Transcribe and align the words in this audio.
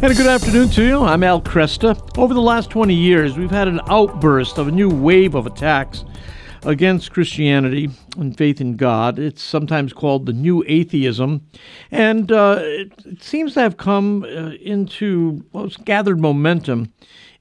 And 0.00 0.12
a 0.12 0.14
good 0.14 0.28
afternoon 0.28 0.68
to 0.70 0.84
you. 0.84 1.02
I'm 1.02 1.24
Al 1.24 1.42
Kresta. 1.42 2.16
Over 2.16 2.32
the 2.32 2.40
last 2.40 2.70
20 2.70 2.94
years, 2.94 3.36
we've 3.36 3.50
had 3.50 3.66
an 3.66 3.80
outburst 3.88 4.56
of 4.56 4.68
a 4.68 4.70
new 4.70 4.88
wave 4.88 5.34
of 5.34 5.44
attacks 5.44 6.04
against 6.62 7.10
Christianity 7.10 7.90
and 8.16 8.36
faith 8.38 8.60
in 8.60 8.76
God. 8.76 9.18
It's 9.18 9.42
sometimes 9.42 9.92
called 9.92 10.26
the 10.26 10.32
New 10.32 10.62
Atheism, 10.68 11.44
and 11.90 12.30
uh, 12.30 12.60
it, 12.60 12.92
it, 13.06 13.24
seems 13.24 13.54
to 13.54 13.60
have 13.60 13.76
come 13.76 14.22
uh, 14.22 14.50
into 14.60 15.44
well, 15.52 15.68
gathered 15.84 16.20
momentum 16.20 16.92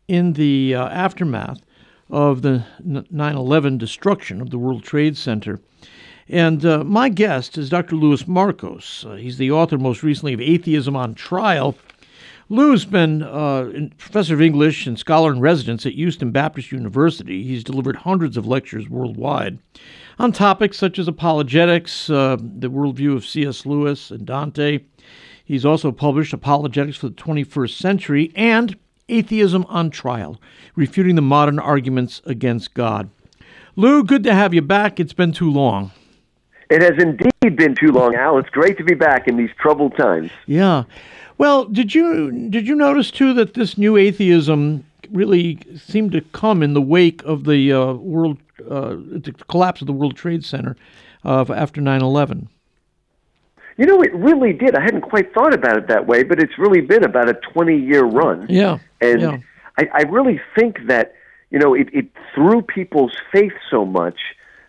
in 0.07 0.33
the 0.33 0.73
uh, 0.73 0.87
aftermath 0.87 1.61
of 2.09 2.41
the 2.41 2.65
9 2.83 3.35
11 3.35 3.77
destruction 3.77 4.41
of 4.41 4.49
the 4.49 4.57
World 4.57 4.83
Trade 4.83 5.15
Center. 5.15 5.61
And 6.27 6.65
uh, 6.65 6.83
my 6.83 7.09
guest 7.09 7.55
is 7.59 7.69
Dr. 7.69 7.95
Louis 7.95 8.23
Markos. 8.23 9.05
Uh, 9.05 9.15
he's 9.15 9.37
the 9.37 9.51
author 9.51 9.77
most 9.77 10.01
recently 10.01 10.33
of 10.33 10.41
Atheism 10.41 10.95
on 10.95 11.13
Trial 11.13 11.75
Lou's 12.49 12.85
been 12.85 13.23
uh, 13.23 13.89
professor 13.97 14.33
of 14.33 14.41
English 14.41 14.87
and 14.87 14.97
scholar 14.97 15.33
in 15.33 15.41
residence 15.41 15.85
at 15.85 15.93
Houston 15.93 16.31
Baptist 16.31 16.71
University. 16.71 17.43
He's 17.43 17.63
delivered 17.63 17.97
hundreds 17.97 18.37
of 18.37 18.47
lectures 18.47 18.89
worldwide 18.89 19.59
on 20.17 20.31
topics 20.31 20.77
such 20.77 20.97
as 20.97 21.07
apologetics, 21.07 22.09
uh, 22.09 22.37
the 22.39 22.69
worldview 22.69 23.15
of 23.15 23.25
C.S. 23.25 23.65
Lewis 23.65 24.11
and 24.11 24.25
Dante. 24.25 24.79
He's 25.43 25.65
also 25.65 25.91
published 25.91 26.33
Apologetics 26.33 26.97
for 26.97 27.09
the 27.09 27.15
21st 27.15 27.77
Century 27.77 28.31
and 28.35 28.77
Atheism 29.09 29.65
on 29.69 29.89
Trial, 29.89 30.41
refuting 30.75 31.15
the 31.15 31.21
modern 31.21 31.59
arguments 31.59 32.21
against 32.25 32.73
God. 32.73 33.09
Lou, 33.75 34.03
good 34.03 34.23
to 34.23 34.33
have 34.33 34.53
you 34.53 34.61
back. 34.61 34.99
It's 34.99 35.13
been 35.13 35.31
too 35.31 35.49
long. 35.51 35.91
It 36.69 36.81
has 36.81 37.01
indeed 37.01 37.55
been 37.55 37.75
too 37.75 37.93
long, 37.93 38.15
Al. 38.15 38.37
It's 38.39 38.49
great 38.49 38.77
to 38.77 38.83
be 38.83 38.93
back 38.93 39.27
in 39.27 39.37
these 39.37 39.51
troubled 39.57 39.95
times. 39.95 40.31
Yeah. 40.47 40.83
Well, 41.37 41.65
did 41.65 41.93
you 41.93 42.49
did 42.49 42.67
you 42.67 42.75
notice 42.75 43.11
too 43.11 43.33
that 43.33 43.53
this 43.53 43.77
new 43.77 43.95
atheism 43.97 44.85
really 45.11 45.59
seemed 45.75 46.11
to 46.13 46.21
come 46.21 46.63
in 46.63 46.73
the 46.73 46.81
wake 46.81 47.23
of 47.23 47.45
the 47.45 47.71
uh, 47.71 47.93
world 47.93 48.37
uh, 48.69 48.95
the 48.95 49.33
collapse 49.47 49.81
of 49.81 49.87
the 49.87 49.93
World 49.93 50.15
Trade 50.15 50.43
Center 50.43 50.75
uh, 51.23 51.45
after 51.53 51.81
9/11? 51.81 52.47
You 53.77 53.85
know, 53.85 54.01
it 54.01 54.13
really 54.15 54.53
did. 54.53 54.75
I 54.75 54.81
hadn't 54.81 55.01
quite 55.01 55.31
thought 55.33 55.53
about 55.53 55.77
it 55.77 55.87
that 55.87 56.07
way, 56.07 56.23
but 56.23 56.39
it's 56.39 56.57
really 56.57 56.81
been 56.81 57.03
about 57.03 57.29
a 57.29 57.35
20 57.35 57.77
year 57.77 58.03
run. 58.03 58.47
Yeah. 58.49 58.79
And 59.01 59.21
yeah. 59.21 59.37
I, 59.77 59.89
I 59.93 60.01
really 60.01 60.41
think 60.55 60.87
that, 60.87 61.13
you 61.51 61.59
know, 61.59 61.75
it, 61.75 61.87
it 61.93 62.07
threw 62.33 62.63
people's 62.63 63.15
faith 63.31 63.53
so 63.69 63.85
much 63.85 64.17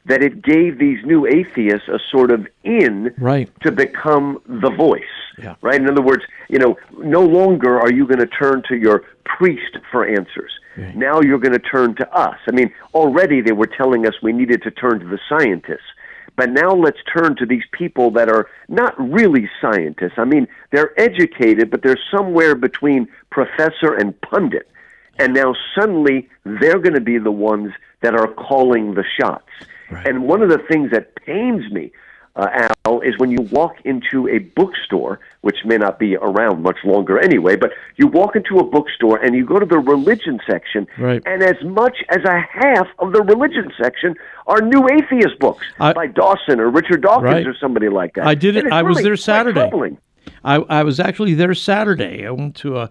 that 0.09 0.23
it 0.23 0.43
gave 0.43 0.79
these 0.79 0.99
new 1.05 1.27
atheists 1.27 1.87
a 1.89 1.99
sort 2.11 2.31
of 2.31 2.47
in 2.65 3.15
right. 3.19 3.49
to 3.61 3.71
become 3.71 4.41
the 4.47 4.71
voice. 4.71 5.03
Yeah. 5.39 5.55
Right? 5.61 5.81
In 5.81 5.89
other 5.89 6.03
words, 6.03 6.25
you 6.49 6.59
know, 6.59 6.77
no 6.99 7.23
longer 7.23 7.79
are 7.79 7.93
you 7.93 8.07
going 8.07 8.19
to 8.19 8.27
turn 8.27 8.63
to 8.69 8.77
your 8.77 9.05
priest 9.25 9.77
for 9.93 10.07
answers. 10.07 10.51
Right. 10.77 10.97
Now 10.97 11.21
you're 11.21 11.39
going 11.39 11.53
to 11.53 11.59
turn 11.59 11.95
to 11.97 12.11
us. 12.13 12.39
I 12.49 12.53
mean, 12.53 12.73
already 12.95 13.43
they 13.43 13.53
were 13.53 13.67
telling 13.67 14.07
us 14.07 14.15
we 14.23 14.33
needed 14.33 14.63
to 14.63 14.71
turn 14.71 14.99
to 15.01 15.07
the 15.07 15.21
scientists. 15.29 15.89
But 16.37 16.51
now 16.51 16.71
let's 16.71 16.99
turn 17.13 17.37
to 17.37 17.47
these 17.47 17.65
people 17.73 18.11
that 18.13 18.31
are 18.31 18.49
not 18.69 18.95
really 18.99 19.51
scientists. 19.61 20.15
I 20.17 20.25
mean, 20.25 20.47
they're 20.73 20.99
educated, 20.99 21.71
but 21.71 21.83
they're 21.83 21.99
somewhere 22.11 22.55
between 22.55 23.09
professor 23.31 23.95
and 23.95 24.19
pundit. 24.23 24.71
And 25.19 25.35
now 25.35 25.55
suddenly 25.75 26.29
they're 26.45 26.79
going 26.79 26.95
to 26.95 27.01
be 27.01 27.19
the 27.19 27.33
ones 27.33 27.73
that 28.03 28.15
are 28.15 28.29
calling 28.29 28.95
the 28.95 29.05
shots. 29.21 29.49
Right. 29.91 30.07
And 30.07 30.25
one 30.25 30.43
of 30.43 30.49
the 30.49 30.59
things 30.59 30.91
that 30.91 31.15
pains 31.17 31.71
me, 31.73 31.93
uh, 32.37 32.69
Al, 32.85 33.01
is 33.01 33.19
when 33.19 33.31
you 33.31 33.43
walk 33.51 33.77
into 33.85 34.29
a 34.29 34.39
bookstore, 34.39 35.19
which 35.41 35.57
may 35.65 35.77
not 35.77 35.99
be 35.99 36.17
around 36.17 36.63
much 36.63 36.79
longer 36.85 37.19
anyway, 37.19 37.57
but 37.57 37.71
you 37.97 38.07
walk 38.07 38.37
into 38.37 38.59
a 38.59 38.65
bookstore 38.65 39.17
and 39.19 39.35
you 39.35 39.45
go 39.45 39.59
to 39.59 39.67
the 39.67 39.79
religion 39.79 40.39
section, 40.49 40.87
right. 40.99 41.23
and 41.27 41.43
as 41.43 41.57
much 41.65 41.97
as 42.11 42.23
a 42.25 42.41
half 42.41 42.87
of 42.99 43.13
the 43.13 43.23
religion 43.23 43.73
section 43.81 44.15
are 44.47 44.61
new 44.61 44.87
atheist 44.89 45.39
books 45.41 45.65
I, 45.81 45.93
by 45.93 46.07
Dawson 46.07 46.61
or 46.61 46.71
Richard 46.71 47.03
Dawkins 47.03 47.25
right. 47.25 47.47
or 47.47 47.57
somebody 47.61 47.89
like 47.89 48.15
that. 48.15 48.27
I 48.27 48.35
did 48.35 48.57
it. 48.57 48.73
I 48.73 48.81
really 48.81 48.97
was 48.97 49.03
there 49.03 49.17
Saturday. 49.17 49.61
Troubling. 49.61 49.99
I, 50.45 50.57
I 50.57 50.83
was 50.83 51.01
actually 51.01 51.35
there 51.35 51.55
Saturday. 51.55 52.27
I 52.27 52.31
went 52.31 52.57
to 52.57 52.79
a 52.79 52.91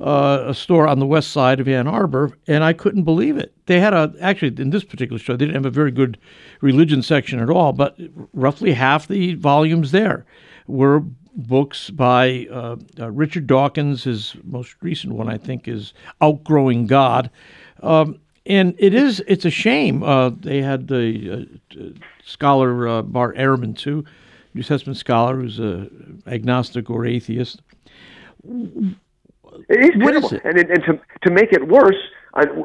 uh, 0.00 0.46
a 0.48 0.54
store 0.54 0.88
on 0.88 0.98
the 0.98 1.06
west 1.06 1.30
side 1.30 1.60
of 1.60 1.68
Ann 1.68 1.86
Arbor, 1.86 2.36
and 2.48 2.64
I 2.64 2.72
couldn't 2.72 3.04
believe 3.04 3.36
it. 3.36 3.54
They 3.66 3.80
had 3.80 3.94
a 3.94 4.12
actually 4.20 4.60
in 4.60 4.70
this 4.70 4.84
particular 4.84 5.18
store 5.18 5.36
they 5.36 5.46
didn't 5.46 5.56
have 5.56 5.66
a 5.66 5.70
very 5.70 5.92
good 5.92 6.18
religion 6.60 7.02
section 7.02 7.38
at 7.38 7.48
all, 7.48 7.72
but 7.72 7.96
roughly 8.32 8.72
half 8.72 9.06
the 9.06 9.34
volumes 9.34 9.92
there 9.92 10.26
were 10.66 11.04
books 11.36 11.90
by 11.90 12.46
uh, 12.50 12.76
uh, 12.98 13.10
Richard 13.10 13.46
Dawkins. 13.46 14.04
His 14.04 14.36
most 14.44 14.74
recent 14.80 15.12
one, 15.14 15.28
I 15.28 15.38
think, 15.38 15.68
is 15.68 15.94
Outgrowing 16.20 16.86
God. 16.86 17.30
Um, 17.82 18.18
and 18.46 18.74
it 18.78 18.94
is 18.94 19.22
it's 19.26 19.44
a 19.44 19.50
shame 19.50 20.02
uh, 20.02 20.30
they 20.30 20.60
had 20.60 20.88
the 20.88 21.48
uh, 21.72 21.84
scholar 22.24 22.88
uh, 22.88 23.02
Bart 23.02 23.36
Ehrman 23.36 23.76
too, 23.76 24.04
New 24.54 24.62
Testament 24.62 24.96
scholar 24.96 25.36
who's 25.36 25.58
a 25.58 25.88
agnostic 26.26 26.88
or 26.90 27.04
atheist. 27.06 27.60
It 28.48 28.94
is 29.68 30.02
What 30.02 30.10
terrible. 30.12 30.26
is 30.28 30.32
it? 30.32 30.42
And, 30.44 30.58
and 30.58 30.84
to, 30.84 31.00
to 31.22 31.30
make 31.30 31.52
it 31.52 31.66
worse, 31.66 31.96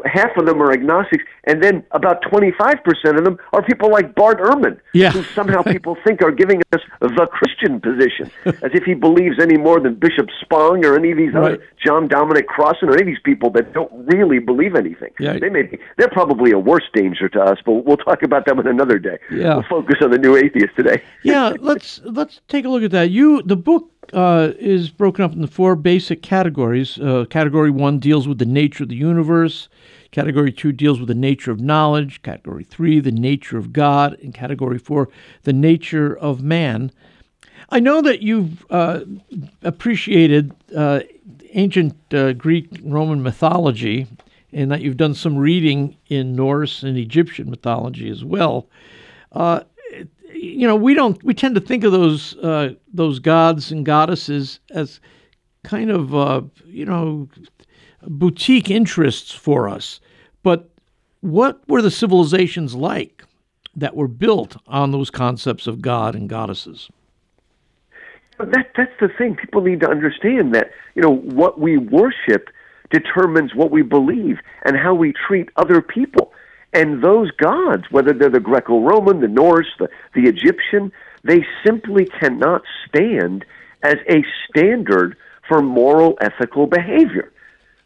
half 0.05 0.35
of 0.37 0.45
them 0.45 0.61
are 0.61 0.71
agnostics, 0.71 1.23
and 1.45 1.63
then 1.63 1.83
about 1.91 2.21
25% 2.23 3.17
of 3.17 3.23
them 3.23 3.37
are 3.53 3.61
people 3.61 3.91
like 3.91 4.15
Bart 4.15 4.39
Ehrman, 4.39 4.79
Yeah. 4.93 5.11
who 5.11 5.23
somehow 5.23 5.61
people 5.61 5.95
think 6.03 6.21
are 6.21 6.31
giving 6.31 6.61
us 6.73 6.81
the 7.01 7.27
Christian 7.31 7.79
position, 7.79 8.31
as 8.45 8.71
if 8.73 8.83
he 8.83 8.93
believes 8.93 9.39
any 9.39 9.57
more 9.57 9.79
than 9.79 9.95
Bishop 9.95 10.27
Spong 10.41 10.83
or 10.85 10.95
any 10.95 11.11
of 11.11 11.17
these 11.17 11.33
Right. 11.33 11.53
other 11.53 11.63
John 11.83 12.07
Dominic 12.07 12.47
Crossan 12.47 12.89
or 12.89 12.93
any 12.93 13.01
of 13.03 13.07
these 13.07 13.19
people 13.23 13.49
that 13.51 13.73
don't 13.73 13.91
really 14.11 14.39
believe 14.39 14.75
anything. 14.75 15.11
Yeah. 15.19 15.37
They 15.39 15.49
may 15.49 15.63
be, 15.63 15.77
they're 15.97 16.09
probably 16.09 16.51
a 16.51 16.59
worse 16.59 16.87
danger 16.93 17.29
to 17.29 17.41
us, 17.41 17.57
but 17.65 17.85
we'll 17.85 17.97
talk 17.97 18.23
about 18.23 18.45
them 18.45 18.59
on 18.59 18.67
another 18.67 18.97
day. 18.99 19.17
Yeah. 19.31 19.55
We'll 19.55 19.63
focus 19.63 19.97
on 20.01 20.11
the 20.11 20.17
new 20.17 20.35
atheist 20.35 20.75
today. 20.75 21.01
yeah, 21.23 21.53
let's 21.59 22.01
let's 22.03 22.41
take 22.47 22.65
a 22.65 22.69
look 22.69 22.83
at 22.83 22.91
that. 22.91 23.09
You 23.11 23.41
the 23.43 23.55
book 23.55 23.89
uh, 24.13 24.53
is 24.59 24.89
broken 24.89 25.23
up 25.23 25.33
into 25.33 25.47
four 25.47 25.75
basic 25.75 26.21
categories. 26.21 26.99
Uh, 26.99 27.25
category 27.29 27.71
one 27.71 27.99
deals 27.99 28.27
with 28.27 28.39
the 28.39 28.45
nature 28.45 28.83
of 28.83 28.89
the 28.89 28.95
universe. 28.95 29.69
Category 30.11 30.51
two 30.51 30.71
deals 30.71 30.99
with 30.99 31.07
the 31.07 31.15
nature 31.15 31.51
of 31.51 31.59
knowledge. 31.59 32.21
Category 32.21 32.63
three, 32.63 32.99
the 32.99 33.11
nature 33.11 33.57
of 33.57 33.71
God, 33.71 34.17
and 34.21 34.33
category 34.33 34.79
four, 34.79 35.09
the 35.43 35.53
nature 35.53 36.17
of 36.17 36.41
man. 36.41 36.91
I 37.69 37.79
know 37.79 38.01
that 38.01 38.21
you've 38.21 38.65
uh, 38.71 39.01
appreciated 39.61 40.53
uh, 40.75 41.01
ancient 41.53 41.95
uh, 42.13 42.33
Greek 42.33 42.67
Roman 42.83 43.21
mythology, 43.21 44.07
and 44.51 44.71
that 44.71 44.81
you've 44.81 44.97
done 44.97 45.13
some 45.13 45.37
reading 45.37 45.95
in 46.07 46.35
Norse 46.35 46.81
and 46.81 46.97
Egyptian 46.97 47.49
mythology 47.49 48.09
as 48.09 48.23
well. 48.23 48.67
Uh, 49.31 49.61
you 50.33 50.67
know, 50.67 50.75
we 50.75 50.93
don't 50.93 51.21
we 51.23 51.33
tend 51.33 51.55
to 51.55 51.61
think 51.61 51.83
of 51.83 51.91
those 51.91 52.37
uh, 52.37 52.73
those 52.93 53.19
gods 53.19 53.71
and 53.71 53.85
goddesses 53.85 54.59
as 54.71 54.99
kind 55.63 55.89
of 55.89 56.15
uh, 56.15 56.41
you 56.65 56.85
know 56.85 57.27
boutique 58.03 58.69
interests 58.69 59.31
for 59.31 59.67
us. 59.67 59.99
But 60.43 60.69
what 61.21 61.67
were 61.67 61.81
the 61.81 61.91
civilizations 61.91 62.75
like 62.75 63.23
that 63.75 63.95
were 63.95 64.07
built 64.07 64.57
on 64.67 64.91
those 64.91 65.09
concepts 65.09 65.67
of 65.67 65.81
God 65.81 66.15
and 66.15 66.29
goddesses? 66.29 66.89
That 68.37 68.71
that's 68.75 68.91
the 68.99 69.09
thing. 69.17 69.35
People 69.35 69.61
need 69.61 69.81
to 69.81 69.89
understand 69.89 70.55
that 70.55 70.71
you 70.95 71.01
know 71.01 71.15
what 71.15 71.59
we 71.59 71.77
worship 71.77 72.49
determines 72.89 73.53
what 73.53 73.69
we 73.69 73.81
believe 73.81 74.39
and 74.65 74.77
how 74.77 74.93
we 74.93 75.13
treat 75.27 75.49
other 75.57 75.81
people. 75.81 76.33
And 76.73 77.03
those 77.03 77.31
gods, 77.31 77.83
whether 77.89 78.13
they're 78.13 78.29
the 78.29 78.39
Greco-Roman, 78.39 79.21
the 79.21 79.27
Norse, 79.27 79.67
the, 79.79 79.89
the 80.13 80.29
Egyptian, 80.29 80.91
they 81.23 81.45
simply 81.65 82.05
cannot 82.05 82.61
stand 82.87 83.45
as 83.81 83.95
a 84.07 84.23
standard 84.47 85.17
for 85.47 85.61
moral 85.61 86.17
ethical 86.21 86.67
behavior. 86.67 87.31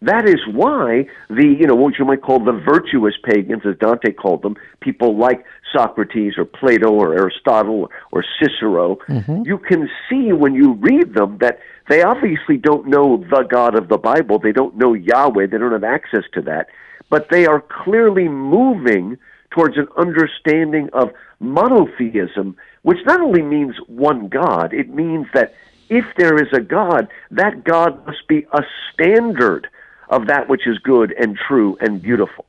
That 0.01 0.27
is 0.27 0.41
why 0.51 1.07
the, 1.29 1.45
you 1.45 1.65
know, 1.65 1.75
what 1.75 1.97
you 1.97 2.03
might 2.03 2.21
call 2.21 2.43
the 2.43 2.51
virtuous 2.51 3.13
pagans, 3.23 3.61
as 3.65 3.77
Dante 3.77 4.11
called 4.11 4.41
them, 4.41 4.57
people 4.81 5.17
like 5.17 5.45
Socrates 5.71 6.33
or 6.37 6.43
Plato 6.43 6.91
or 6.91 7.13
Aristotle 7.13 7.89
or 8.11 8.25
Cicero, 8.37 8.97
mm-hmm. 9.07 9.43
you 9.45 9.57
can 9.57 9.89
see 10.09 10.33
when 10.33 10.55
you 10.55 10.73
read 10.73 11.13
them 11.13 11.37
that 11.39 11.59
they 11.87 12.03
obviously 12.03 12.57
don't 12.57 12.87
know 12.87 13.23
the 13.29 13.43
God 13.49 13.75
of 13.75 13.87
the 13.87 13.97
Bible. 13.97 14.39
They 14.39 14.51
don't 14.51 14.75
know 14.75 14.93
Yahweh. 14.93 15.47
They 15.47 15.57
don't 15.57 15.71
have 15.71 15.85
access 15.85 16.23
to 16.33 16.41
that. 16.41 16.67
But 17.09 17.29
they 17.29 17.45
are 17.45 17.61
clearly 17.61 18.27
moving 18.27 19.17
towards 19.51 19.77
an 19.77 19.87
understanding 19.97 20.89
of 20.93 21.11
monotheism, 21.39 22.55
which 22.81 22.99
not 23.05 23.21
only 23.21 23.41
means 23.41 23.75
one 23.87 24.27
God, 24.27 24.73
it 24.73 24.89
means 24.89 25.27
that 25.33 25.53
if 25.89 26.05
there 26.17 26.41
is 26.41 26.51
a 26.53 26.61
God, 26.61 27.07
that 27.31 27.63
God 27.63 28.05
must 28.07 28.27
be 28.27 28.47
a 28.51 28.63
standard 28.91 29.67
of 30.09 30.27
that 30.27 30.49
which 30.49 30.65
is 30.65 30.77
good 30.79 31.13
and 31.13 31.37
true 31.37 31.77
and 31.81 32.01
beautiful. 32.01 32.45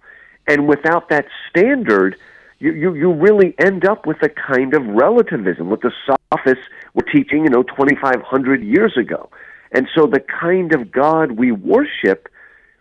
And 0.46 0.66
without 0.66 1.08
that 1.08 1.26
standard, 1.50 2.16
you, 2.58 2.72
you, 2.72 2.94
you 2.94 3.12
really 3.12 3.54
end 3.58 3.84
up 3.84 4.06
with 4.06 4.22
a 4.22 4.28
kind 4.28 4.74
of 4.74 4.86
relativism, 4.86 5.68
what 5.68 5.82
the 5.82 5.92
sophists 6.06 6.64
were 6.94 7.02
teaching, 7.02 7.44
you 7.44 7.50
know, 7.50 7.62
2,500 7.62 8.62
years 8.62 8.96
ago. 8.96 9.28
And 9.72 9.88
so 9.94 10.06
the 10.06 10.20
kind 10.20 10.72
of 10.74 10.92
God 10.92 11.32
we 11.32 11.50
worship 11.52 12.28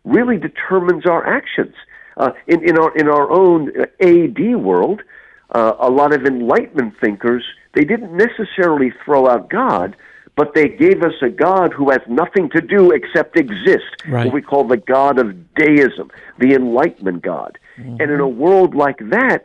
really 0.03 0.37
determines 0.37 1.05
our 1.05 1.25
actions. 1.25 1.75
Uh, 2.17 2.31
in, 2.47 2.67
in, 2.67 2.77
our, 2.77 2.95
in 2.95 3.07
our 3.07 3.31
own 3.31 3.71
AD 3.99 4.55
world, 4.57 5.01
uh, 5.51 5.73
a 5.79 5.89
lot 5.89 6.13
of 6.13 6.25
Enlightenment 6.25 6.93
thinkers, 7.01 7.43
they 7.73 7.83
didn't 7.83 8.15
necessarily 8.15 8.93
throw 9.03 9.27
out 9.27 9.49
God, 9.49 9.95
but 10.35 10.53
they 10.53 10.67
gave 10.67 11.03
us 11.03 11.13
a 11.21 11.29
God 11.29 11.73
who 11.73 11.89
has 11.91 12.01
nothing 12.07 12.49
to 12.51 12.61
do 12.61 12.91
except 12.91 13.37
exist, 13.37 14.03
Right. 14.07 14.25
what 14.25 14.33
we 14.33 14.41
call 14.41 14.63
the 14.63 14.77
God 14.77 15.19
of 15.19 15.53
deism, 15.55 16.11
the 16.39 16.53
Enlightenment 16.53 17.21
God. 17.21 17.57
And 17.77 18.01
in 18.01 18.19
a 18.19 18.27
world 18.27 18.75
like 18.75 18.99
that, 19.09 19.43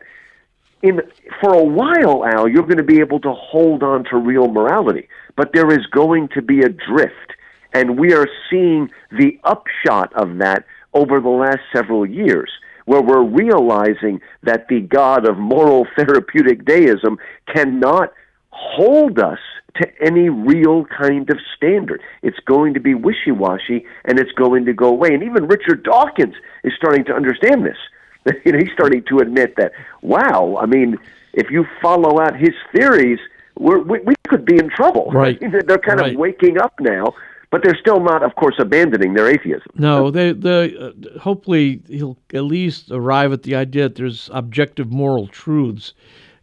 in 0.81 1.01
for 1.41 1.53
a 1.53 1.63
while, 1.63 2.23
Al, 2.25 2.47
you're 2.47 2.63
going 2.63 2.77
to 2.77 2.83
be 2.83 2.99
able 2.99 3.19
to 3.21 3.33
hold 3.33 3.83
on 3.83 4.03
to 4.05 4.17
real 4.17 4.47
morality, 4.47 5.09
but 5.35 5.51
there 5.53 5.71
is 5.71 5.85
going 5.87 6.29
to 6.29 6.41
be 6.41 6.61
a 6.61 6.69
drift, 6.69 7.33
and 7.73 7.97
we 7.99 8.13
are 8.13 8.27
seeing 8.49 8.89
the 9.11 9.39
upshot 9.43 10.13
of 10.13 10.37
that 10.37 10.65
over 10.93 11.19
the 11.19 11.29
last 11.29 11.59
several 11.73 12.05
years, 12.05 12.51
where 12.85 13.01
we're 13.01 13.23
realizing 13.23 14.19
that 14.43 14.67
the 14.67 14.81
God 14.81 15.27
of 15.27 15.37
moral 15.37 15.85
therapeutic 15.95 16.65
deism 16.65 17.17
cannot 17.53 18.11
hold 18.51 19.19
us 19.19 19.39
to 19.75 19.87
any 20.03 20.29
real 20.29 20.83
kind 20.85 21.29
of 21.29 21.37
standard. 21.55 22.01
It's 22.23 22.39
going 22.45 22.73
to 22.73 22.79
be 22.79 22.95
wishy 22.95 23.31
washy 23.31 23.85
and 24.05 24.19
it's 24.19 24.31
going 24.33 24.65
to 24.65 24.73
go 24.73 24.87
away. 24.89 25.13
And 25.13 25.23
even 25.23 25.47
Richard 25.47 25.83
Dawkins 25.83 26.35
is 26.63 26.73
starting 26.75 27.05
to 27.05 27.13
understand 27.13 27.65
this. 27.65 27.77
You 28.45 28.51
know, 28.51 28.59
he's 28.59 28.71
starting 28.73 29.03
to 29.09 29.19
admit 29.19 29.55
that, 29.55 29.71
wow, 30.01 30.57
I 30.61 30.65
mean, 30.65 30.97
if 31.33 31.49
you 31.49 31.65
follow 31.81 32.19
out 32.19 32.35
his 32.37 32.53
theories, 32.75 33.17
we're, 33.57 33.79
we, 33.79 33.99
we 33.99 34.13
could 34.27 34.43
be 34.45 34.57
in 34.57 34.69
trouble. 34.69 35.09
Right. 35.11 35.39
They're 35.67 35.77
kind 35.77 35.99
Right. 35.99 36.13
of 36.13 36.19
waking 36.19 36.59
up 36.59 36.73
now, 36.79 37.13
but 37.51 37.63
they're 37.63 37.77
still 37.79 37.99
not, 37.99 38.23
of 38.23 38.35
course, 38.35 38.55
abandoning 38.59 39.13
their 39.13 39.27
atheism. 39.27 39.71
No, 39.75 40.11
they, 40.11 40.33
the 40.33 40.93
uh, 41.15 41.19
hopefully 41.19 41.81
he'll 41.87 42.17
at 42.33 42.43
least 42.43 42.91
arrive 42.91 43.31
at 43.31 43.43
the 43.43 43.55
idea 43.55 43.83
that 43.83 43.95
there's 43.95 44.29
objective 44.33 44.91
moral 44.91 45.27
truths. 45.27 45.93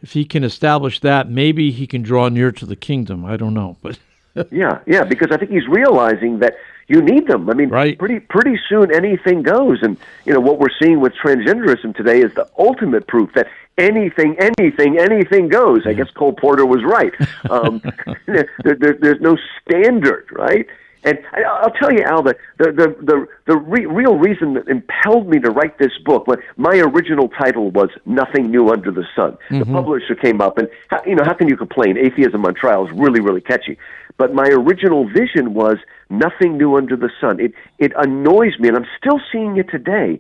If 0.03 0.12
he 0.12 0.25
can 0.25 0.44
establish 0.44 1.00
that, 1.00 1.31
maybe 1.31 1.70
he 1.70 1.87
can 1.87 2.03
draw 2.03 2.29
near 2.29 2.53
to 2.53 2.67
the 2.67 2.76
kingdom. 2.76 3.25
I 3.25 3.37
don't 3.37 3.55
know, 3.55 3.76
but 3.82 3.99
Yeah, 4.50 4.81
yeah, 4.87 5.05
because 5.05 5.31
I 5.31 5.37
think 5.38 5.50
he's 5.50 5.67
realizing 5.67 6.41
that 6.41 6.55
you 6.88 7.00
need 7.03 7.26
them. 7.26 7.49
I 7.50 7.55
mean, 7.55 7.69
Right. 7.70 7.99
pretty 7.99 8.20
pretty 8.20 8.59
soon 8.69 8.94
anything 8.94 9.43
goes, 9.43 9.82
and 9.82 9.97
you 10.25 10.32
know 10.35 10.41
what 10.41 10.59
we're 10.59 10.76
seeing 10.81 11.00
with 11.00 11.14
transgenderism 11.14 11.97
today 11.97 12.20
is 12.20 12.32
the 12.35 12.49
ultimate 12.59 13.06
proof 13.09 13.32
that 13.35 13.49
anything, 13.79 14.37
anything, 14.38 14.99
anything 14.99 15.49
goes. 15.49 15.87
I 15.87 15.94
guess 15.94 16.11
Cole 16.11 16.32
Porter 16.32 16.67
was 16.67 16.85
right. 16.85 17.12
Um, 17.50 17.81
there, 18.26 18.49
there, 18.62 18.97
there's 19.00 19.20
no 19.20 19.37
standard, 19.62 20.26
right? 20.32 20.67
And 21.05 21.19
I, 21.33 21.43
I'll 21.43 21.71
tell 21.71 21.93
you, 21.93 22.03
Al, 22.03 22.23
the 22.23 22.37
the 22.59 22.73
the 22.73 23.27
the, 23.47 23.57
re- 23.57 23.87
real 23.87 24.17
reason 24.17 24.55
that 24.55 24.69
impelled 24.69 25.29
me 25.29 25.39
to 25.41 25.51
write 25.51 25.79
this 25.79 25.93
book, 26.05 26.27
my 26.57 26.77
original 26.77 27.29
title 27.29 27.71
was 27.71 27.91
"Nothing 28.05 28.51
New 28.51 28.69
Under 28.69 28.91
the 28.91 29.05
Sun." 29.15 29.39
The 29.51 29.57
mm-hmm. 29.57 29.73
publisher 29.73 30.15
came 30.15 30.41
up, 30.41 30.59
and 30.59 30.69
how, 30.89 31.03
you 31.07 31.15
know, 31.15 31.25
how 31.25 31.35
can 31.35 31.49
you 31.49 31.57
complain? 31.57 31.97
Atheism 31.97 32.45
on 32.45 32.55
Trial 32.55 32.87
is 32.87 32.93
really, 32.93 33.21
really 33.21 33.41
catchy. 33.41 33.79
But 34.17 34.35
my 34.35 34.49
original 34.49 35.09
vision 35.09 35.55
was 35.55 35.77
"Nothing 36.11 36.57
New 36.57 36.77
Under 36.77 36.97
the 36.97 37.11
Sun." 37.21 37.41
It 37.41 37.53
it 37.79 37.93
annoys 37.97 38.59
me, 38.59 38.69
and 38.69 38.77
I'm 38.77 38.87
still 38.99 39.21
seeing 39.31 39.57
it 39.57 39.71
today, 39.71 40.19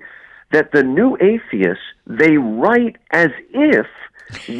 that 0.52 0.72
the 0.72 0.82
new 0.82 1.16
atheists 1.20 1.84
they 2.06 2.36
write 2.36 2.96
as 3.10 3.30
if 3.52 3.86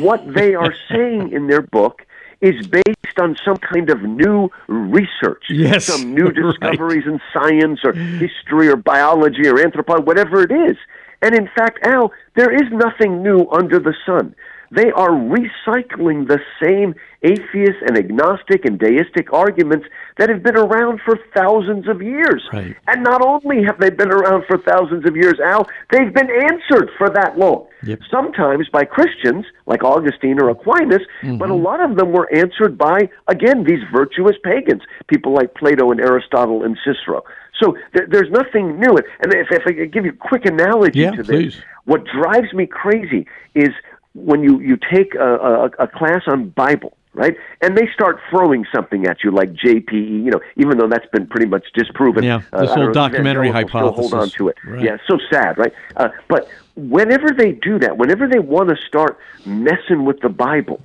what 0.01 0.23
they 0.35 0.55
are 0.55 0.75
saying 0.91 1.33
in 1.33 1.47
their 1.49 1.63
book 1.63 2.06
is 2.49 2.67
based 2.67 3.19
on 3.19 3.37
some 3.45 3.57
kind 3.57 3.91
of 3.91 4.03
new 4.03 4.49
research, 4.69 5.45
Yes, 5.49 5.85
some 5.87 6.15
new 6.15 6.27
right. 6.31 6.35
discoveries 6.35 7.05
in 7.07 7.21
science 7.33 7.81
or 7.85 7.93
history 7.93 8.69
or 8.69 8.77
biology 8.77 9.47
or 9.49 9.59
anthropology, 9.61 10.05
whatever 10.05 10.43
it 10.43 10.53
is. 10.53 10.77
And 11.23 11.35
in 11.35 11.49
fact, 11.57 11.79
Al, 11.87 12.13
there 12.35 12.53
is 12.55 12.71
nothing 12.73 13.23
new 13.23 13.49
under 13.51 13.79
the 13.79 13.95
sun. 14.05 14.35
They 14.71 14.91
are 14.91 15.11
recycling 15.11 16.29
the 16.29 16.41
same 16.63 16.95
atheist 17.23 17.79
and 17.87 17.97
agnostic 17.97 18.65
and 18.65 18.79
deistic 18.79 19.33
arguments 19.33 19.87
that 20.19 20.29
have 20.29 20.43
been 20.43 20.57
around 20.57 21.01
for 21.05 21.19
thousands 21.35 21.89
of 21.89 22.03
years. 22.03 22.43
Right. 22.53 22.77
And 22.87 23.03
not 23.03 23.23
only 23.23 23.65
have 23.65 23.79
they 23.81 23.91
been 23.91 24.13
around 24.13 24.45
for 24.47 24.59
thousands 24.59 25.07
of 25.07 25.17
years, 25.17 25.39
Al, 25.41 25.67
they've 25.91 26.13
been 26.13 26.31
answered 26.31 26.91
for 26.97 27.11
that 27.11 27.39
long. 27.39 27.67
Yep. 27.85 28.01
Sometimes 28.11 28.69
by 28.69 28.85
Christians 28.85 29.45
like 29.67 29.83
Augustine 29.83 30.41
or 30.41 30.51
Aquinas, 30.51 31.03
mm-hmm. 31.23 31.39
but 31.39 31.51
a 31.51 31.55
lot 31.55 31.81
of 31.81 31.97
them 31.97 32.13
were 32.13 32.33
answered 32.35 32.79
by, 32.79 33.09
again, 33.29 33.65
these 33.65 33.81
virtuous 33.93 34.37
pagans, 34.43 34.83
people 35.09 35.33
like 35.33 35.55
Plato 35.55 35.91
and 35.91 36.01
Aristotle 36.01 36.63
and 36.63 36.77
Cicero. 36.85 37.25
So 37.61 37.77
there, 37.95 38.07
there's 38.09 38.31
nothing 38.31 38.79
new. 38.79 38.97
And 39.21 39.35
if, 39.35 39.49
if 39.51 39.63
I 39.67 39.73
could 39.73 39.93
give 39.93 40.05
you 40.05 40.13
a 40.13 40.29
quick 40.29 40.45
analogy 40.47 41.01
Yeah, 41.01 41.13
to 41.13 41.23
this, 41.23 41.55
please. 41.57 41.63
what 41.85 42.05
drives 42.05 42.53
me 42.53 42.67
crazy 42.67 43.27
is 43.55 43.71
when 44.17 44.43
you, 44.43 44.61
you 44.61 44.77
take 44.91 45.15
a, 45.15 45.35
a, 45.37 45.65
a 45.81 45.87
class 45.87 46.23
on 46.27 46.49
Bible, 46.51 46.97
right? 47.13 47.37
And 47.61 47.77
they 47.77 47.89
start 47.93 48.19
throwing 48.31 48.65
something 48.75 49.07
at 49.07 49.23
you 49.23 49.31
like 49.31 49.53
JPE, 49.53 50.25
you 50.25 50.31
know, 50.31 50.41
even 50.57 50.79
though 50.79 50.89
that's 50.89 51.07
been 51.13 51.27
pretty 51.27 51.47
much 51.47 51.67
disproven. 51.75 52.25
Yeah, 52.25 52.41
Uh, 52.53 52.63
this 52.63 52.71
don't 52.71 52.85
whole 52.85 52.93
documentary 52.93 53.51
hypothesis. 53.51 54.07
still 54.07 54.09
Hold 54.09 54.15
on 54.15 54.31
to 54.31 54.49
it. 54.49 54.57
Right. 54.65 54.83
Yeah, 54.83 54.97
so 55.09 55.19
sad, 55.31 55.59
right? 55.59 55.73
Uh, 55.97 56.09
but 56.29 56.49
whenever 56.77 57.29
they 57.37 57.53
do 57.53 57.79
that, 57.79 57.99
whenever 57.99 58.27
they 58.27 58.39
want 58.39 58.71
to 58.71 58.77
start 58.89 59.19
messing 59.45 60.05
with 60.05 60.21
the 60.21 60.29
Bible, 60.29 60.81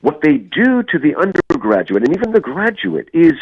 what 0.00 0.20
they 0.22 0.38
do 0.38 0.82
to 0.82 0.98
the 0.98 1.14
undergraduate 1.16 2.02
and 2.02 2.16
even 2.16 2.32
the 2.32 2.40
graduate 2.40 3.08
is 3.12 3.34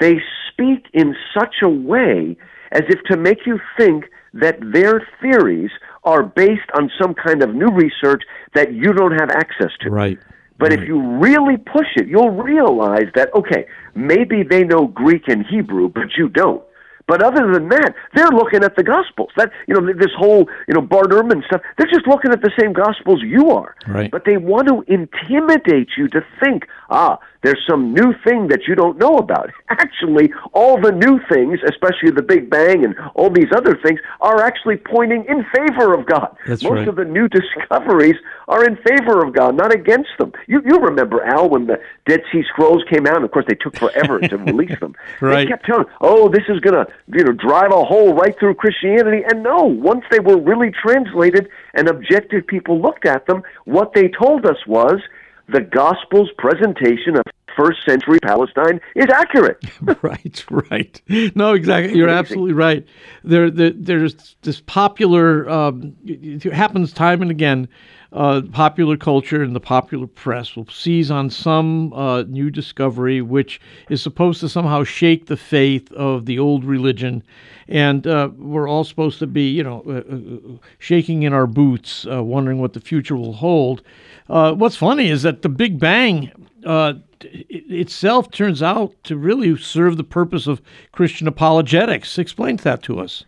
they 0.00 0.20
speak 0.50 0.86
in 0.94 1.14
such 1.36 1.56
a 1.62 1.68
way 1.68 2.36
as 2.70 2.82
if 2.88 3.02
to 3.04 3.16
make 3.16 3.46
you 3.46 3.60
think 3.76 4.06
that 4.32 4.58
their 4.72 5.06
theories 5.20 5.70
are 6.04 6.22
based 6.22 6.68
on 6.74 6.90
some 7.00 7.14
kind 7.14 7.42
of 7.42 7.54
new 7.54 7.68
research 7.68 8.22
that 8.54 8.72
you 8.72 8.92
don't 8.92 9.12
have 9.12 9.30
access 9.30 9.70
to. 9.80 9.90
right. 9.90 10.18
But 10.58 10.72
if 10.72 10.86
you 10.86 11.00
really 11.18 11.56
push 11.56 11.88
it, 11.96 12.06
you'll 12.06 12.30
realize 12.30 13.08
that, 13.16 13.34
okay, 13.34 13.66
maybe 13.96 14.44
they 14.44 14.62
know 14.62 14.86
Greek 14.86 15.26
and 15.26 15.44
Hebrew, 15.44 15.88
but 15.88 16.16
you 16.16 16.28
don't. 16.28 16.62
But 17.06 17.22
other 17.22 17.52
than 17.52 17.68
that, 17.68 17.94
they're 18.14 18.30
looking 18.30 18.62
at 18.64 18.76
the 18.76 18.82
Gospels. 18.82 19.30
That 19.36 19.50
you 19.66 19.74
know, 19.74 19.92
this 19.92 20.12
whole 20.16 20.48
you 20.68 20.74
know 20.74 20.80
Bart 20.80 21.10
Ehrman 21.10 21.44
stuff. 21.46 21.62
They're 21.76 21.90
just 21.90 22.06
looking 22.06 22.32
at 22.32 22.42
the 22.42 22.52
same 22.58 22.72
Gospels 22.72 23.22
you 23.22 23.50
are. 23.50 23.74
Right. 23.86 24.10
But 24.10 24.24
they 24.24 24.36
want 24.36 24.68
to 24.68 24.84
intimidate 24.92 25.90
you 25.96 26.08
to 26.08 26.24
think, 26.40 26.66
ah, 26.90 27.18
there's 27.42 27.60
some 27.68 27.92
new 27.92 28.14
thing 28.24 28.48
that 28.48 28.66
you 28.68 28.74
don't 28.74 28.98
know 28.98 29.16
about. 29.18 29.50
Actually, 29.68 30.32
all 30.52 30.80
the 30.80 30.92
new 30.92 31.20
things, 31.28 31.58
especially 31.68 32.10
the 32.10 32.22
Big 32.22 32.48
Bang 32.48 32.84
and 32.84 32.94
all 33.14 33.30
these 33.30 33.50
other 33.54 33.76
things, 33.82 34.00
are 34.20 34.40
actually 34.42 34.76
pointing 34.76 35.24
in 35.28 35.44
favor 35.54 35.92
of 35.94 36.06
God. 36.06 36.36
That's 36.46 36.62
Most 36.62 36.72
right. 36.72 36.88
of 36.88 36.96
the 36.96 37.04
new 37.04 37.28
discoveries 37.40 38.16
are 38.48 38.64
in 38.64 38.76
favor 38.76 39.24
of 39.24 39.34
God, 39.34 39.56
not 39.56 39.74
against 39.74 40.10
them. 40.18 40.32
You 40.46 40.62
you 40.64 40.78
remember 40.78 41.22
Al 41.24 41.48
when 41.48 41.66
the 41.66 41.80
Dead 42.06 42.22
Sea 42.30 42.42
Scrolls 42.48 42.84
came 42.88 43.06
out? 43.06 43.16
And 43.16 43.24
of 43.24 43.30
course, 43.30 43.46
they 43.48 43.54
took 43.54 43.76
forever 43.76 44.20
to 44.20 44.36
release 44.50 44.78
them. 44.80 44.94
Right. 45.20 45.44
They 45.44 45.46
kept 45.46 45.66
telling, 45.66 45.86
"Oh, 46.00 46.28
this 46.28 46.44
is 46.48 46.60
going 46.60 46.74
to 46.84 46.92
you 47.06 47.24
know 47.24 47.32
drive 47.32 47.72
a 47.72 47.84
hole 47.84 48.14
right 48.14 48.38
through 48.38 48.54
Christianity." 48.54 49.22
And 49.28 49.42
no, 49.42 49.64
once 49.64 50.04
they 50.10 50.20
were 50.20 50.40
really 50.40 50.70
translated 50.70 51.48
and 51.74 51.88
objective 51.88 52.46
people 52.46 52.80
looked 52.80 53.06
at 53.06 53.26
them, 53.26 53.42
what 53.64 53.92
they 53.94 54.08
told 54.08 54.46
us 54.46 54.58
was 54.66 55.00
the 55.48 55.60
Gospel's 55.60 56.30
presentation 56.38 57.16
of 57.16 57.22
first 57.56 57.84
century 57.86 58.18
Palestine 58.20 58.80
is 58.94 59.06
accurate. 59.12 59.62
right, 60.02 60.44
right. 60.50 61.02
No, 61.34 61.54
exactly. 61.54 61.96
You're 61.96 62.08
absolutely 62.08 62.52
right. 62.52 62.86
There, 63.24 63.50
there 63.50 63.70
there's 63.70 64.36
this 64.42 64.60
popular. 64.60 65.48
Um, 65.48 65.96
it 66.04 66.44
happens 66.52 66.92
time 66.92 67.22
and 67.22 67.30
again. 67.30 67.68
Uh, 68.12 68.42
popular 68.52 68.98
culture 68.98 69.42
and 69.42 69.56
the 69.56 69.60
popular 69.60 70.06
press 70.06 70.54
will 70.54 70.68
seize 70.68 71.10
on 71.10 71.30
some 71.30 71.94
uh, 71.94 72.22
new 72.24 72.50
discovery 72.50 73.22
which 73.22 73.58
is 73.88 74.02
supposed 74.02 74.38
to 74.38 74.50
somehow 74.50 74.84
shake 74.84 75.26
the 75.26 75.36
faith 75.36 75.90
of 75.92 76.26
the 76.26 76.38
old 76.38 76.62
religion, 76.62 77.22
and 77.68 78.06
uh, 78.06 78.28
we're 78.36 78.68
all 78.68 78.84
supposed 78.84 79.18
to 79.18 79.26
be, 79.26 79.48
you 79.48 79.62
know, 79.62 79.82
uh, 79.86 80.14
uh, 80.14 80.58
shaking 80.78 81.22
in 81.22 81.32
our 81.32 81.46
boots, 81.46 82.06
uh, 82.06 82.22
wondering 82.22 82.58
what 82.58 82.74
the 82.74 82.80
future 82.80 83.16
will 83.16 83.32
hold. 83.32 83.80
Uh, 84.28 84.52
what's 84.52 84.76
funny 84.76 85.08
is 85.08 85.22
that 85.22 85.40
the 85.40 85.48
Big 85.48 85.78
Bang 85.78 86.30
uh, 86.64 86.94
itself 87.20 88.30
turns 88.30 88.62
out 88.62 88.94
to 89.04 89.16
really 89.16 89.56
serve 89.56 89.96
the 89.96 90.04
purpose 90.04 90.46
of 90.46 90.62
Christian 90.92 91.28
apologetics. 91.28 92.18
Explain 92.18 92.56
that 92.56 92.82
to 92.84 93.00
us. 93.00 93.24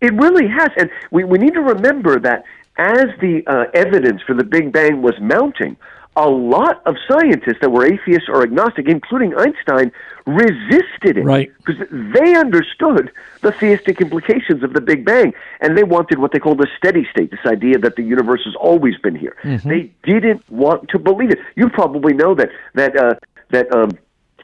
It 0.00 0.12
really 0.14 0.46
has, 0.48 0.68
and 0.76 0.90
we, 1.10 1.24
we 1.24 1.38
need 1.38 1.54
to 1.54 1.60
remember 1.60 2.20
that 2.20 2.44
as 2.76 3.06
the 3.20 3.42
uh, 3.46 3.64
evidence 3.74 4.22
for 4.26 4.34
the 4.34 4.44
Big 4.44 4.72
Bang 4.72 5.02
was 5.02 5.14
mounting, 5.20 5.76
a 6.18 6.28
lot 6.28 6.82
of 6.84 6.96
scientists 7.08 7.60
that 7.60 7.70
were 7.70 7.86
atheists 7.86 8.28
or 8.28 8.42
agnostic, 8.42 8.88
including 8.88 9.36
Einstein, 9.36 9.92
resisted 10.26 11.16
it. 11.16 11.24
Right. 11.24 11.52
Because 11.64 11.86
they 11.90 12.34
understood 12.34 13.12
the 13.40 13.52
theistic 13.52 14.00
implications 14.00 14.64
of 14.64 14.72
the 14.72 14.80
Big 14.80 15.04
Bang, 15.04 15.32
and 15.60 15.78
they 15.78 15.84
wanted 15.84 16.18
what 16.18 16.32
they 16.32 16.40
called 16.40 16.60
a 16.60 16.66
steady 16.76 17.06
state, 17.10 17.30
this 17.30 17.46
idea 17.46 17.78
that 17.78 17.94
the 17.94 18.02
universe 18.02 18.42
has 18.44 18.56
always 18.56 18.98
been 18.98 19.14
here. 19.14 19.36
They 19.70 19.92
didn't 20.02 20.42
want 20.50 20.88
to 20.90 20.98
believe 20.98 21.30
it. 21.30 21.38
You 21.54 21.70
probably 21.70 22.14
know 22.14 22.34
that, 22.34 22.50
that, 22.74 22.96
uh, 22.96 23.14
that, 23.50 23.72
um, 23.72 23.90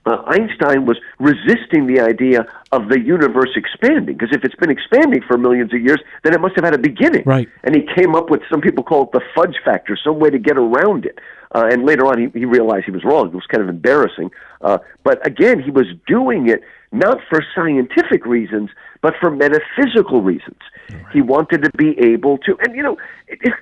uh, 0.07 0.23
Einstein 0.27 0.85
was 0.85 0.99
resisting 1.19 1.87
the 1.87 2.01
idea 2.01 2.47
of 2.73 2.89
the 2.89 3.01
universe 3.01 3.51
expanding 3.57 4.17
because 4.17 4.31
if 4.33 4.45
it's 4.45 4.55
been 4.57 4.71
expanding 4.71 5.23
for 5.27 5.39
millions 5.39 5.73
of 5.73 5.81
years, 5.81 6.01
then 6.23 6.35
it 6.35 6.41
must 6.41 6.55
have 6.57 6.65
had 6.65 6.75
a 6.75 6.79
beginning. 6.79 7.23
Right. 7.25 7.49
And 7.63 7.75
he 7.75 7.83
came 7.95 8.15
up 8.15 8.31
with 8.31 8.43
some 8.51 8.61
people 8.61 8.85
call 8.85 9.05
it 9.05 9.13
the 9.13 9.23
fudge 9.35 9.57
factor, 9.65 9.97
some 10.03 10.19
way 10.19 10.31
to 10.31 10.39
get 10.39 10.59
around 10.59 11.07
it. 11.07 11.19
Uh, 11.55 11.69
and 11.71 11.85
later 11.85 12.05
on, 12.05 12.19
he, 12.19 12.39
he 12.39 12.45
realized 12.45 12.85
he 12.85 12.91
was 12.91 13.05
wrong. 13.05 13.29
It 13.29 13.35
was 13.35 13.47
kind 13.47 13.63
of 13.63 13.69
embarrassing. 13.69 14.31
Uh, 14.61 14.79
but 15.05 15.25
again, 15.27 15.63
he 15.63 15.71
was 15.71 15.87
doing 16.07 16.49
it 16.49 16.63
not 16.93 17.19
for 17.29 17.43
scientific 17.55 18.27
reasons, 18.27 18.71
but 19.03 19.15
for 19.21 19.31
metaphysical 19.31 20.21
reasons. 20.23 20.59
Right. 20.91 21.05
He 21.13 21.23
wanted 21.23 21.63
to 21.63 21.71
be 21.77 21.99
able 21.99 22.39
to, 22.39 22.57
and 22.61 22.75
you 22.75 22.83
know, 22.83 22.97
it, 23.29 23.39
it, 23.43 23.53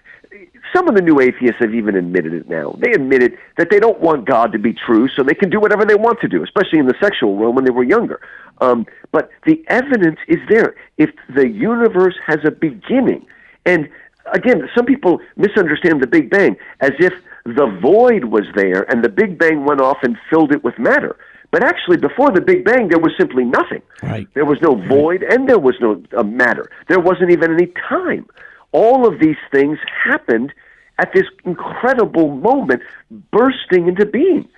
some 0.75 0.89
of 0.89 0.95
the 0.95 1.03
new 1.03 1.21
atheists 1.21 1.57
have 1.61 1.75
even 1.75 1.97
admitted 1.97 2.33
it 2.33 2.49
now. 2.49 2.77
They 2.79 2.93
admitted 2.93 3.37
that 3.59 3.69
they 3.71 3.79
don't 3.79 4.01
want 4.01 4.25
God 4.25 4.53
to 4.53 4.59
be 4.59 4.73
true, 4.73 5.09
so 5.09 5.23
they 5.23 5.35
can 5.35 5.51
do 5.51 5.61
whatever 5.61 5.85
they 5.85 5.95
want 5.95 6.21
to 6.21 6.29
do, 6.29 6.43
especially 6.43 6.79
in 6.79 6.87
the 6.87 6.95
sexual 7.01 7.37
realm 7.37 7.55
when 7.55 7.65
they 7.65 7.71
were 7.71 7.85
younger. 7.85 8.21
Um, 8.61 8.87
but 9.11 9.31
the 9.47 9.63
evidence 9.69 10.19
is 10.29 10.39
there. 10.49 10.75
If 10.99 11.11
the 11.35 11.49
universe 11.49 12.15
has 12.27 12.39
a 12.45 12.51
beginning, 12.51 13.27
and 13.67 13.89
again, 14.33 14.69
some 14.75 14.87
people 14.87 15.21
misunderstand 15.37 16.03
the 16.03 16.07
Big 16.07 16.31
Bang 16.31 16.57
as 16.81 16.93
if 16.99 17.13
the 17.45 17.67
void 17.83 18.25
was 18.25 18.45
there 18.55 18.91
and 18.91 19.05
the 19.05 19.09
Big 19.09 19.39
Bang 19.39 19.65
went 19.65 19.81
off 19.81 19.99
and 20.03 20.17
filled 20.31 20.53
it 20.53 20.63
with 20.63 20.79
matter. 20.79 21.17
But 21.51 21.65
actually, 21.65 21.99
before 21.99 22.31
the 22.31 22.41
Big 22.41 22.65
Bang, 22.65 22.89
there 22.89 22.99
was 22.99 23.13
simply 23.19 23.45
nothing. 23.45 23.83
Right. 24.03 24.27
There 24.33 24.47
was 24.47 24.59
no 24.63 24.75
void 24.75 25.23
and 25.23 25.49
there 25.49 25.59
was 25.59 25.75
no 25.81 26.03
uh, 26.17 26.23
matter. 26.23 26.71
There 26.89 27.01
wasn't 27.01 27.31
even 27.31 27.53
any 27.53 27.73
time 27.89 28.27
all 28.73 29.07
of 29.07 29.21
these 29.21 29.37
things 29.51 29.79
happened 30.05 30.53
at 30.99 31.13
this 31.15 31.25
incredible 31.45 32.37
moment, 32.37 32.83
bursting 33.31 33.89
into 33.89 34.07
being. 34.07 34.49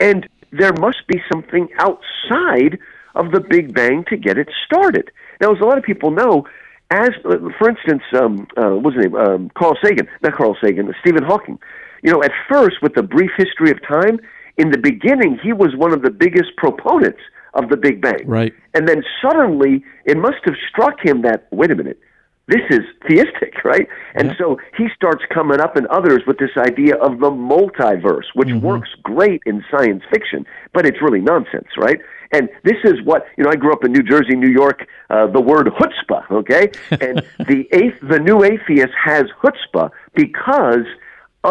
And 0.00 0.28
there 0.52 0.72
must 0.74 1.06
be 1.06 1.20
something 1.30 1.68
outside 1.78 2.78
of 3.14 3.32
the 3.32 3.40
Big 3.40 3.74
Bang 3.74 4.04
to 4.08 4.16
get 4.16 4.38
it 4.38 4.48
started. 4.64 5.10
Now, 5.40 5.52
as 5.52 5.60
a 5.60 5.64
lot 5.64 5.78
of 5.78 5.84
people 5.84 6.10
know, 6.10 6.46
as 6.90 7.10
for 7.22 7.68
instance, 7.68 8.02
um, 8.18 8.46
uh, 8.56 8.70
what's 8.70 8.96
his 8.96 9.06
name? 9.06 9.14
Um, 9.14 9.50
Carl 9.56 9.76
Sagan, 9.82 10.08
not 10.22 10.34
Carl 10.34 10.56
Sagan, 10.62 10.92
Stephen 11.00 11.22
Hawking. 11.24 11.58
You 12.02 12.12
know, 12.12 12.22
at 12.22 12.32
first, 12.50 12.76
with 12.80 12.94
the 12.94 13.02
brief 13.02 13.30
history 13.36 13.70
of 13.70 13.78
time, 13.86 14.20
in 14.56 14.70
the 14.70 14.78
beginning, 14.78 15.38
he 15.42 15.52
was 15.52 15.74
one 15.76 15.92
of 15.92 16.02
the 16.02 16.10
biggest 16.10 16.56
proponents 16.56 17.20
of 17.54 17.68
the 17.68 17.76
Big 17.76 18.00
Bang. 18.00 18.26
Right. 18.26 18.54
And 18.74 18.88
then 18.88 19.02
suddenly, 19.20 19.84
it 20.04 20.16
must 20.16 20.38
have 20.44 20.54
struck 20.68 21.04
him 21.04 21.22
that 21.22 21.48
wait 21.50 21.70
a 21.70 21.74
minute, 21.74 21.98
this 22.48 22.62
is 22.70 22.80
theistic, 23.06 23.62
right? 23.64 23.86
And 24.14 24.28
yeah. 24.28 24.38
so 24.38 24.58
he 24.76 24.88
starts 24.94 25.22
coming 25.32 25.60
up 25.60 25.76
and 25.76 25.86
others 25.88 26.22
with 26.26 26.38
this 26.38 26.56
idea 26.56 26.96
of 26.96 27.20
the 27.20 27.30
multiverse, 27.30 28.24
which 28.34 28.48
mm-hmm. 28.48 28.66
works 28.66 28.88
great 29.02 29.42
in 29.46 29.62
science 29.70 30.02
fiction, 30.10 30.46
but 30.72 30.86
it's 30.86 31.00
really 31.02 31.20
nonsense, 31.20 31.68
right? 31.76 32.00
And 32.32 32.48
this 32.64 32.78
is 32.84 33.02
what 33.04 33.26
you 33.36 33.44
know. 33.44 33.50
I 33.50 33.56
grew 33.56 33.72
up 33.72 33.84
in 33.84 33.92
New 33.92 34.02
Jersey, 34.02 34.34
New 34.34 34.50
York. 34.50 34.86
Uh, 35.08 35.26
the 35.28 35.40
word 35.40 35.66
chutzpah, 35.66 36.30
okay, 36.30 36.70
and 37.00 37.22
the 37.46 37.68
eighth, 37.72 37.98
the 38.02 38.18
new 38.18 38.44
atheist 38.44 38.92
has 39.02 39.24
chutzpah 39.42 39.90
because 40.14 40.84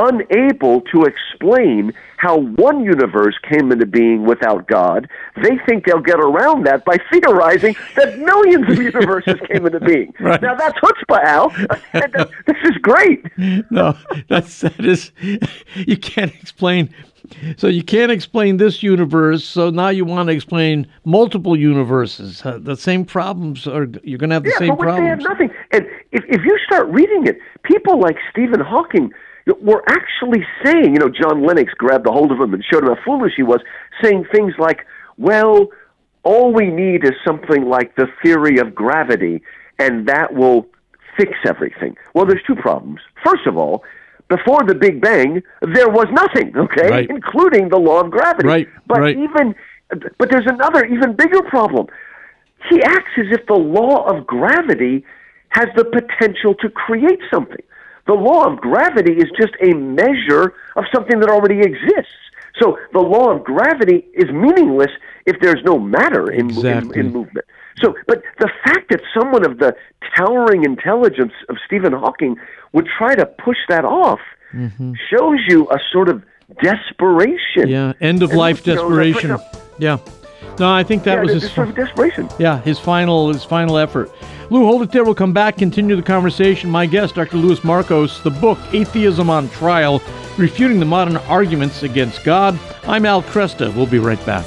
unable 0.06 0.82
to 0.82 1.04
explain 1.04 1.94
how 2.18 2.40
one 2.40 2.84
universe 2.84 3.36
came 3.48 3.72
into 3.72 3.86
being 3.86 4.26
without 4.26 4.68
God, 4.68 5.08
they 5.42 5.58
think 5.68 5.86
they'll 5.86 6.02
get 6.02 6.20
around 6.20 6.66
that 6.66 6.84
by 6.84 6.98
theorizing 7.12 7.76
that 7.96 8.18
millions 8.20 8.70
of 8.70 8.78
universes 8.78 9.36
came 9.48 9.66
into 9.66 9.80
being. 9.80 10.14
Right. 10.28 10.42
Now 10.42 10.56
that's 10.56 10.78
chutzpah, 10.80 11.24
Al. 11.24 11.50
this 12.48 12.58
is 12.64 12.76
great. 12.82 13.24
No, 13.38 13.96
that's 14.28 14.62
that 14.62 14.84
is. 14.84 15.12
You 15.76 15.96
can't 15.96 16.34
explain. 16.36 16.90
So 17.58 17.68
you 17.68 17.84
can't 17.84 18.12
explain 18.12 18.58
this 18.58 18.82
universe. 18.82 19.46
So 19.46 19.70
now 19.70 19.90
you 19.90 20.06
want 20.06 20.28
to 20.28 20.36
explain 20.36 20.88
multiple 21.06 21.56
universes. 21.56 22.46
Uh, 22.46 22.58
the 22.62 22.76
same 22.76 23.06
problems 23.06 23.68
are. 23.68 23.88
You're 24.04 24.18
going 24.18 24.32
to 24.32 24.36
have 24.36 24.44
the 24.44 24.50
yeah, 24.50 24.58
same 24.58 24.70
but 24.70 24.80
problems. 24.80 25.06
They 25.06 25.10
have 25.10 25.22
nothing. 25.22 25.50
And 25.72 25.86
if 26.12 26.24
if 26.28 26.44
you 26.44 26.58
start 26.66 26.88
reading 26.88 27.28
it, 27.28 27.38
people 27.64 28.00
like 28.00 28.18
Stephen 28.32 28.60
Hawking 28.60 29.14
were 29.62 29.84
actually 29.88 30.46
saying, 30.64 30.94
you 30.94 31.00
know, 31.00 31.10
John 31.10 31.46
Lennox 31.46 31.74
grabbed 31.74 32.08
a 32.08 32.12
hold 32.12 32.32
of 32.32 32.40
him 32.40 32.54
and 32.54 32.64
showed 32.64 32.84
him 32.84 32.90
how 32.90 33.04
foolish 33.04 33.34
he 33.36 33.44
was, 33.44 33.62
saying 34.02 34.26
things 34.32 34.54
like, 34.58 34.86
well, 35.18 35.70
all 36.24 36.54
we 36.54 36.68
need 36.68 37.04
is 37.06 37.14
something 37.26 37.66
like 37.66 37.96
the 37.96 38.08
theory 38.22 38.58
of 38.60 38.76
gravity, 38.76 39.42
and 39.80 40.08
that 40.08 40.34
will 40.34 40.68
fix 41.18 41.32
everything. 41.46 41.96
Well, 42.14 42.26
there's 42.26 42.44
two 42.46 42.56
problems. 42.56 43.00
First 43.24 43.48
of 43.48 43.58
all, 43.58 43.84
before 44.28 44.64
the 44.68 44.76
Big 44.76 45.02
Bang, 45.02 45.42
there 45.62 45.90
was 45.90 46.08
nothing, 46.12 46.56
okay, 46.58 46.90
right. 46.90 47.10
including 47.10 47.70
the 47.70 47.78
law 47.78 48.02
of 48.02 48.12
gravity. 48.12 48.48
Right. 48.48 48.68
But 48.86 49.00
right. 49.00 49.18
even, 49.18 49.56
but 50.18 50.30
there's 50.30 50.48
another 50.48 50.86
even 50.86 51.16
bigger 51.16 51.42
problem. 51.44 51.88
He 52.70 52.82
acts 52.84 53.12
as 53.18 53.28
if 53.32 53.46
the 53.48 53.54
law 53.54 54.06
of 54.06 54.28
gravity 54.28 55.06
has 55.50 55.68
the 55.76 55.86
potential 55.86 56.54
to 56.56 56.70
create 56.70 57.20
something. 57.32 57.64
The 58.08 58.14
law 58.14 58.46
of 58.46 58.60
gravity 58.60 59.14
is 59.14 59.26
just 59.38 59.54
a 59.62 59.74
measure 59.74 60.54
of 60.76 60.86
something 60.94 61.20
that 61.20 61.30
already 61.30 61.60
exists. 61.60 62.14
So 62.60 62.78
the 62.94 63.00
law 63.00 63.32
of 63.36 63.44
gravity 63.44 64.06
is 64.14 64.32
meaningless 64.32 64.92
if 65.26 65.40
there's 65.42 65.62
no 65.64 65.78
matter 65.78 66.32
in, 66.32 66.50
exactly. 66.50 67.00
in, 67.00 67.08
in, 67.08 67.14
movement. 67.14 67.46
So, 67.82 67.94
but 68.08 68.24
the 68.40 68.50
fact 68.64 68.90
that 68.90 69.02
someone 69.14 69.46
of 69.46 69.60
the 69.60 69.76
towering 70.18 70.64
intelligence 70.64 71.34
of 71.50 71.58
Stephen 71.66 71.94
Hawking 71.94 72.38
would 72.74 72.88
try 72.98 73.14
to 73.14 73.26
push 73.26 73.58
that 73.70 73.86
off 73.86 74.20
mm-hmm. 74.54 74.94
shows 75.12 75.40
you 75.48 75.70
a 75.70 75.78
sort 75.92 76.10
of 76.10 76.24
desperation. 76.64 77.68
Yeah, 77.68 77.94
end 78.02 78.24
of 78.24 78.34
life 78.34 78.64
desperation. 78.64 79.32
Know, 79.32 79.44
yeah. 79.78 79.98
No, 80.60 80.72
I 80.72 80.84
think 80.84 81.04
that 81.04 81.16
yeah, 81.16 81.22
was 81.22 81.44
his 81.44 81.54
desperation. 81.74 82.30
Yeah, 82.40 82.60
his 82.62 82.80
final 82.80 83.32
his 83.32 83.44
final 83.44 83.78
effort. 83.78 84.12
Lou, 84.50 84.66
hold 84.66 84.82
it 84.82 84.92
there. 84.92 85.04
We'll 85.04 85.16
come 85.16 85.34
back, 85.34 85.58
continue 85.58 85.96
the 85.96 86.02
conversation. 86.02 86.70
My 86.70 86.86
guest, 86.86 87.16
Dr. 87.16 87.38
Louis 87.38 87.60
Markos, 87.60 88.24
the 88.24 88.32
book 88.32 88.58
Atheism 88.74 89.30
on 89.30 89.50
Trial, 89.50 90.02
refuting 90.38 90.80
the 90.80 90.86
modern 90.86 91.18
arguments 91.18 91.84
against 91.84 92.24
God. 92.24 92.58
I'm 92.84 93.06
Al 93.06 93.22
Kresta. 93.22 93.74
We'll 93.76 93.88
be 93.88 94.00
right 94.00 94.24
back. 94.26 94.46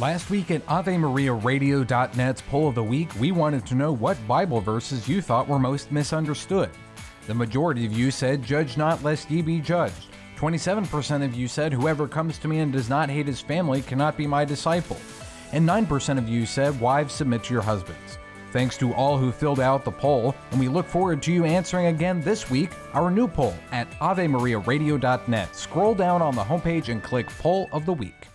Last 0.00 0.30
week 0.30 0.52
at 0.52 0.64
AveMariaRadio.net's 0.66 2.42
poll 2.42 2.68
of 2.68 2.76
the 2.76 2.84
week, 2.84 3.10
we 3.18 3.32
wanted 3.32 3.66
to 3.66 3.74
know 3.74 3.90
what 3.90 4.28
Bible 4.28 4.60
verses 4.60 5.08
you 5.08 5.20
thought 5.20 5.48
were 5.48 5.58
most 5.58 5.90
misunderstood. 5.90 6.70
The 7.26 7.34
majority 7.34 7.84
of 7.84 7.92
you 7.92 8.12
said, 8.12 8.44
Judge 8.44 8.76
not, 8.76 9.02
lest 9.02 9.28
ye 9.28 9.42
be 9.42 9.58
judged. 9.58 10.06
27% 10.36 11.24
of 11.24 11.34
you 11.34 11.48
said, 11.48 11.72
Whoever 11.72 12.06
comes 12.06 12.38
to 12.38 12.46
me 12.46 12.60
and 12.60 12.72
does 12.72 12.88
not 12.88 13.10
hate 13.10 13.26
his 13.26 13.40
family 13.40 13.82
cannot 13.82 14.16
be 14.16 14.24
my 14.24 14.44
disciple. 14.44 14.96
And 15.50 15.68
9% 15.68 16.16
of 16.16 16.28
you 16.28 16.46
said, 16.46 16.80
Wives, 16.80 17.12
submit 17.12 17.42
to 17.44 17.54
your 17.54 17.62
husbands. 17.64 18.18
Thanks 18.52 18.78
to 18.78 18.94
all 18.94 19.18
who 19.18 19.32
filled 19.32 19.58
out 19.58 19.84
the 19.84 19.90
poll, 19.90 20.32
and 20.52 20.60
we 20.60 20.68
look 20.68 20.86
forward 20.86 21.24
to 21.24 21.32
you 21.32 21.44
answering 21.44 21.86
again 21.86 22.20
this 22.20 22.48
week 22.48 22.70
our 22.92 23.10
new 23.10 23.26
poll 23.26 23.56
at 23.72 23.90
AveMariaRadio.net. 23.98 25.56
Scroll 25.56 25.96
down 25.96 26.22
on 26.22 26.36
the 26.36 26.44
homepage 26.44 26.88
and 26.88 27.02
click 27.02 27.26
Poll 27.40 27.68
of 27.72 27.84
the 27.84 27.92
Week. 27.92 28.27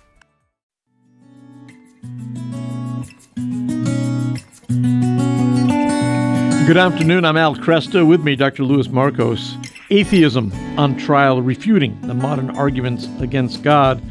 Good 6.66 6.78
afternoon. 6.78 7.26
I'm 7.26 7.36
Al 7.36 7.56
Kresta. 7.56 8.08
With 8.08 8.24
me, 8.24 8.38
Dr. 8.38 8.64
Louis 8.64 8.88
Markos. 8.88 9.58
Atheism 9.90 10.52
on 10.80 10.98
trial, 10.98 11.42
refuting 11.42 12.00
the 12.02 12.14
modern 12.14 12.50
arguments 12.52 13.08
against 13.20 13.64
God. 13.64 14.02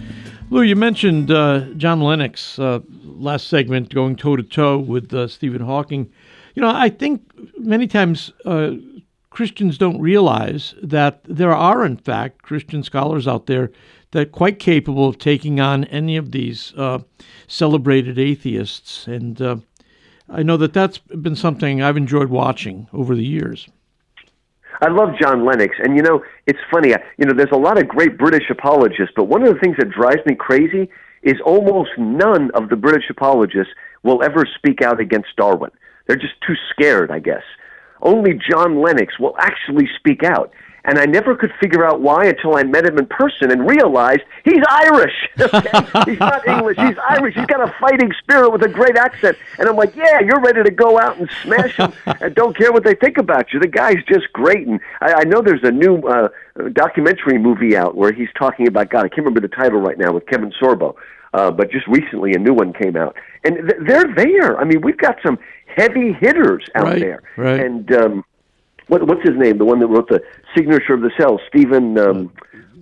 Lou, 0.51 0.61
you 0.61 0.77
mentioned 0.77 1.31
uh, 1.31 1.61
John 1.79 2.03
Lennox 2.03 2.59
uh, 2.59 2.81
last 3.03 3.49
segment 3.49 3.95
going 3.95 4.17
toe 4.17 4.37
to 4.37 4.43
toe 4.43 4.79
with 4.79 5.15
uh, 5.15 5.29
Stephen 5.29 5.63
Hawking. 5.63 6.13
You 6.55 6.61
know, 6.61 6.71
I 6.71 6.91
think 6.91 7.23
many 7.57 7.87
times 7.87 8.31
uh, 8.45 8.73
Christians 9.31 9.79
don't 9.79 9.99
realize 9.99 10.75
that 10.83 11.23
there 11.25 11.55
are, 11.55 11.87
in 11.87 11.97
fact, 11.97 12.43
Christian 12.43 12.83
scholars 12.83 13.27
out 13.27 13.47
there 13.47 13.71
that 14.13 14.31
quite 14.33 14.59
capable 14.59 15.09
of 15.09 15.19
taking 15.19 15.61
on 15.61 15.85
any 15.85 16.17
of 16.17 16.31
these 16.31 16.73
uh, 16.77 17.01
celebrated 17.47 18.19
atheists. 18.19 19.07
And 19.07 19.41
uh, 19.43 19.57
I 20.29 20.43
know 20.43 20.57
that 20.59 20.73
that's 20.73 20.99
been 20.99 21.37
something 21.37 21.83
I've 21.83 21.97
enjoyed 21.97 22.31
watching 22.31 22.89
over 22.93 23.15
the 23.15 23.25
years. 23.25 23.69
I 24.81 24.89
love 24.89 25.11
John 25.21 25.45
Lennox, 25.45 25.77
and 25.79 25.97
you 25.97 26.03
know 26.03 26.23
it's 26.47 26.59
funny. 26.71 26.91
You 27.19 27.27
know, 27.27 27.35
there's 27.35 27.53
a 27.53 27.57
lot 27.57 27.79
of 27.79 27.89
great 27.89 28.19
British 28.19 28.51
apologists, 28.51 29.13
but 29.15 29.25
one 29.25 29.43
of 29.43 29.53
the 29.53 29.61
things 29.61 29.77
that 29.79 29.91
drives 29.91 30.25
me 30.27 30.35
crazy 30.35 30.89
is 31.23 31.37
almost 31.45 31.91
none 31.99 32.51
of 32.55 32.69
the 32.69 32.77
British 32.77 33.09
apologists 33.09 33.73
will 34.03 34.23
ever 34.25 34.45
speak 34.57 34.83
out 34.83 34.99
against 34.99 35.29
Darwin. 35.37 35.71
They're 36.07 36.17
just 36.17 36.35
too 36.47 36.55
scared, 36.71 37.11
I 37.11 37.21
guess. 37.21 37.43
Only 38.01 38.33
John 38.51 38.83
Lennox 38.83 39.19
will 39.21 39.37
actually 39.39 39.89
speak 39.97 40.25
out. 40.25 40.53
And 40.85 40.99
I 40.99 41.07
never 41.07 41.35
could 41.37 41.53
figure 41.61 41.85
out 41.87 42.01
why 42.01 42.27
until 42.27 42.57
I 42.57 42.63
met 42.65 42.85
him 42.85 42.99
in 42.99 43.07
person 43.07 43.51
and 43.51 43.69
realized 43.69 44.23
he's 44.45 44.63
Irish. 44.69 45.29
Okay? 45.41 46.11
he's 46.13 46.19
not 46.21 46.47
English. 46.49 46.77
He's 46.79 46.97
Irish. 47.09 47.35
He's 47.35 47.47
got 47.47 47.61
a 47.69 47.73
fighting 47.81 48.13
spirit 48.23 48.51
with 48.51 48.63
a 48.63 48.69
great 48.69 48.97
accent. 48.97 49.37
And 49.59 49.69
I'm 49.69 49.77
like, 49.77 49.95
yeah, 49.97 50.21
you're 50.21 50.41
ready 50.41 50.63
to 50.63 50.71
go 50.71 50.99
out 50.99 51.19
and 51.19 51.29
smash 51.43 51.77
them 51.77 51.93
and 52.07 52.35
don't 52.35 52.57
care 52.57 52.73
what 52.73 52.85
they 52.85 52.95
think 52.95 53.19
about 53.19 53.53
you. 53.53 53.61
The 53.61 53.69
guy's 53.69 54.03
just 54.09 54.33
great. 54.33 54.67
And 54.67 54.81
I, 55.01 55.15
I 55.15 55.25
know 55.25 55.41
there's 55.43 55.63
a 55.65 55.71
new 55.71 55.99
uh, 56.03 56.29
documentary 56.73 57.39
movie 57.39 57.77
out 57.77 57.97
where 57.97 58.13
he's 58.13 58.29
talking 58.39 58.67
about 58.69 58.91
God. 58.91 59.01
I 59.05 59.09
can't 59.09 59.19
remember 59.19 59.41
the 59.41 59.49
title 59.49 59.81
right 59.81 59.99
now 59.99 60.13
with 60.13 60.27
Kevin 60.27 60.53
Sorbo. 60.61 60.95
Uh, 61.35 61.51
but 61.51 61.71
just 61.71 61.87
recently, 61.87 62.35
a 62.35 62.39
new 62.39 62.53
one 62.53 62.75
came 62.75 62.95
out, 62.95 63.17
and 63.43 63.57
th- 63.57 63.81
they're 63.87 64.15
there. 64.15 64.59
I 64.61 64.65
mean, 64.65 64.83
we've 64.83 64.99
got 64.99 65.17
some 65.25 65.39
heavy 65.65 66.13
hitters 66.13 66.63
out 66.75 66.85
Right, 66.85 67.01
there, 67.01 67.23
right. 67.39 67.59
and 67.59 67.91
um, 67.95 68.25
what, 68.89 69.07
what's 69.07 69.23
his 69.23 69.37
name? 69.37 69.59
The 69.59 69.65
one 69.65 69.81
that 69.81 69.87
wrote 69.89 70.09
the 70.09 70.23
signature 70.57 70.95
of 70.95 71.01
the 71.01 71.11
cell, 71.19 71.41
Stephen. 71.49 71.99
Um, 71.99 72.33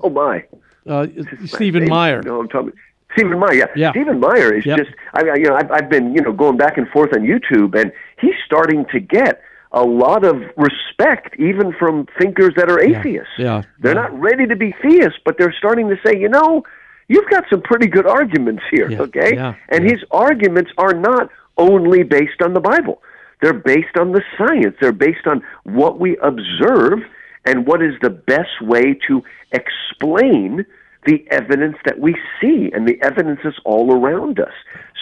oh 0.01 0.11
my, 0.11 0.45
Uh, 0.87 1.07
Stephen 1.47 1.87
Meyer. 1.89 2.23
No, 2.23 2.41
I'm 2.41 2.49
talking. 2.49 2.73
Stephen 3.17 3.39
Meyer, 3.39 3.55
yeah. 3.55 3.67
Yeah. 3.75 3.91
Stephen 3.91 4.21
Meyer 4.21 4.55
is 4.55 4.65
Yep. 4.65 4.79
just. 4.79 4.91
I, 5.15 5.23
you 5.37 5.45
know, 5.45 5.57
I've, 5.57 5.71
I've 5.71 5.91
been 5.91 6.15
you 6.15 6.23
know 6.23 6.33
going 6.33 6.57
back 6.57 6.79
and 6.79 6.89
forth 6.89 7.13
on 7.15 7.23
YouTube, 7.23 7.79
and 7.81 7.93
he's 8.21 8.35
starting 8.47 8.87
to 8.93 9.01
get 9.01 9.43
a 9.73 9.83
lot 9.83 10.25
of 10.25 10.37
respect, 10.57 11.35
even 11.39 11.73
from 11.79 12.07
thinkers 12.21 12.53
that 12.57 12.69
are 12.71 12.81
atheists. 12.81 13.29
yeah, 13.39 13.63
they're 13.81 13.95
yeah. 13.95 14.03
not 14.03 14.19
ready 14.21 14.47
to 14.47 14.57
be 14.57 14.75
theists, 14.83 15.19
but 15.25 15.37
they're 15.39 15.55
starting 15.57 15.89
to 15.89 15.97
say, 16.05 16.19
you 16.19 16.29
know, 16.29 16.65
you've 17.09 17.29
got 17.31 17.45
some 17.51 17.63
pretty 17.63 17.87
good 17.87 18.07
arguments 18.07 18.63
here, 18.71 18.91
Yeah, 18.91 19.03
okay? 19.03 19.33
yeah, 19.35 19.55
and 19.69 19.85
yeah. 19.85 19.93
his 19.93 20.01
arguments 20.11 20.73
are 20.79 20.93
not 20.93 21.31
only 21.57 22.03
based 22.03 22.43
on 22.43 22.53
the 22.55 22.61
Bible. 22.61 23.01
They're 23.43 23.55
based 23.55 23.97
on 23.99 24.13
the 24.13 24.23
science. 24.37 24.77
They're 24.81 24.93
based 24.93 25.27
on 25.27 25.43
what 25.65 25.99
we 25.99 26.17
observe 26.19 27.01
and 27.45 27.67
what 27.67 27.83
is 27.83 27.95
the 28.03 28.11
best 28.11 28.61
way 28.61 28.99
to 29.09 29.23
explain 29.53 30.67
the 31.07 31.25
evidence 31.31 31.77
that 31.87 31.99
we 31.99 32.15
see, 32.41 32.71
and 32.75 32.87
the 32.87 33.01
evidence 33.03 33.41
is 33.45 33.55
all 33.65 33.93
around 33.93 34.39
us. 34.39 34.53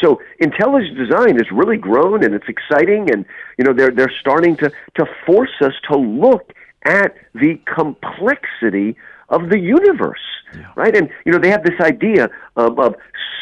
So 0.01 0.21
intelligent 0.39 0.97
design 0.97 1.37
has 1.37 1.51
really 1.51 1.77
grown, 1.77 2.23
and 2.23 2.35
it's 2.35 2.49
exciting, 2.49 3.11
and 3.11 3.25
you 3.59 3.65
know 3.65 3.73
they're 3.73 3.91
they're 3.91 4.13
starting 4.21 4.57
to 4.59 4.71
to 4.97 5.07
force 5.27 5.51
us 5.61 5.73
to 5.91 5.99
look 5.99 6.53
at 6.85 7.17
the 7.35 7.61
complexity 7.67 8.97
of 9.29 9.51
the 9.51 9.59
universe, 9.59 10.21
right? 10.77 10.97
And 10.97 11.11
you 11.27 11.33
know 11.33 11.39
they 11.39 11.51
have 11.51 11.65
this 11.65 11.81
idea 11.81 12.29
of, 12.55 12.79
of 12.79 12.95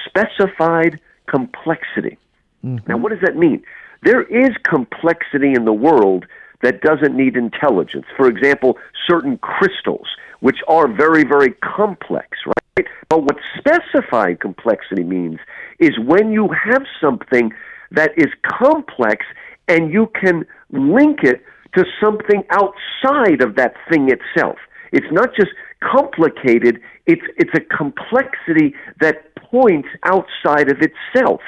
specified 0.06 0.98
complexity. 1.26 2.16
Mm-hmm. 2.64 2.90
Now, 2.90 2.96
what 2.96 3.10
does 3.10 3.20
that 3.20 3.36
mean? 3.36 3.62
There 4.06 4.22
is 4.22 4.50
complexity 4.62 5.52
in 5.56 5.64
the 5.64 5.72
world 5.72 6.26
that 6.62 6.80
doesn't 6.80 7.16
need 7.16 7.36
intelligence. 7.36 8.06
For 8.16 8.28
example, 8.28 8.78
certain 9.04 9.36
crystals, 9.38 10.06
which 10.38 10.58
are 10.68 10.86
very, 10.86 11.24
very 11.24 11.50
complex, 11.54 12.28
right? 12.46 12.86
But 13.08 13.24
what 13.24 13.36
specified 13.58 14.38
complexity 14.38 15.02
means 15.02 15.40
is 15.80 15.98
when 15.98 16.30
you 16.30 16.48
have 16.50 16.84
something 17.00 17.52
that 17.90 18.12
is 18.16 18.28
complex 18.46 19.26
and 19.66 19.92
you 19.92 20.08
can 20.14 20.46
link 20.70 21.24
it 21.24 21.42
to 21.74 21.84
something 22.00 22.44
outside 22.50 23.42
of 23.42 23.56
that 23.56 23.74
thing 23.90 24.08
itself. 24.08 24.58
It's 24.92 25.10
not 25.10 25.30
just 25.34 25.50
complicated, 25.82 26.80
it's, 27.06 27.26
it's 27.38 27.50
a 27.56 27.76
complexity 27.76 28.72
that 29.00 29.34
points 29.34 29.88
outside 30.04 30.70
of 30.70 30.78
itself. 30.80 31.40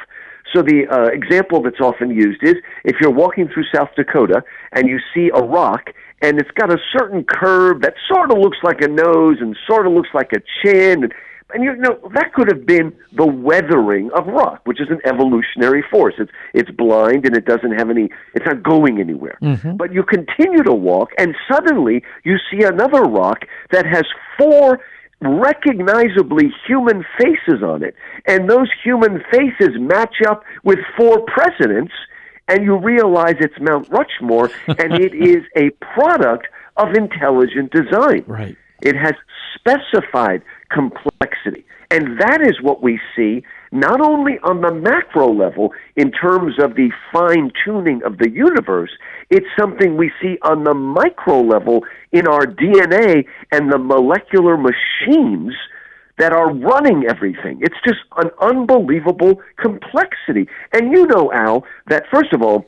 So 0.55 0.63
the 0.63 0.87
uh, 0.91 1.07
example 1.13 1.63
that's 1.63 1.81
often 1.81 2.11
used 2.11 2.43
is 2.43 2.55
if 2.85 2.97
you're 3.01 3.11
walking 3.11 3.49
through 3.49 3.65
South 3.75 3.91
Dakota 3.97 4.43
and 4.73 4.89
you 4.89 4.99
see 5.15 5.31
a 5.35 5.43
rock 5.43 5.91
and 6.23 6.41
it's 6.41 6.51
got 6.53 6.73
a 6.73 6.79
certain 6.97 7.25
curve 7.25 7.83
that 7.83 7.95
sort 8.13 8.31
of 8.31 8.39
looks 8.39 8.59
like 8.63 8.81
a 8.81 8.89
nose 8.89 9.39
and 9.41 9.57
sort 9.67 9.87
of 9.87 9.93
looks 9.93 10.09
like 10.15 10.33
a 10.33 10.41
chin 10.63 11.05
and 11.05 11.13
and 11.51 11.65
you 11.65 11.75
know 11.77 11.99
that 12.15 12.35
could 12.35 12.49
have 12.53 12.67
been 12.67 12.95
the 13.13 13.27
weathering 13.27 14.11
of 14.15 14.27
rock, 14.27 14.61
which 14.65 14.81
is 14.81 14.89
an 14.91 15.01
evolutionary 15.07 15.83
force. 15.91 16.15
It's 16.19 16.31
it's 16.53 16.71
blind 16.71 17.25
and 17.25 17.35
it 17.35 17.47
doesn't 17.47 17.73
have 17.73 17.89
any. 17.89 18.11
It's 18.35 18.45
not 18.45 18.63
going 18.63 19.01
anywhere. 19.01 19.39
But 19.77 19.93
you 19.93 20.03
continue 20.03 20.63
to 20.63 20.75
walk, 20.75 21.11
and 21.19 21.35
suddenly 21.51 22.03
you 22.25 22.37
see 22.51 22.65
another 22.65 23.03
rock 23.03 23.47
that 23.71 23.87
has 23.87 24.05
four 24.37 24.81
recognizably 25.21 26.53
human 26.67 27.05
faces 27.19 27.63
on 27.63 27.83
it, 27.83 27.95
and 28.27 28.49
those 28.49 28.69
human 28.83 29.23
faces 29.31 29.71
match 29.79 30.17
up 30.27 30.45
with 30.65 30.79
four 30.97 31.25
presidents, 31.27 31.93
and 32.47 32.65
you 32.65 32.77
realize 32.77 33.35
it's 33.41 33.59
Mount 33.61 33.89
Rushmore, 33.91 34.51
and 34.67 34.95
it 34.95 35.15
is 35.29 35.45
a 35.57 35.71
product 35.95 36.47
of 36.77 36.95
intelligent 36.95 37.73
design. 37.73 38.25
Right. 38.27 38.57
It 38.81 38.97
has 38.97 39.15
specified 39.55 40.43
complexity. 40.71 41.65
And 41.91 42.21
that 42.21 42.41
is 42.43 42.61
what 42.61 42.83
we 42.83 43.01
see 43.17 43.43
not 43.73 44.01
only 44.01 44.39
on 44.43 44.61
the 44.61 44.73
macro 44.73 45.33
level 45.33 45.73
in 45.97 46.11
terms 46.11 46.55
of 46.59 46.75
the 46.75 46.91
fine 47.13 47.51
tuning 47.65 48.03
of 48.05 48.19
the 48.19 48.31
universe, 48.31 48.91
it's 49.31 49.47
something 49.59 49.97
we 49.97 50.11
see 50.23 50.39
on 50.43 50.65
the 50.65 50.75
micro 50.75 51.41
level 51.41 51.85
in 52.13 52.27
our 52.27 52.47
DNA 52.47 53.27
and 53.53 53.71
the 53.71 53.79
molecular 53.79 54.57
machines 54.57 55.55
that 56.19 56.33
are 56.33 56.53
running 56.53 57.05
everything. 57.09 57.61
It's 57.63 57.77
just 57.87 58.01
an 58.17 58.31
unbelievable 58.41 59.41
complexity. 59.59 60.49
And 60.73 60.93
you 60.93 61.07
know, 61.07 61.33
Al, 61.33 61.65
that 61.87 62.05
first 62.13 62.33
of 62.33 62.43
all, 62.43 62.67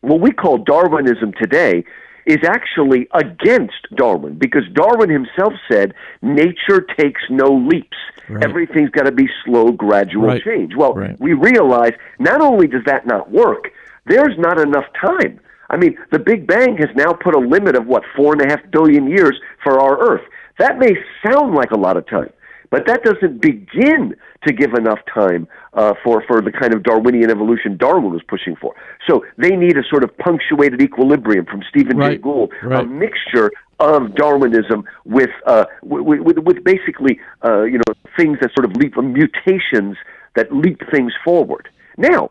what 0.00 0.20
we 0.20 0.32
call 0.32 0.58
Darwinism 0.58 1.32
today 1.40 1.84
is 2.30 2.38
actually 2.46 3.08
against 3.12 3.86
Darwin 3.96 4.34
because 4.34 4.62
Darwin 4.72 5.10
himself 5.10 5.52
said 5.70 5.94
nature 6.22 6.80
takes 6.96 7.20
no 7.28 7.48
leaps. 7.48 7.96
Right. 8.28 8.44
Everything's 8.44 8.90
got 8.90 9.06
to 9.06 9.12
be 9.12 9.28
slow, 9.44 9.72
gradual 9.72 10.28
Right. 10.28 10.42
change. 10.42 10.76
Well, 10.76 10.94
Right. 10.94 11.16
we 11.18 11.32
realize 11.32 11.92
not 12.20 12.40
only 12.40 12.68
does 12.68 12.84
that 12.84 13.04
not 13.04 13.30
work, 13.32 13.70
there's 14.06 14.38
not 14.38 14.60
enough 14.60 14.84
time. 15.04 15.40
I 15.70 15.76
mean, 15.76 15.96
the 16.10 16.20
Big 16.20 16.46
Bang 16.46 16.76
has 16.78 16.88
now 16.94 17.12
put 17.12 17.34
a 17.34 17.38
limit 17.38 17.74
of 17.74 17.86
what 17.88 18.04
four 18.16 18.32
and 18.32 18.42
a 18.42 18.48
half 18.48 18.60
billion 18.70 19.08
years 19.08 19.40
for 19.64 19.80
our 19.80 19.98
Earth. 19.98 20.22
That 20.58 20.78
may 20.78 20.96
sound 21.24 21.54
like 21.54 21.72
a 21.72 21.76
lot 21.76 21.96
of 21.96 22.06
time, 22.06 22.30
but 22.70 22.86
that 22.86 23.02
doesn't 23.02 23.40
begin 23.40 24.14
to 24.46 24.52
give 24.52 24.74
enough 24.74 25.00
time 25.12 25.46
uh, 25.74 25.94
for 26.02 26.24
for 26.26 26.40
the 26.40 26.52
kind 26.52 26.74
of 26.74 26.82
Darwinian 26.82 27.30
evolution 27.30 27.76
Darwin 27.76 28.12
was 28.12 28.22
pushing 28.28 28.56
for. 28.56 28.74
So 29.08 29.24
they 29.36 29.50
need 29.50 29.76
a 29.76 29.82
sort 29.90 30.04
of 30.04 30.16
punctuated 30.18 30.80
equilibrium 30.80 31.46
from 31.46 31.62
Stephen 31.68 31.98
Jay 31.98 32.08
Right, 32.08 32.22
Gould, 32.22 32.52
a 32.62 32.84
mixture 32.84 33.50
of 33.80 34.14
Darwinism 34.14 34.84
with 35.04 35.30
uh, 35.46 35.64
with, 35.82 36.20
with, 36.20 36.38
with 36.38 36.64
basically 36.64 37.18
uh, 37.44 37.62
you 37.62 37.78
know 37.78 37.94
things 38.16 38.38
that 38.40 38.50
sort 38.54 38.64
of 38.64 38.76
leap 38.76 38.96
mutations 38.96 39.96
that 40.36 40.52
leap 40.52 40.80
things 40.92 41.12
forward. 41.24 41.68
Now, 41.98 42.30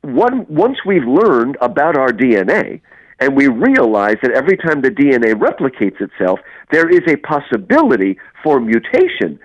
one, 0.00 0.46
once 0.48 0.78
we've 0.86 1.06
learned 1.06 1.56
about 1.60 1.96
our 1.96 2.08
DNA 2.08 2.80
and 3.20 3.36
we 3.36 3.48
realize 3.48 4.16
that 4.22 4.32
every 4.32 4.56
time 4.56 4.80
the 4.80 4.90
DNA 4.90 5.34
replicates 5.34 6.00
itself, 6.00 6.40
there 6.70 6.88
is 6.88 7.00
a 7.08 7.16
possibility 7.16 8.18
for 8.42 8.60
mutation, 8.60 9.38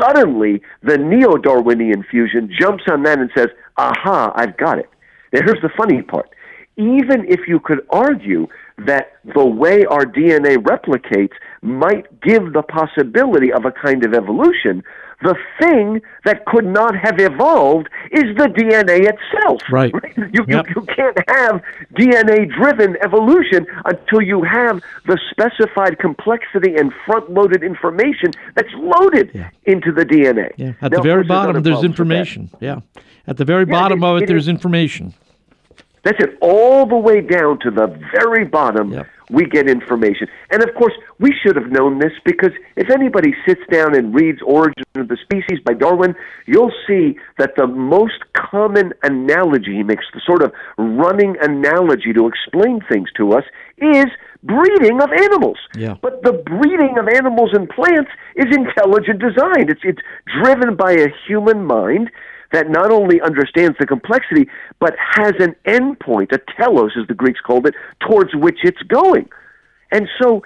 suddenly 0.00 0.62
the 0.82 0.98
neo 0.98 1.36
Darwinian 1.36 2.04
fusion 2.10 2.50
jumps 2.58 2.84
on 2.90 3.02
that 3.04 3.18
and 3.18 3.30
says, 3.36 3.48
aha, 3.76 4.32
I've 4.34 4.56
got 4.56 4.78
it. 4.78 4.88
Now, 5.32 5.40
here's 5.44 5.62
the 5.62 5.70
funny 5.76 6.02
part. 6.02 6.28
Even 6.76 7.26
if 7.28 7.40
you 7.46 7.60
could 7.60 7.86
argue 7.90 8.46
that 8.86 9.12
the 9.34 9.44
way 9.44 9.84
our 9.84 10.04
DNA 10.04 10.56
replicates 10.56 11.34
might 11.60 12.20
give 12.22 12.52
the 12.52 12.62
possibility 12.62 13.52
of 13.52 13.64
a 13.64 13.72
kind 13.72 14.04
of 14.04 14.14
evolution, 14.14 14.82
the 15.22 15.36
thing 15.60 16.00
that 16.24 16.44
could 16.46 16.64
not 16.66 16.94
have 16.96 17.18
evolved 17.18 17.88
is 18.10 18.24
the 18.36 18.46
DNA 18.48 19.08
itself. 19.12 19.62
Right. 19.70 19.92
You, 20.32 20.44
Yep. 20.48 20.66
you, 20.68 20.74
you 20.76 20.82
can't 20.94 21.16
have 21.28 21.62
DNA 21.94 22.48
driven 22.54 22.96
evolution 23.02 23.66
until 23.84 24.20
you 24.22 24.42
have 24.42 24.80
the 25.06 25.18
specified 25.30 25.98
complexity 25.98 26.76
and 26.76 26.92
front 27.06 27.30
loaded 27.30 27.62
information 27.62 28.32
that's 28.54 28.72
loaded 28.74 29.30
Yeah. 29.34 29.50
into 29.64 29.92
the 29.92 30.04
DNA. 30.04 30.52
Yeah. 30.56 30.72
At 30.80 30.92
Now, 30.92 30.98
the 30.98 31.02
very 31.02 31.24
bottom, 31.24 31.62
there's 31.62 31.62
problems 31.62 31.66
with 31.66 31.80
that. 31.82 31.84
information. 31.84 32.50
Yeah. 32.60 32.80
At 33.26 33.36
the 33.36 33.44
very 33.44 33.64
Yeah, 33.66 33.72
bottom 33.78 34.02
it- 34.02 34.06
of 34.06 34.16
it, 34.18 34.22
it 34.24 34.26
there's 34.28 34.44
is- 34.44 34.48
information. 34.48 35.14
That's 36.04 36.18
it. 36.20 36.36
All 36.40 36.84
the 36.86 36.96
way 36.96 37.20
down 37.20 37.60
to 37.60 37.70
the 37.70 37.86
very 38.12 38.44
bottom, 38.44 38.90
Yep. 38.92 39.06
We 39.32 39.46
get 39.46 39.68
information. 39.68 40.28
And 40.50 40.62
of 40.62 40.74
course, 40.74 40.92
we 41.18 41.34
should 41.42 41.56
have 41.56 41.72
known 41.72 41.98
this 41.98 42.12
because 42.24 42.52
if 42.76 42.90
anybody 42.90 43.34
sits 43.46 43.62
down 43.70 43.96
and 43.96 44.14
reads 44.14 44.40
Origin 44.46 44.84
of 44.96 45.08
the 45.08 45.16
Species 45.22 45.58
by 45.64 45.72
Darwin, 45.72 46.14
you'll 46.46 46.72
see 46.86 47.16
that 47.38 47.54
the 47.56 47.66
most 47.66 48.22
common 48.36 48.92
analogy 49.02 49.76
he 49.76 49.82
makes, 49.82 50.04
the 50.12 50.20
sort 50.24 50.42
of 50.42 50.52
running 50.76 51.34
analogy 51.40 52.12
to 52.12 52.28
explain 52.28 52.80
things 52.90 53.08
to 53.16 53.32
us, 53.32 53.44
is 53.78 54.06
breeding 54.42 55.00
of 55.00 55.10
animals. 55.12 55.58
Yeah. 55.76 55.96
But 56.02 56.22
the 56.22 56.32
breeding 56.32 56.98
of 56.98 57.08
animals 57.08 57.50
and 57.52 57.68
plants 57.68 58.10
is 58.36 58.46
intelligent 58.54 59.20
design. 59.20 59.70
It's 59.70 59.80
it's 59.82 60.02
driven 60.42 60.76
by 60.76 60.92
a 60.92 61.08
human 61.26 61.64
mind 61.64 62.10
that 62.52 62.70
not 62.70 62.90
only 62.90 63.20
understands 63.20 63.76
the 63.78 63.86
complexity 63.86 64.48
but 64.78 64.94
has 64.98 65.32
an 65.38 65.54
endpoint, 65.66 66.32
a 66.32 66.38
telos 66.56 66.92
as 67.00 67.06
the 67.08 67.14
Greeks 67.14 67.40
called 67.40 67.66
it, 67.66 67.74
towards 68.00 68.34
which 68.34 68.58
it's 68.62 68.82
going. 68.82 69.28
And 69.90 70.08
so 70.20 70.42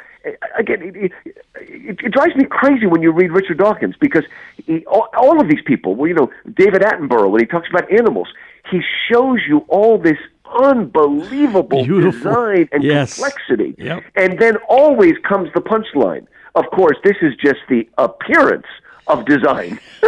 again, 0.58 0.82
it, 0.82 1.12
it, 1.24 1.98
it, 2.04 2.12
drives 2.12 2.34
me 2.34 2.44
crazy 2.44 2.86
when 2.86 3.02
you 3.02 3.12
read 3.12 3.30
Richard 3.32 3.58
Dawkins 3.58 3.94
because 4.00 4.24
he, 4.56 4.84
all, 4.86 5.08
all 5.16 5.40
of 5.40 5.48
these 5.48 5.62
people, 5.64 5.94
well, 5.94 6.08
you 6.08 6.14
know, 6.14 6.30
David 6.54 6.82
Attenborough, 6.82 7.30
when 7.30 7.40
he 7.40 7.46
talks 7.46 7.68
about 7.68 7.90
animals, 7.92 8.28
he 8.70 8.80
shows 9.10 9.40
you 9.46 9.58
all 9.68 9.98
this 9.98 10.18
unbelievable 10.60 11.84
Beautiful. 11.84 12.30
design 12.30 12.68
and 12.72 12.82
Yes. 12.82 13.14
complexity. 13.14 13.74
Yep. 13.78 14.04
And 14.16 14.38
then 14.38 14.56
always 14.68 15.14
comes 15.28 15.50
the 15.54 15.60
punchline. 15.60 16.26
Of 16.54 16.64
course, 16.72 16.96
this 17.04 17.16
is 17.20 17.34
just 17.36 17.60
the 17.68 17.88
appearance 17.98 18.66
of 19.06 19.24
design. 19.26 19.78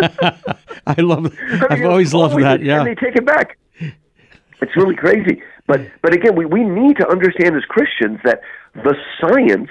I 0.87 1.01
love. 1.01 1.37
I've 1.71 1.85
always 1.85 2.15
loved 2.15 2.43
that. 2.43 2.63
Yeah. 2.63 2.79
And 2.79 2.87
they 2.87 2.95
take 2.95 3.17
it 3.17 3.27
back. 3.27 3.59
It's 4.61 4.77
really 4.77 4.97
crazy. 4.97 5.43
But 5.67 5.83
but 6.03 6.15
again, 6.15 6.35
we, 6.35 6.47
we 6.47 6.65
need 6.65 6.97
to 6.97 7.09
understand 7.09 7.57
as 7.57 7.65
Christians 7.65 8.19
that 8.25 8.41
the 8.75 8.95
science 9.21 9.71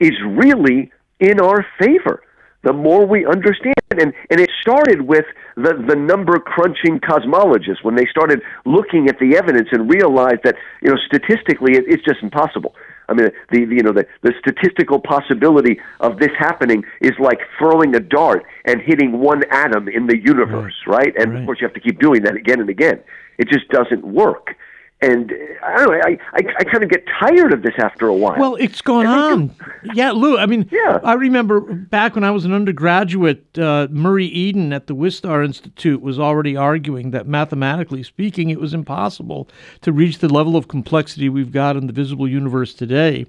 is 0.00 0.12
really 0.26 0.90
in 1.20 1.40
our 1.40 1.64
favor. 1.78 2.22
The 2.64 2.72
more 2.72 3.06
we 3.06 3.24
understand, 3.24 3.74
and, 3.92 4.12
and 4.30 4.40
it 4.40 4.50
started 4.60 5.02
with 5.02 5.24
the, 5.56 5.74
the 5.88 5.94
number 5.94 6.38
crunching 6.40 6.98
cosmologists 6.98 7.82
when 7.82 7.94
they 7.94 8.06
started 8.10 8.42
looking 8.66 9.08
at 9.08 9.18
the 9.20 9.36
evidence 9.36 9.68
and 9.70 9.88
realized 9.88 10.40
that 10.42 10.56
you 10.82 10.90
know 10.90 10.96
statistically 11.06 11.76
it, 11.76 11.84
it's 11.86 12.04
just 12.04 12.22
impossible. 12.22 12.74
I 13.08 13.14
mean, 13.14 13.30
the, 13.50 13.64
the 13.66 13.74
you 13.74 13.82
know 13.82 13.92
the, 13.92 14.06
the 14.22 14.32
statistical 14.40 15.00
possibility 15.00 15.80
of 16.00 16.18
this 16.18 16.30
happening 16.38 16.84
is 17.00 17.12
like 17.18 17.40
throwing 17.58 17.94
a 17.94 18.00
dart 18.00 18.44
and 18.64 18.80
hitting 18.80 19.18
one 19.20 19.42
atom 19.50 19.88
in 19.88 20.06
the 20.06 20.18
universe, 20.18 20.74
right? 20.86 21.14
And 21.18 21.32
Right. 21.32 21.40
of 21.40 21.46
course, 21.46 21.60
you 21.60 21.66
have 21.66 21.74
to 21.74 21.80
keep 21.80 22.00
doing 22.00 22.22
that 22.22 22.34
again 22.36 22.60
and 22.60 22.68
again. 22.68 23.00
It 23.38 23.48
just 23.48 23.68
doesn't 23.68 24.04
work. 24.04 24.56
And 25.00 25.30
uh, 25.32 25.36
I 25.64 25.76
don't 25.76 25.92
know. 25.92 26.00
I, 26.04 26.18
I, 26.32 26.40
I 26.58 26.64
kind 26.64 26.82
of 26.82 26.90
get 26.90 27.04
tired 27.20 27.52
of 27.52 27.62
this 27.62 27.74
after 27.78 28.08
a 28.08 28.14
while. 28.14 28.36
Well, 28.38 28.56
it's 28.56 28.80
gone 28.82 29.06
on. 29.06 29.54
Yeah, 29.94 30.10
Lou. 30.10 30.36
I 30.38 30.46
mean, 30.46 30.68
Yeah. 30.72 30.98
I 31.04 31.12
remember 31.14 31.60
back 31.60 32.16
when 32.16 32.24
I 32.24 32.32
was 32.32 32.44
an 32.44 32.52
undergraduate, 32.52 33.56
uh, 33.58 33.86
Murray 33.90 34.26
Eden 34.26 34.72
at 34.72 34.88
the 34.88 34.96
Wistar 34.96 35.44
Institute 35.44 36.00
was 36.02 36.18
already 36.18 36.56
arguing 36.56 37.12
that 37.12 37.28
mathematically 37.28 38.02
speaking, 38.02 38.50
it 38.50 38.58
was 38.58 38.74
impossible 38.74 39.48
to 39.82 39.92
reach 39.92 40.18
the 40.18 40.28
level 40.28 40.56
of 40.56 40.66
complexity 40.66 41.28
we've 41.28 41.52
got 41.52 41.76
in 41.76 41.86
the 41.86 41.92
visible 41.92 42.28
universe 42.28 42.74
today, 42.74 43.24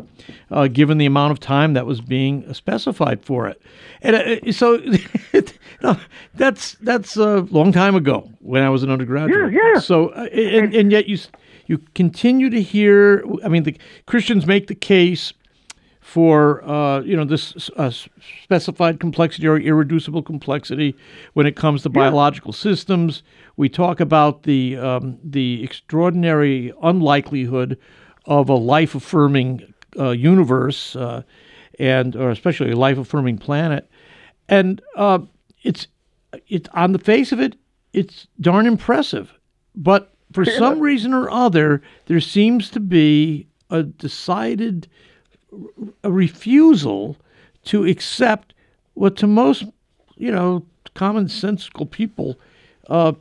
uh, 0.50 0.68
given 0.68 0.98
the 0.98 1.06
amount 1.06 1.32
of 1.34 1.40
time 1.40 1.74
that 1.74 1.86
was 1.86 2.02
being 2.02 2.52
specified 2.52 3.24
for 3.24 3.48
it. 3.48 3.62
And 4.02 4.16
uh, 4.16 4.52
so 4.52 4.82
no, 5.84 6.00
that's 6.34 6.74
that's 6.82 7.16
a 7.16 7.42
long 7.52 7.72
time 7.72 7.94
ago 7.96 8.28
when 8.40 8.64
I 8.64 8.70
was 8.70 8.82
an 8.82 8.90
undergraduate. 8.90 9.54
Yeah, 9.54 9.74
yeah. 9.74 9.80
So 9.80 10.10
uh, 10.10 10.24
and, 10.34 10.74
and 10.74 10.92
yet 10.92 11.08
you 11.08 11.18
you 11.70 11.78
continue 11.94 12.50
to 12.50 12.62
hear. 12.62 13.24
I 13.46 13.48
mean, 13.48 13.62
the 13.64 13.78
Christians 14.08 14.48
make 14.48 14.68
the 14.68 14.76
case 14.76 15.34
for 16.02 16.68
uh, 16.68 17.02
you 17.02 17.16
know 17.16 17.24
this 17.24 17.70
uh, 17.78 17.92
specified 17.92 19.00
complexity 19.00 19.48
or 19.48 19.60
irreducible 19.60 20.24
complexity 20.24 20.96
when 21.34 21.46
it 21.46 21.56
comes 21.56 21.84
to 21.84 21.90
biological 21.90 22.54
systems. 22.54 23.22
We 23.56 23.70
talk 23.70 24.00
about 24.00 24.44
the 24.44 24.78
um, 24.78 25.20
the 25.24 25.64
extraordinary 25.64 26.74
unlikelihood 26.82 27.78
of 28.26 28.50
a 28.50 28.56
life 28.56 28.96
affirming 28.96 29.72
uh, 29.98 30.10
universe 30.10 30.96
uh, 30.96 31.22
and 31.78 32.16
or 32.16 32.32
especially 32.32 32.72
a 32.72 32.76
life 32.76 32.98
affirming 32.98 33.38
planet, 33.38 33.88
and 34.48 34.82
uh, 34.96 35.20
it's 35.62 35.88
it 36.48 36.68
on 36.74 36.94
the 36.94 37.00
face 37.00 37.32
of 37.32 37.40
it, 37.40 37.56
it's 37.94 38.26
darn 38.42 38.66
impressive, 38.66 39.32
but 39.76 40.16
for 40.32 40.46
some 40.46 40.80
reason 40.80 41.14
or 41.14 41.30
other, 41.30 41.82
there 42.06 42.20
seems 42.20 42.70
to 42.72 42.80
be 42.80 43.48
a 43.70 43.84
decided 43.84 44.88
a 46.04 46.12
refusal 46.12 47.18
to 47.66 47.86
accept 47.86 48.54
what 48.94 49.16
to 49.18 49.28
most, 49.28 49.66
you 50.18 50.32
know, 50.32 50.66
commonsensical 50.96 51.90
people 51.90 52.40
uh, 52.90 53.14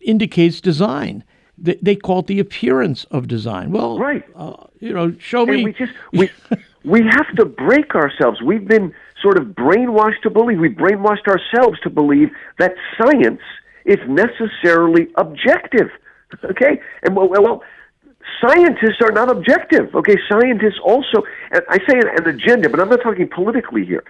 indicates 0.00 0.60
design. 0.60 1.24
They, 1.58 1.78
they 1.82 1.96
call 1.96 2.20
it 2.20 2.26
the 2.26 2.38
appearance 2.40 3.04
of 3.10 3.28
design. 3.28 3.72
Well, 3.72 3.98
Right. 3.98 4.24
Uh, 4.34 4.54
you 4.80 4.92
know, 4.92 5.14
show 5.18 5.46
me. 5.46 5.54
and 5.54 5.64
we 5.64 5.72
just 5.72 5.92
we 6.12 6.30
we 6.84 7.00
have 7.02 7.34
to 7.36 7.44
break 7.44 7.94
ourselves. 7.94 8.40
We've 8.42 8.66
been 8.66 8.92
sort 9.20 9.38
of 9.38 9.48
brainwashed 9.48 10.22
to 10.22 10.30
believe. 10.30 10.58
We've 10.58 10.72
brainwashed 10.72 11.28
ourselves 11.28 11.78
to 11.80 11.90
believe 11.90 12.30
that 12.58 12.74
science 13.00 13.40
is 13.84 13.98
necessarily 14.08 15.08
objective. 15.16 15.88
Okay, 16.44 16.80
and 17.02 17.16
well, 17.16 17.28
well, 17.28 17.62
scientists 18.40 19.00
are 19.02 19.12
not 19.12 19.30
objective. 19.30 19.94
Okay, 19.94 20.16
scientists 20.28 20.80
also, 20.84 21.22
and 21.50 21.62
I 21.68 21.78
say 21.78 21.98
an 21.98 22.28
agenda, 22.28 22.68
but 22.68 22.80
I'm 22.80 22.88
not 22.88 23.02
talking 23.02 23.28
politically 23.28 23.84
here. 23.84 24.04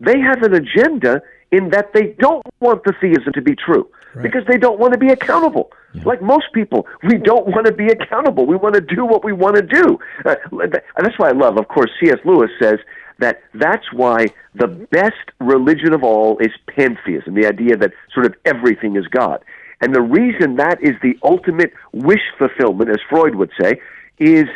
They 0.00 0.18
have 0.20 0.42
an 0.42 0.54
agenda 0.54 1.22
in 1.50 1.70
that 1.70 1.92
they 1.94 2.14
don't 2.18 2.44
want 2.60 2.84
the 2.84 2.92
theism 3.00 3.32
to 3.32 3.42
be 3.42 3.54
true 3.54 3.88
because 4.22 4.42
they 4.48 4.58
don't 4.58 4.78
want 4.78 4.92
to 4.92 4.98
be 4.98 5.08
accountable. 5.08 5.70
Like 6.04 6.20
most 6.20 6.46
people, 6.52 6.86
we 7.02 7.18
don't 7.18 7.46
want 7.46 7.66
to 7.66 7.72
be 7.72 7.86
accountable. 7.86 8.46
We 8.46 8.56
want 8.56 8.74
to 8.74 8.80
do 8.80 9.04
what 9.04 9.24
we 9.24 9.32
want 9.32 9.56
to 9.56 9.62
do. 9.62 9.98
Uh, 10.24 10.36
and 10.52 10.72
that's 10.98 11.18
why 11.18 11.28
I 11.28 11.32
love, 11.32 11.56
of 11.56 11.68
course, 11.68 11.90
C.S. 12.00 12.18
Lewis 12.24 12.50
says 12.60 12.78
that 13.18 13.42
that's 13.54 13.92
why 13.92 14.26
the 14.54 14.66
best 14.66 15.14
religion 15.40 15.92
of 15.92 16.04
all 16.04 16.38
is 16.38 16.50
pantheism, 16.66 17.34
the 17.34 17.46
idea 17.46 17.76
that 17.76 17.92
sort 18.12 18.26
of 18.26 18.34
everything 18.44 18.96
is 18.96 19.06
God. 19.08 19.42
And 19.80 19.94
the 19.94 20.02
reason 20.02 20.56
that 20.56 20.82
is 20.82 20.94
the 21.02 21.16
ultimate 21.22 21.72
wish 21.92 22.22
fulfillment, 22.36 22.90
as 22.90 22.98
Freud 23.08 23.34
would 23.36 23.50
say, 23.60 23.80
is 24.18 24.46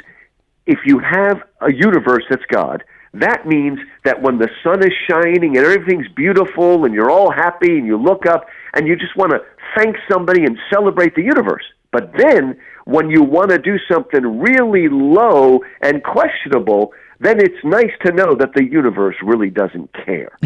if 0.67 0.81
you 0.85 0.99
have 0.99 1.43
a 1.61 1.73
universe 1.73 2.25
that's 2.29 2.45
God, 2.51 2.83
that 3.15 3.47
means 3.47 3.79
that 4.05 4.23
when 4.23 4.39
the 4.39 4.49
sun 4.65 4.83
is 4.83 4.93
shining 5.09 5.57
and 5.57 5.67
everything's 5.67 6.09
beautiful 6.17 6.85
and 6.85 6.95
you're 6.95 7.11
all 7.11 7.31
happy 7.31 7.79
and 7.79 7.87
you 7.87 7.97
look 7.97 8.27
up 8.27 8.47
and 8.75 8.89
you 8.89 8.97
just 8.97 9.17
want 9.17 9.33
to 9.33 9.41
thank 9.77 9.97
somebody 10.11 10.45
and 10.45 10.59
celebrate 10.73 11.15
the 11.15 11.23
universe. 11.23 11.65
But 11.93 12.13
then 12.17 12.59
when 12.87 13.11
you 13.11 13.23
want 13.23 13.51
to 13.51 13.59
do 13.59 13.79
something 13.91 14.41
really 14.41 14.89
low 14.89 15.61
and 15.81 16.03
questionable, 16.03 16.93
then 17.21 17.39
it's 17.39 17.63
nice 17.63 17.93
to 18.05 18.13
know 18.13 18.35
that 18.35 18.55
the 18.55 18.65
universe 18.65 19.15
really 19.23 19.51
doesn't 19.51 19.91
care. 20.05 20.37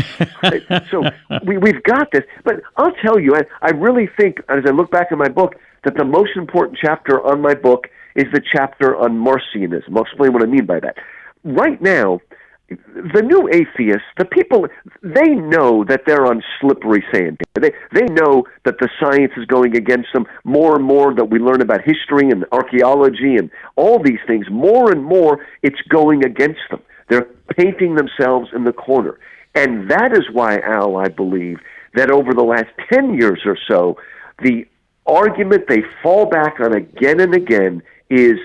Right? 0.42 0.62
So 0.90 1.04
we, 1.44 1.56
we've 1.56 1.82
got 1.84 2.10
this. 2.12 2.24
But 2.44 2.60
I'll 2.76 2.92
tell 3.02 3.18
you, 3.18 3.34
I, 3.34 3.42
I 3.62 3.70
really 3.70 4.08
think, 4.18 4.38
as 4.48 4.64
I 4.66 4.70
look 4.70 4.90
back 4.90 5.08
at 5.10 5.18
my 5.18 5.28
book, 5.28 5.54
that 5.84 5.96
the 5.96 6.04
most 6.04 6.36
important 6.36 6.78
chapter 6.80 7.24
on 7.24 7.40
my 7.40 7.54
book 7.54 7.88
is 8.14 8.24
the 8.32 8.42
chapter 8.52 8.96
on 8.96 9.12
Marcionism. 9.24 9.96
I'll 9.96 10.02
explain 10.02 10.32
what 10.32 10.42
I 10.42 10.46
mean 10.46 10.66
by 10.66 10.80
that. 10.80 10.96
Right 11.44 11.80
now, 11.80 12.20
the 12.68 13.22
new 13.22 13.48
atheists, 13.48 14.06
the 14.18 14.24
people, 14.24 14.66
they 15.02 15.34
know 15.34 15.84
that 15.84 16.02
they're 16.04 16.26
on 16.26 16.42
slippery 16.60 17.04
sand. 17.12 17.40
They 17.54 17.72
they 17.92 18.06
know 18.06 18.44
that 18.64 18.78
the 18.80 18.88
science 19.00 19.32
is 19.36 19.44
going 19.46 19.76
against 19.76 20.08
them 20.12 20.26
more 20.44 20.74
and 20.74 20.84
more. 20.84 21.14
That 21.14 21.26
we 21.26 21.38
learn 21.38 21.60
about 21.60 21.82
history 21.82 22.30
and 22.30 22.44
archaeology 22.50 23.36
and 23.36 23.50
all 23.76 24.02
these 24.02 24.18
things, 24.26 24.46
more 24.50 24.90
and 24.90 25.04
more, 25.04 25.46
it's 25.62 25.80
going 25.88 26.24
against 26.24 26.60
them. 26.70 26.82
They're 27.08 27.28
painting 27.56 27.94
themselves 27.94 28.50
in 28.52 28.64
the 28.64 28.72
corner, 28.72 29.18
and 29.54 29.88
that 29.90 30.12
is 30.12 30.24
why, 30.32 30.58
Al, 30.58 30.96
I 30.96 31.08
believe 31.08 31.60
that 31.94 32.10
over 32.10 32.32
the 32.34 32.44
last 32.44 32.70
ten 32.92 33.14
years 33.14 33.42
or 33.44 33.56
so, 33.70 33.96
the 34.42 34.66
argument 35.06 35.68
they 35.68 35.82
fall 36.02 36.26
back 36.26 36.58
on 36.58 36.74
again 36.74 37.20
and 37.20 37.32
again 37.32 37.80
is 38.10 38.38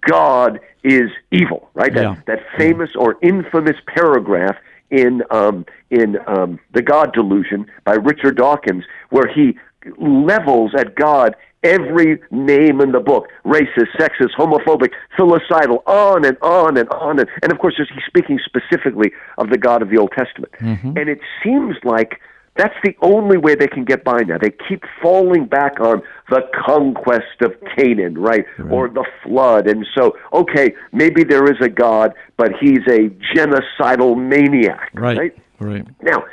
God 0.00 0.60
is 0.86 1.10
evil, 1.32 1.68
right? 1.74 1.92
That, 1.92 2.02
Yeah. 2.02 2.16
that 2.26 2.40
famous 2.56 2.90
or 2.96 3.16
infamous 3.22 3.76
paragraph 3.86 4.56
in 4.90 5.22
um, 5.30 5.66
in 5.90 6.16
um, 6.26 6.60
the 6.72 6.82
God 6.82 7.12
Delusion 7.12 7.66
by 7.84 7.94
Richard 7.94 8.36
Dawkins, 8.36 8.84
where 9.10 9.26
he 9.26 9.58
levels 9.98 10.72
at 10.78 10.94
God 10.94 11.34
every 11.62 12.20
name 12.30 12.80
in 12.80 12.92
the 12.92 13.00
book 13.00 13.26
racist, 13.44 13.90
sexist, 13.98 14.34
homophobic, 14.38 14.92
filicidal, 15.18 15.82
on 15.86 16.24
and 16.24 16.36
on 16.40 16.76
and 16.76 16.88
on. 16.90 17.18
And, 17.18 17.28
and 17.42 17.50
of 17.50 17.58
course, 17.58 17.74
he's 17.76 17.88
speaking 18.06 18.38
specifically 18.44 19.10
of 19.38 19.50
the 19.50 19.58
God 19.58 19.82
of 19.82 19.88
the 19.90 19.98
Old 19.98 20.12
Testament. 20.16 20.52
And 20.96 21.08
it 21.08 21.20
seems 21.42 21.76
like 21.82 22.20
that's 22.56 22.74
the 22.82 22.96
only 23.02 23.36
way 23.36 23.54
they 23.54 23.66
can 23.66 23.84
get 23.84 24.04
by 24.04 24.22
now. 24.22 24.38
They 24.38 24.52
keep 24.68 24.82
falling 25.02 25.46
back 25.46 25.80
on 25.80 26.02
the 26.30 26.42
conquest 26.66 27.42
of 27.42 27.54
Canaan, 27.76 28.18
right? 28.18 28.44
Or 28.70 28.88
the 28.88 29.04
flood. 29.22 29.68
And 29.68 29.86
so, 29.96 30.16
okay, 30.32 30.74
maybe 30.92 31.24
there 31.24 31.44
is 31.50 31.58
a 31.60 31.68
God, 31.68 32.12
but 32.36 32.52
he's 32.60 32.80
a 32.88 33.10
genocidal 33.34 34.16
maniac, 34.16 34.90
right, 34.94 35.18
right? 35.18 35.38
right. 35.60 35.86
Now, 36.02 36.24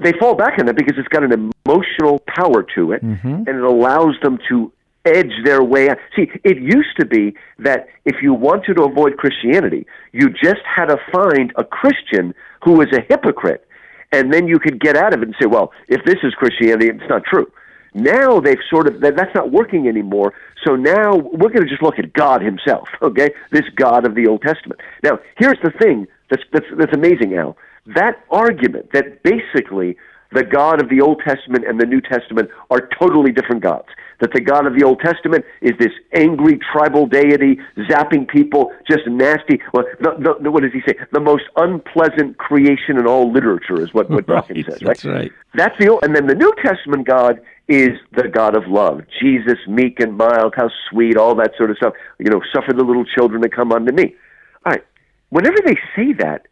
they 0.00 0.12
fall 0.12 0.34
back 0.34 0.58
on 0.58 0.66
that 0.66 0.76
because 0.76 0.96
it's 0.98 1.08
got 1.08 1.24
an 1.24 1.52
emotional 1.66 2.20
power 2.28 2.62
to 2.74 2.92
it, 2.92 3.02
mm-hmm. 3.02 3.28
and 3.28 3.48
it 3.48 3.62
allows 3.62 4.14
them 4.22 4.38
to 4.48 4.72
edge 5.04 5.32
their 5.44 5.62
way 5.62 5.88
out. 5.88 5.98
See, 6.14 6.30
it 6.44 6.58
used 6.58 6.96
to 6.98 7.06
be 7.06 7.34
that 7.58 7.88
if 8.04 8.16
you 8.22 8.34
wanted 8.34 8.74
to 8.74 8.84
avoid 8.84 9.16
Christianity, 9.16 9.86
you 10.12 10.28
just 10.30 10.60
had 10.64 10.86
to 10.86 10.98
find 11.12 11.52
a 11.56 11.64
Christian 11.64 12.34
who 12.64 12.72
was 12.72 12.88
a 12.92 13.00
hypocrite, 13.08 13.66
and 14.12 14.32
then 14.32 14.48
you 14.48 14.58
could 14.58 14.80
get 14.80 14.96
out 14.96 15.12
of 15.14 15.22
it 15.22 15.28
and 15.28 15.34
say, 15.40 15.46
well, 15.46 15.72
if 15.88 16.04
this 16.04 16.18
is 16.22 16.34
Christianity, 16.34 16.88
it's 16.88 17.08
not 17.08 17.24
true. 17.24 17.50
Now 17.94 18.40
they've 18.40 18.58
sort 18.70 18.86
of 18.86 19.00
that, 19.00 19.16
that's 19.16 19.34
not 19.34 19.50
working 19.50 19.88
anymore. 19.88 20.34
So 20.64 20.76
now 20.76 21.16
we're 21.16 21.48
going 21.48 21.62
to 21.62 21.68
just 21.68 21.82
look 21.82 21.98
at 21.98 22.12
God 22.12 22.42
Himself, 22.42 22.88
okay? 23.02 23.30
This 23.50 23.64
God 23.74 24.06
of 24.06 24.14
the 24.14 24.26
Old 24.26 24.42
Testament. 24.42 24.80
Now, 25.02 25.18
here's 25.36 25.58
the 25.62 25.70
thing: 25.70 26.06
That's, 26.30 26.42
that's, 26.52 26.66
that's 26.76 26.92
amazing, 26.94 27.34
Al. 27.34 27.56
That 27.86 28.22
argument 28.30 28.92
that 28.92 29.22
basically 29.22 29.96
the 30.32 30.44
God 30.44 30.82
of 30.82 30.88
the 30.90 31.00
Old 31.00 31.22
Testament 31.26 31.64
and 31.66 31.80
the 31.80 31.86
New 31.86 32.00
Testament 32.00 32.50
are 32.70 32.88
totally 33.00 33.32
different 33.32 33.62
gods. 33.62 33.88
That 34.20 34.32
the 34.32 34.40
God 34.40 34.66
of 34.66 34.74
the 34.74 34.84
Old 34.84 35.00
Testament 35.00 35.44
is 35.62 35.72
this 35.78 35.92
angry 36.12 36.58
tribal 36.72 37.06
deity, 37.06 37.58
zapping 37.88 38.28
people, 38.28 38.72
just 38.90 39.06
nasty. 39.06 39.60
Well, 39.72 39.84
the, 40.00 40.34
the, 40.42 40.50
what 40.50 40.64
does 40.64 40.72
he 40.72 40.80
say? 40.86 40.98
The 41.12 41.20
most 41.20 41.44
unpleasant 41.56 42.36
creation 42.36 42.98
in 42.98 43.06
all 43.06 43.32
literature 43.32 43.80
is 43.80 43.94
what, 43.94 44.10
what 44.10 44.28
right, 44.28 44.42
Dawkins 44.42 44.66
says, 44.66 44.82
right? 44.82 44.86
That's 44.86 45.04
right. 45.04 45.32
That's 45.54 45.78
the 45.78 45.88
old, 45.88 46.04
and 46.04 46.14
then 46.16 46.26
the 46.26 46.34
New 46.34 46.52
Testament 46.62 47.06
God 47.06 47.40
is 47.68 47.90
the 48.16 48.28
God 48.28 48.56
of 48.56 48.66
love. 48.66 49.02
Jesus, 49.20 49.58
meek 49.68 50.00
and 50.00 50.16
mild, 50.16 50.54
how 50.56 50.70
sweet, 50.90 51.16
all 51.16 51.34
that 51.36 51.52
sort 51.56 51.70
of 51.70 51.76
stuff. 51.76 51.92
You 52.18 52.30
know, 52.30 52.40
suffer 52.52 52.72
the 52.72 52.84
little 52.84 53.04
children 53.04 53.42
to 53.42 53.48
come 53.48 53.72
unto 53.72 53.92
me. 53.92 54.16
All 54.66 54.72
right. 54.72 54.84
Whenever 55.30 55.58
they 55.64 55.76
say 55.94 56.12
that, 56.14 56.46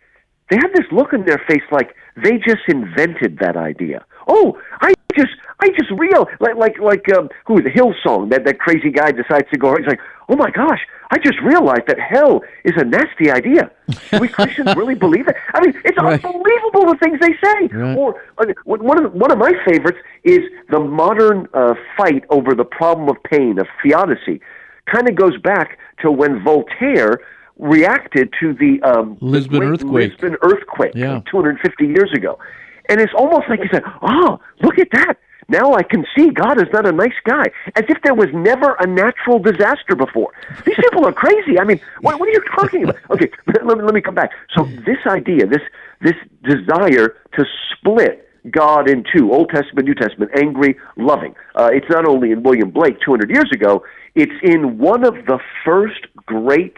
they 0.50 0.56
have 0.56 0.72
this 0.74 0.86
look 0.92 1.12
on 1.12 1.24
their 1.24 1.42
face 1.48 1.62
like 1.70 1.94
they 2.16 2.38
just 2.38 2.62
invented 2.68 3.38
that 3.40 3.56
idea. 3.56 4.04
Oh, 4.28 4.58
I 4.80 4.94
just, 5.16 5.32
I 5.60 5.68
just 5.70 5.90
real 5.96 6.26
like 6.40 6.56
like 6.56 6.78
like 6.78 7.12
um, 7.16 7.28
who 7.46 7.62
the 7.62 7.70
Hillsong 7.70 8.30
that 8.30 8.44
that 8.44 8.58
crazy 8.58 8.90
guy 8.90 9.12
decides 9.12 9.48
to 9.52 9.58
go. 9.58 9.76
He's 9.76 9.86
like, 9.86 10.00
oh 10.28 10.36
my 10.36 10.50
gosh, 10.50 10.80
I 11.10 11.18
just 11.18 11.40
realized 11.42 11.86
that 11.86 11.98
hell 11.98 12.42
is 12.64 12.74
a 12.76 12.84
nasty 12.84 13.30
idea. 13.30 13.70
Do 14.10 14.18
we 14.20 14.28
Christians 14.28 14.74
really 14.76 14.94
believe 14.96 15.26
it? 15.28 15.36
I 15.54 15.60
mean, 15.60 15.74
it's 15.84 15.96
Right. 16.02 16.22
unbelievable 16.24 16.92
the 16.92 16.98
things 17.00 17.18
they 17.20 17.34
say. 17.42 17.66
Right. 17.76 17.96
Or 17.96 18.20
uh, 18.38 18.46
one 18.64 18.98
of 19.04 19.12
the, 19.12 19.18
one 19.18 19.30
of 19.30 19.38
my 19.38 19.52
favorites 19.66 19.98
is 20.24 20.40
the 20.70 20.80
modern 20.80 21.48
uh, 21.54 21.74
fight 21.96 22.24
over 22.30 22.54
the 22.54 22.64
problem 22.64 23.08
of 23.08 23.16
pain 23.24 23.58
of 23.58 23.66
theodicy. 23.82 24.40
Kind 24.86 25.08
of 25.08 25.14
goes 25.14 25.38
back 25.38 25.78
to 26.02 26.10
when 26.10 26.42
Voltaire 26.44 27.20
reacted 27.58 28.32
to 28.40 28.52
the 28.54 28.80
um, 28.82 29.16
Lisbon 29.20 29.60
great 29.60 29.70
earthquake. 29.70 30.10
Lisbon 30.12 30.36
earthquake 30.42 30.92
Yeah. 30.94 31.20
250 31.30 31.86
years 31.86 32.12
ago, 32.14 32.38
and 32.88 33.00
it's 33.00 33.12
almost 33.16 33.48
like 33.48 33.60
he 33.60 33.68
said, 33.72 33.82
"Oh, 34.02 34.38
look 34.62 34.78
at 34.78 34.88
that." 34.92 35.14
Now 35.48 35.74
I 35.74 35.84
can 35.84 36.04
see 36.16 36.30
God 36.30 36.58
is 36.60 36.66
not 36.72 36.86
a 36.86 36.92
nice 36.92 37.14
guy, 37.24 37.44
as 37.76 37.84
if 37.88 37.98
there 38.02 38.14
was 38.14 38.26
never 38.34 38.74
a 38.80 38.86
natural 38.86 39.38
disaster 39.38 39.94
before. 39.94 40.32
These 40.64 40.74
people 40.74 41.06
are 41.06 41.12
crazy. 41.12 41.58
I 41.60 41.64
mean, 41.64 41.80
what, 42.00 42.18
what 42.18 42.28
are 42.28 42.32
you 42.32 42.42
talking 42.56 42.82
about? 42.82 42.96
Okay, 43.10 43.30
let, 43.46 43.64
me- 43.78 43.84
let 43.84 43.94
me 43.94 44.00
come 44.00 44.16
back. 44.16 44.32
So 44.56 44.64
this 44.84 44.98
idea, 45.06 45.46
this 45.46 45.62
this 46.02 46.16
desire 46.42 47.14
to 47.36 47.44
split 47.72 48.28
God 48.50 48.88
in 48.90 49.04
two, 49.14 49.32
Old 49.32 49.50
Testament, 49.50 49.86
New 49.86 49.94
Testament, 49.94 50.30
angry, 50.36 50.76
loving. 50.96 51.34
Uh, 51.54 51.70
it's 51.72 51.88
not 51.88 52.06
only 52.06 52.32
in 52.32 52.42
William 52.42 52.70
Blake 52.70 53.00
200 53.00 53.30
years 53.30 53.50
ago, 53.52 53.82
it's 54.14 54.32
in 54.42 54.78
one 54.78 55.04
of 55.04 55.14
the 55.26 55.38
first 55.64 56.06
great 56.26 56.74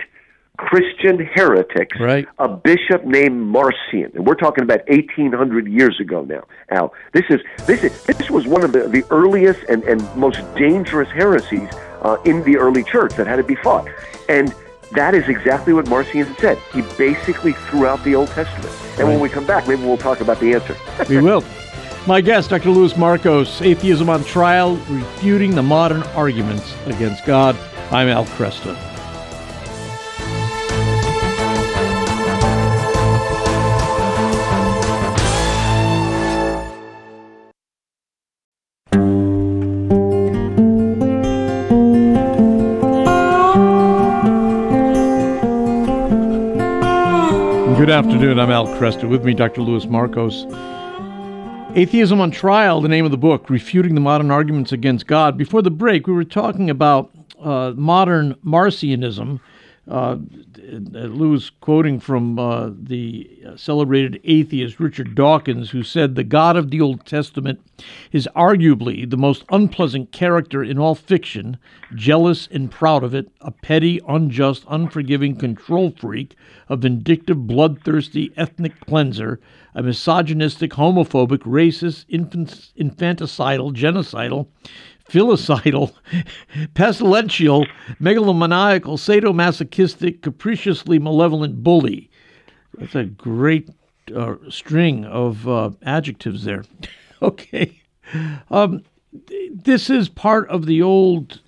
Christian 0.59 1.19
heretics, 1.35 1.99
Right. 2.01 2.27
a 2.39 2.49
bishop 2.49 3.05
named 3.05 3.41
Marcion. 3.41 4.11
And 4.15 4.27
we're 4.27 4.35
talking 4.35 4.63
about 4.65 4.81
1800 4.89 5.67
years 5.69 5.99
ago 6.01 6.25
now, 6.25 6.43
Al. 6.71 6.93
This 7.13 7.25
is 7.31 7.41
this 7.67 7.85
is 7.85 8.03
this 8.05 8.29
was 8.31 8.47
one 8.47 8.63
of 8.65 8.73
the, 8.73 8.89
the 8.89 9.05
earliest 9.11 9.61
and, 9.69 9.83
and 9.85 10.03
most 10.17 10.41
dangerous 10.57 11.09
heresies 11.11 11.69
uh, 12.03 12.17
in 12.25 12.43
the 12.43 12.57
early 12.59 12.83
church 12.85 13.15
that 13.15 13.27
had 13.27 13.37
to 13.37 13.45
be 13.45 13.55
fought. 13.57 13.89
And 14.29 14.53
that 14.93 15.15
is 15.15 15.29
exactly 15.29 15.73
what 15.73 15.89
Marcion 15.89 16.35
said. 16.39 16.59
He 16.73 16.83
basically 16.99 17.53
threw 17.53 17.87
out 17.87 18.03
the 18.05 18.15
Old 18.17 18.29
Testament. 18.29 18.75
And 18.99 19.07
when 19.07 19.21
we 19.21 19.29
come 19.29 19.47
back, 19.47 19.69
maybe 19.69 19.83
we'll 19.83 19.97
talk 19.97 20.21
about 20.21 20.41
the 20.41 20.55
answer. 20.55 20.77
We 21.09 21.21
will. 21.21 21.45
My 22.07 22.21
guest, 22.21 22.51
Dr. 22.51 22.71
Luis 22.71 22.95
Markos, 22.95 23.61
Atheism 23.61 24.09
on 24.09 24.25
Trial, 24.25 24.77
refuting 24.89 25.55
the 25.55 25.63
modern 25.63 26.03
arguments 26.15 26.75
against 26.87 27.25
God. 27.27 27.55
I'm 27.91 28.09
Al 28.09 28.25
Kresta. 28.25 28.75
Good 47.89 48.05
afternoon. 48.05 48.39
I'm 48.39 48.51
Al 48.51 48.67
Kresta. 48.67 49.09
With 49.09 49.25
me, 49.25 49.33
Dr. 49.33 49.63
Louis 49.63 49.87
Markos. 49.87 50.45
Atheism 51.75 52.21
on 52.21 52.31
Trial, 52.31 52.83
the 52.83 52.89
name 52.89 53.07
of 53.07 53.11
the 53.11 53.17
book, 53.17 53.49
refuting 53.49 53.95
the 53.95 54.01
modern 54.03 54.31
arguments 54.31 54.73
against 54.73 55.07
God. 55.07 55.39
Before 55.39 55.63
the 55.63 55.71
break, 55.71 56.07
we 56.07 56.13
were 56.13 56.23
talking 56.23 56.69
about 56.69 57.11
uh, 57.41 57.73
modern 57.77 58.35
Marcionism. 58.45 59.41
Uh, 59.89 60.19
Lou 60.59 61.31
was 61.31 61.51
quoting 61.51 61.99
from 61.99 62.39
uh, 62.39 62.71
the 62.79 63.31
celebrated 63.57 64.21
atheist 64.25 64.79
Richard 64.79 65.15
Dawkins, 65.15 65.71
who 65.71 65.83
said, 65.83 66.15
The 66.15 66.25
God 66.25 66.57
of 66.57 66.71
the 66.71 66.81
Old 66.81 67.07
Testament 67.07 67.61
is 68.13 68.29
arguably 68.37 69.09
the 69.09 69.17
most 69.17 69.45
unpleasant 69.51 70.13
character 70.13 70.63
in 70.63 70.79
all 70.79 70.95
fiction, 70.95 71.57
jealous 71.95 72.49
and 72.51 72.71
proud 72.71 73.03
of 73.03 73.15
it, 73.15 73.31
a 73.41 73.51
petty, 73.51 74.01
unjust, 74.07 74.65
unforgiving 74.69 75.37
control 75.37 75.91
freak, 75.91 76.35
a 76.69 76.77
vindictive, 76.77 77.47
bloodthirsty 77.47 78.31
ethnic 78.37 78.79
cleanser, 78.81 79.41
a 79.75 79.83
misogynistic, 79.83 80.73
homophobic, 80.73 81.39
racist, 81.39 82.05
infant, 82.09 82.73
infanticidal, 82.79 83.73
genocidal, 83.73 84.49
filicidal, 85.09 85.93
pestilential, 86.75 87.67
megalomaniacal, 88.01 88.97
sadomasochistic, 88.99 90.23
capriciously 90.23 90.99
malevolent 90.99 91.63
bully. 91.63 92.11
That's 92.75 92.95
a 92.95 93.05
great 93.05 93.71
uh, 94.15 94.37
string 94.49 95.05
of 95.05 95.49
uh, 95.49 95.71
adjectives 95.83 96.45
there. 96.45 96.65
okay. 97.23 97.81
Um, 98.51 98.83
this 99.53 99.91
is 99.91 100.09
part 100.09 100.49
of 100.49 100.67
the 100.67 100.83
old 100.83 101.41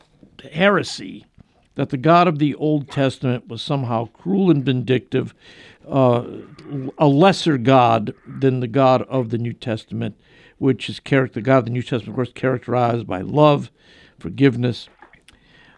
heresy 0.52 1.26
that 1.74 1.90
the 1.90 1.96
God 1.96 2.28
of 2.28 2.38
the 2.38 2.54
Old 2.56 2.90
Testament 2.90 3.48
was 3.48 3.62
somehow 3.62 4.06
cruel 4.06 4.50
and 4.50 4.64
vindictive, 4.64 5.34
uh, 5.88 6.24
a 6.98 7.06
lesser 7.06 7.56
God 7.56 8.14
than 8.26 8.60
the 8.60 8.68
God 8.68 9.02
of 9.02 9.30
the 9.30 9.38
New 9.38 9.52
Testament, 9.52 10.14
which 10.60 10.90
is 10.90 11.00
character. 11.00 11.40
God 11.40 11.58
of 11.58 11.64
the 11.64 11.70
New 11.70 11.82
Testament, 11.82 12.10
of 12.10 12.14
course, 12.14 12.32
characterized 12.32 13.06
by 13.06 13.22
love, 13.22 13.70
forgiveness. 14.18 14.90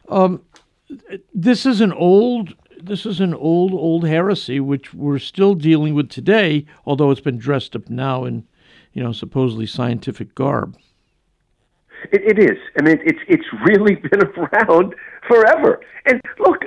Um, 0.09 0.43
this 1.33 1.65
is 1.65 1.81
an 1.81 1.93
old. 1.93 2.55
This 2.83 3.07
is 3.07 3.21
an 3.21 3.33
old, 3.33 3.73
old 3.73 4.09
heresy 4.09 4.59
which 4.59 4.93
we're 4.93 5.21
still 5.21 5.55
dealing 5.55 5.95
with 5.95 6.09
today, 6.09 6.67
although 6.85 7.13
it's 7.13 7.21
been 7.21 7.39
dressed 7.39 7.77
up 7.77 7.89
now 7.89 8.25
in, 8.25 8.45
you 8.93 9.01
know, 9.01 9.13
supposedly 9.13 9.67
scientific 9.67 10.35
garb. 10.35 10.77
It, 12.11 12.37
it 12.37 12.51
is. 12.51 12.59
I 12.77 12.83
mean, 12.83 12.99
it's 13.05 13.21
it's 13.29 13.47
really 13.65 13.95
been 14.11 14.21
around 14.37 14.97
forever. 15.29 15.81
And 16.07 16.21
look, 16.41 16.59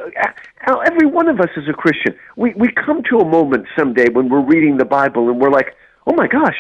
Al, 0.68 0.82
every 0.88 1.06
one 1.06 1.28
of 1.28 1.42
us 1.42 1.50
is 1.58 1.68
a 1.68 1.74
Christian. 1.74 2.16
We 2.38 2.54
we 2.56 2.70
come 2.72 3.04
to 3.10 3.18
a 3.18 3.26
moment 3.26 3.66
someday 3.78 4.08
when 4.10 4.30
we're 4.30 4.46
reading 4.46 4.78
the 4.78 4.86
Bible 4.86 5.30
and 5.30 5.42
we're 5.42 5.52
like, 5.52 5.76
oh 6.08 6.14
my 6.16 6.28
gosh, 6.28 6.56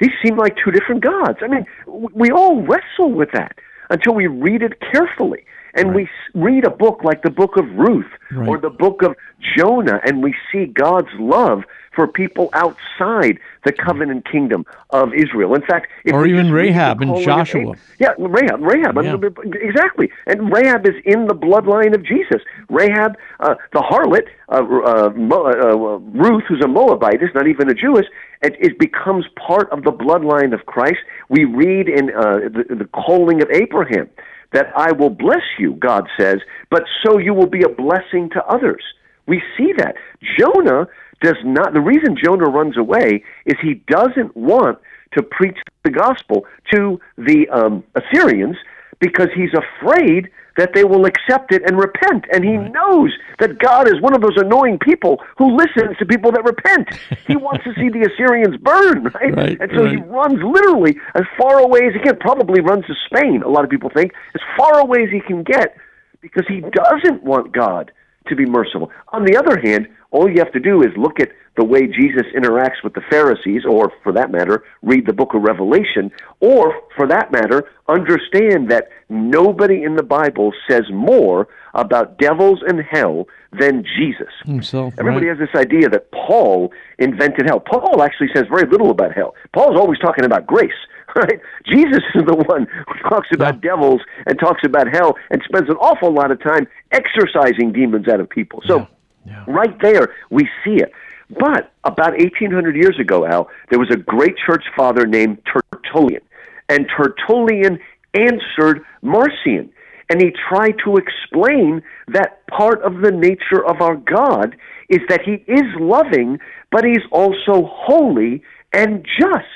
these 0.00 0.10
seem 0.24 0.36
like 0.36 0.56
two 0.62 0.70
different 0.70 1.02
gods. 1.02 1.38
I 1.42 1.48
mean, 1.48 1.66
we 1.86 2.30
all 2.30 2.62
wrestle 2.62 3.12
with 3.12 3.30
that 3.32 3.56
until 3.90 4.14
we 4.14 4.26
read 4.26 4.62
it 4.62 4.80
carefully. 4.92 5.44
And 5.74 5.94
we 5.94 6.08
read 6.34 6.64
a 6.66 6.70
book 6.70 7.00
like 7.04 7.22
the 7.22 7.30
book 7.30 7.58
of 7.58 7.66
Ruth 7.74 8.06
or 8.48 8.56
the 8.58 8.70
book 8.70 9.02
of 9.02 9.14
Jonah, 9.56 10.00
and 10.06 10.22
we 10.22 10.34
see 10.50 10.64
God's 10.64 11.12
love 11.18 11.64
for 11.94 12.06
people 12.08 12.48
outside 12.54 13.38
the 13.64 13.72
covenant 13.72 14.26
kingdom 14.30 14.64
of 14.90 15.12
Israel. 15.14 15.54
In 15.54 15.62
fact, 15.62 15.88
Or 16.10 16.26
even 16.26 16.46
just 16.46 16.52
read 16.54 16.68
the 16.68 16.68
Rahab 16.68 17.02
and 17.02 17.16
Joshua. 17.22 17.74
Yeah, 17.98 18.12
Rahab, 18.18 18.60
Rahab, 18.62 18.96
Yeah. 19.02 19.16
exactly. 19.52 20.10
And 20.26 20.52
Rahab 20.52 20.86
is 20.86 20.94
in 21.04 21.26
the 21.26 21.34
bloodline 21.34 21.94
of 21.94 22.02
Jesus. 22.02 22.42
Rahab, 22.70 23.16
uh, 23.40 23.54
the 23.72 23.80
harlot, 23.80 24.26
uh, 24.48 24.56
uh, 24.56 25.10
uh, 25.10 25.98
Ruth, 25.98 26.44
who's 26.48 26.62
a 26.62 26.68
Moabite, 26.68 27.22
is 27.22 27.30
not 27.34 27.46
even 27.46 27.70
a 27.70 27.74
Jewess. 27.74 28.06
It, 28.42 28.54
it 28.60 28.78
becomes 28.78 29.24
part 29.46 29.70
of 29.70 29.82
the 29.84 29.92
bloodline 29.92 30.52
of 30.52 30.66
Christ. 30.66 30.98
We 31.28 31.44
read 31.44 31.88
in 31.88 32.10
uh, 32.10 32.48
the, 32.52 32.76
the 32.76 32.84
calling 32.86 33.42
of 33.42 33.48
Abraham 33.50 34.08
that 34.52 34.66
I 34.76 34.92
will 34.92 35.10
bless 35.10 35.42
you, 35.58 35.74
God 35.74 36.08
says, 36.18 36.36
but 36.70 36.84
so 37.04 37.18
you 37.18 37.34
will 37.34 37.48
be 37.48 37.62
a 37.62 37.68
blessing 37.68 38.30
to 38.30 38.44
others. 38.46 38.82
We 39.26 39.42
see 39.56 39.72
that. 39.76 39.96
Jonah 40.38 40.86
does 41.20 41.36
not, 41.44 41.74
the 41.74 41.80
reason 41.80 42.16
Jonah 42.22 42.48
runs 42.48 42.76
away 42.76 43.24
is 43.44 43.54
he 43.60 43.82
doesn't 43.88 44.36
want 44.36 44.78
to 45.16 45.22
preach 45.22 45.56
the 45.84 45.90
gospel 45.90 46.44
to 46.72 47.00
the 47.16 47.48
um, 47.50 47.84
Assyrians 47.94 48.56
because 49.00 49.28
he's 49.34 49.50
afraid 49.54 50.30
that 50.56 50.72
they 50.74 50.84
will 50.84 51.04
accept 51.04 51.52
it 51.52 51.62
and 51.66 51.78
repent. 51.78 52.24
And 52.32 52.44
he 52.44 52.56
knows 52.56 53.12
that 53.38 53.58
God 53.58 53.88
is 53.88 54.00
one 54.00 54.14
of 54.14 54.22
those 54.22 54.36
annoying 54.36 54.78
people 54.78 55.22
who 55.36 55.54
listens 55.54 55.96
to 55.98 56.06
people 56.06 56.32
that 56.32 56.44
repent. 56.44 56.88
He 57.26 57.36
wants 57.46 57.64
to 57.64 57.74
see 57.74 57.88
the 57.88 58.08
Assyrians 58.10 58.56
burn, 58.56 59.04
right? 59.14 59.36
Right, 59.36 59.60
and 59.60 59.70
so 59.76 59.86
he 59.86 59.96
runs 59.96 60.40
literally 60.42 60.96
as 61.14 61.24
far 61.38 61.58
away 61.60 61.80
as 61.86 61.92
he 61.92 62.00
can, 62.00 62.16
probably 62.18 62.60
runs 62.60 62.86
to 62.86 62.94
Spain, 63.06 63.42
a 63.42 63.48
lot 63.48 63.64
of 63.64 63.70
people 63.70 63.90
think, 63.94 64.12
as 64.34 64.40
far 64.56 64.80
away 64.80 65.04
as 65.04 65.10
he 65.10 65.20
can 65.20 65.42
get 65.42 65.76
because 66.20 66.44
he 66.48 66.60
doesn't 66.60 67.22
want 67.22 67.52
God 67.52 67.92
to 68.28 68.34
be 68.34 68.46
merciful. 68.46 68.90
On 69.12 69.24
the 69.24 69.36
other 69.36 69.60
hand, 69.60 69.88
all 70.10 70.28
you 70.28 70.38
have 70.38 70.52
to 70.52 70.60
do 70.60 70.82
is 70.82 70.88
look 70.96 71.20
at 71.20 71.30
the 71.56 71.64
way 71.64 71.86
Jesus 71.86 72.26
interacts 72.36 72.82
with 72.84 72.94
the 72.94 73.00
Pharisees, 73.10 73.62
or 73.64 73.92
for 74.02 74.12
that 74.12 74.30
matter, 74.30 74.64
read 74.82 75.06
the 75.06 75.12
book 75.12 75.34
of 75.34 75.42
Revelation, 75.42 76.10
or 76.40 76.74
for 76.96 77.06
that 77.06 77.32
matter, 77.32 77.64
understand 77.88 78.70
that 78.70 78.88
nobody 79.08 79.82
in 79.82 79.96
the 79.96 80.02
Bible 80.02 80.52
says 80.68 80.84
more 80.90 81.48
about 81.74 82.18
devils 82.18 82.60
and 82.66 82.80
hell 82.82 83.26
than 83.58 83.84
Jesus. 83.96 84.32
Himself. 84.44 84.94
Everybody 84.98 85.26
right. 85.26 85.38
has 85.38 85.48
this 85.48 85.58
idea 85.60 85.88
that 85.88 86.10
Paul 86.12 86.72
invented 86.98 87.46
hell. 87.46 87.60
Paul 87.60 88.02
actually 88.02 88.28
says 88.34 88.44
very 88.50 88.68
little 88.68 88.90
about 88.90 89.12
hell. 89.14 89.34
Paul's 89.54 89.76
always 89.78 89.98
talking 89.98 90.24
about 90.24 90.46
grace. 90.46 90.70
Right? 91.16 91.40
Jesus 91.64 92.02
is 92.14 92.26
the 92.26 92.34
one 92.34 92.66
who 92.66 93.08
talks 93.08 93.28
about 93.32 93.54
Yeah. 93.54 93.70
devils 93.70 94.02
and 94.26 94.38
talks 94.38 94.60
about 94.66 94.86
hell 94.92 95.16
and 95.30 95.40
spends 95.48 95.70
an 95.70 95.76
awful 95.76 96.12
lot 96.12 96.30
of 96.30 96.42
time 96.42 96.66
exorcising 96.92 97.72
demons 97.72 98.06
out 98.06 98.20
of 98.20 98.28
people. 98.28 98.60
So, 98.66 98.86
Yeah. 99.24 99.42
right 99.46 99.80
there, 99.80 100.12
we 100.28 100.46
see 100.62 100.74
it. 100.74 100.92
But 101.30 101.72
about 101.84 102.12
1800 102.12 102.76
years 102.76 102.98
ago, 103.00 103.26
Al, 103.26 103.48
there 103.70 103.78
was 103.78 103.90
a 103.90 103.96
great 103.96 104.36
church 104.46 104.64
father 104.76 105.06
named 105.06 105.38
Tertullian. 105.44 106.22
And 106.68 106.86
Tertullian 106.96 107.78
answered 108.14 108.84
Marcion. 109.02 109.70
And 110.08 110.22
he 110.22 110.32
tried 110.48 110.76
to 110.84 110.96
explain 110.96 111.82
that 112.08 112.46
part 112.46 112.80
of 112.82 113.02
the 113.02 113.10
nature 113.10 113.64
of 113.64 113.80
our 113.80 113.96
God 113.96 114.56
is 114.88 115.00
that 115.08 115.22
he 115.22 115.44
is 115.50 115.64
loving, 115.80 116.38
but 116.70 116.84
he's 116.84 117.04
also 117.10 117.68
holy 117.72 118.42
and 118.72 119.04
just. 119.18 119.46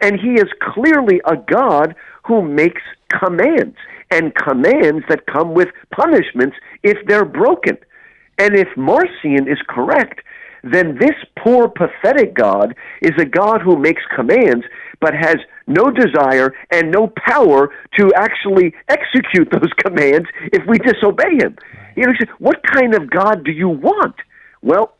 And 0.00 0.18
he 0.18 0.34
is 0.34 0.48
clearly 0.62 1.20
a 1.24 1.36
God 1.36 1.96
who 2.24 2.42
makes 2.42 2.82
commands, 3.08 3.76
and 4.12 4.34
commands 4.34 5.04
that 5.08 5.26
come 5.26 5.54
with 5.54 5.68
punishments 5.90 6.56
if 6.82 6.96
they're 7.06 7.24
broken. 7.24 7.76
And 8.38 8.56
if 8.56 8.68
Marcion 8.76 9.48
is 9.48 9.58
correct, 9.68 10.20
then 10.62 10.96
this 10.98 11.14
poor, 11.38 11.68
pathetic 11.68 12.34
God 12.34 12.74
is 13.02 13.12
a 13.18 13.24
God 13.24 13.62
who 13.62 13.76
makes 13.76 14.02
commands 14.14 14.64
but 15.00 15.14
has 15.14 15.36
no 15.66 15.90
desire 15.90 16.54
and 16.70 16.90
no 16.90 17.12
power 17.26 17.72
to 17.98 18.12
actually 18.14 18.74
execute 18.88 19.50
those 19.52 19.72
commands 19.84 20.28
if 20.52 20.62
we 20.66 20.78
disobey 20.78 21.36
him. 21.38 21.56
You 21.96 22.06
know, 22.06 22.12
what 22.38 22.62
kind 22.62 22.94
of 22.94 23.10
God 23.10 23.44
do 23.44 23.52
you 23.52 23.68
want? 23.68 24.16
Well, 24.62 24.94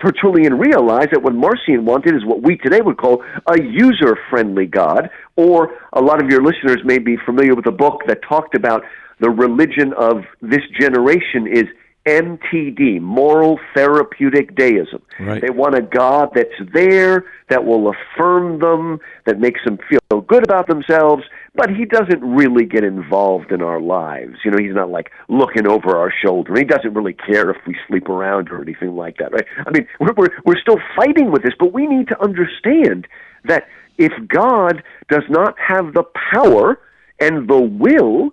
Tertullian 0.00 0.54
realized 0.54 1.10
that 1.12 1.22
what 1.22 1.34
Marcion 1.34 1.84
wanted 1.84 2.14
is 2.14 2.24
what 2.24 2.42
we 2.42 2.56
today 2.56 2.80
would 2.80 2.96
call 2.96 3.22
a 3.46 3.62
user 3.62 4.16
friendly 4.30 4.66
God, 4.66 5.10
or 5.36 5.76
a 5.92 6.00
lot 6.00 6.22
of 6.22 6.30
your 6.30 6.42
listeners 6.42 6.78
may 6.84 6.98
be 6.98 7.16
familiar 7.26 7.54
with 7.54 7.66
a 7.66 7.72
book 7.72 8.02
that 8.06 8.22
talked 8.22 8.54
about 8.54 8.82
the 9.18 9.28
religion 9.28 9.92
of 9.98 10.24
this 10.40 10.62
generation 10.78 11.46
is 11.46 11.64
MTD, 12.10 13.00
moral 13.00 13.60
therapeutic 13.74 14.56
deism. 14.56 15.00
Right. 15.20 15.40
They 15.40 15.50
want 15.50 15.76
a 15.76 15.82
God 15.82 16.30
that's 16.34 16.48
there, 16.72 17.24
that 17.48 17.64
will 17.64 17.92
affirm 17.92 18.58
them, 18.58 18.98
that 19.26 19.38
makes 19.38 19.60
them 19.64 19.78
feel 19.88 20.20
good 20.22 20.42
about 20.42 20.66
themselves, 20.66 21.22
but 21.54 21.70
he 21.70 21.84
doesn't 21.84 22.20
really 22.22 22.64
get 22.64 22.82
involved 22.82 23.52
in 23.52 23.62
our 23.62 23.80
lives. 23.80 24.38
You 24.44 24.50
know, 24.50 24.58
he's 24.58 24.74
not 24.74 24.90
like 24.90 25.10
looking 25.28 25.66
over 25.66 25.96
our 25.96 26.12
shoulder. 26.24 26.54
He 26.56 26.64
doesn't 26.64 26.94
really 26.94 27.14
care 27.14 27.50
if 27.50 27.58
we 27.66 27.76
sleep 27.88 28.08
around 28.08 28.50
or 28.50 28.60
anything 28.60 28.96
like 28.96 29.18
that, 29.18 29.32
right? 29.32 29.46
I 29.66 29.70
mean, 29.70 29.86
we're, 30.00 30.14
we're, 30.16 30.34
we're 30.44 30.60
still 30.60 30.78
fighting 30.96 31.30
with 31.30 31.42
this, 31.42 31.54
but 31.58 31.72
we 31.72 31.86
need 31.86 32.08
to 32.08 32.20
understand 32.20 33.06
that 33.44 33.68
if 33.98 34.12
God 34.28 34.82
does 35.08 35.24
not 35.28 35.54
have 35.58 35.94
the 35.94 36.04
power 36.32 36.80
and 37.20 37.48
the 37.48 37.60
will 37.60 38.30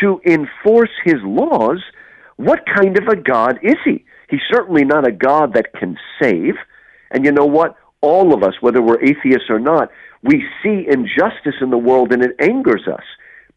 to 0.00 0.20
enforce 0.26 0.90
his 1.04 1.16
laws, 1.22 1.82
what 2.40 2.64
kind 2.66 2.96
of 2.98 3.06
a 3.08 3.16
God 3.16 3.58
is 3.62 3.76
he? 3.84 4.04
He's 4.28 4.40
certainly 4.50 4.84
not 4.84 5.06
a 5.06 5.12
God 5.12 5.54
that 5.54 5.72
can 5.74 5.98
save. 6.20 6.54
And 7.10 7.24
you 7.24 7.32
know 7.32 7.44
what? 7.44 7.76
All 8.00 8.32
of 8.32 8.42
us, 8.42 8.54
whether 8.60 8.80
we're 8.80 9.00
atheists 9.02 9.50
or 9.50 9.58
not, 9.58 9.90
we 10.22 10.44
see 10.62 10.86
injustice 10.88 11.56
in 11.60 11.70
the 11.70 11.78
world 11.78 12.12
and 12.12 12.22
it 12.22 12.36
angers 12.40 12.86
us. 12.88 13.04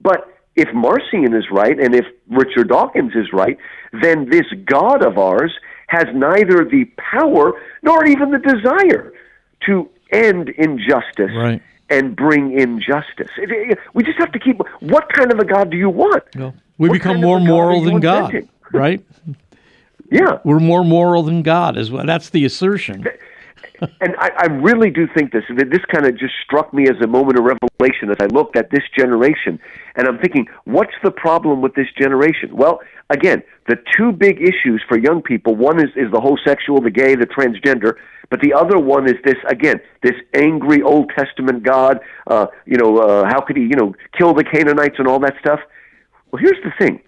But 0.01 0.27
if 0.55 0.67
Marcion 0.73 1.33
is 1.33 1.45
right 1.51 1.79
and 1.79 1.95
if 1.95 2.05
Richard 2.29 2.69
Dawkins 2.69 3.13
is 3.15 3.31
right, 3.31 3.57
then 4.01 4.29
this 4.29 4.45
God 4.65 5.05
of 5.05 5.17
ours 5.17 5.53
has 5.87 6.05
neither 6.13 6.65
the 6.65 6.85
power 6.97 7.53
nor 7.83 8.05
even 8.05 8.31
the 8.31 8.39
desire 8.39 9.13
to 9.65 9.89
end 10.11 10.49
injustice 10.49 11.31
Right. 11.35 11.61
and 11.89 12.15
bring 12.15 12.57
in 12.57 12.79
justice. 12.79 13.31
It- 13.37 13.51
it- 13.51 13.79
We 13.93 14.03
just 14.03 14.17
have 14.19 14.31
to 14.33 14.39
keep. 14.39 14.59
What 14.81 15.11
kind 15.13 15.31
of 15.31 15.39
a 15.39 15.45
God 15.45 15.69
do 15.69 15.77
you 15.77 15.89
want? 15.89 16.23
Well, 16.37 16.53
we 16.77 16.89
What 16.89 16.95
become 16.95 17.21
more 17.21 17.37
God 17.37 17.47
moral 17.47 17.81
than 17.81 17.99
God, 17.99 18.25
inventing? 18.25 18.49
Right? 18.73 19.03
Yeah. 20.11 20.39
We're 20.43 20.59
more 20.59 20.83
moral 20.83 21.23
than 21.23 21.41
God, 21.41 21.77
is 21.77 21.91
what 21.91 22.05
that's 22.05 22.29
the 22.29 22.45
assertion. 22.45 23.05
and 24.01 24.15
I, 24.17 24.31
I 24.37 24.45
really 24.45 24.89
do 24.89 25.07
think 25.15 25.31
this. 25.31 25.43
This 25.49 25.83
kind 25.91 26.05
of 26.05 26.17
just 26.17 26.33
struck 26.43 26.73
me 26.73 26.83
as 26.83 26.95
a 27.01 27.07
moment 27.07 27.39
of 27.39 27.45
revelation 27.45 28.09
as 28.09 28.17
I 28.19 28.25
looked 28.27 28.55
at 28.55 28.69
this 28.69 28.83
generation, 28.97 29.59
and 29.95 30.07
I'm 30.07 30.19
thinking, 30.19 30.47
what's 30.65 30.93
the 31.03 31.11
problem 31.11 31.61
with 31.61 31.73
this 31.75 31.87
generation? 31.97 32.55
Well, 32.55 32.81
again, 33.09 33.43
the 33.67 33.77
two 33.97 34.11
big 34.11 34.41
issues 34.41 34.83
for 34.87 34.97
young 34.97 35.21
people: 35.21 35.55
one 35.55 35.79
is 35.79 35.89
is 35.95 36.11
the 36.11 36.19
homosexual, 36.19 36.81
the 36.81 36.91
gay, 36.91 37.15
the 37.15 37.25
transgender, 37.25 37.93
but 38.29 38.41
the 38.41 38.53
other 38.53 38.77
one 38.77 39.07
is 39.07 39.15
this 39.23 39.37
again, 39.47 39.79
this 40.01 40.15
angry 40.33 40.81
Old 40.81 41.11
Testament 41.17 41.63
God. 41.63 41.99
Uh, 42.27 42.47
you 42.65 42.77
know, 42.77 42.97
uh, 42.97 43.25
how 43.25 43.41
could 43.41 43.57
he, 43.57 43.63
you 43.63 43.75
know, 43.75 43.93
kill 44.17 44.33
the 44.33 44.43
Canaanites 44.43 44.95
and 44.99 45.07
all 45.07 45.19
that 45.19 45.35
stuff? 45.39 45.59
Well, 46.31 46.41
here's 46.41 46.61
the 46.63 46.71
thing 46.77 47.01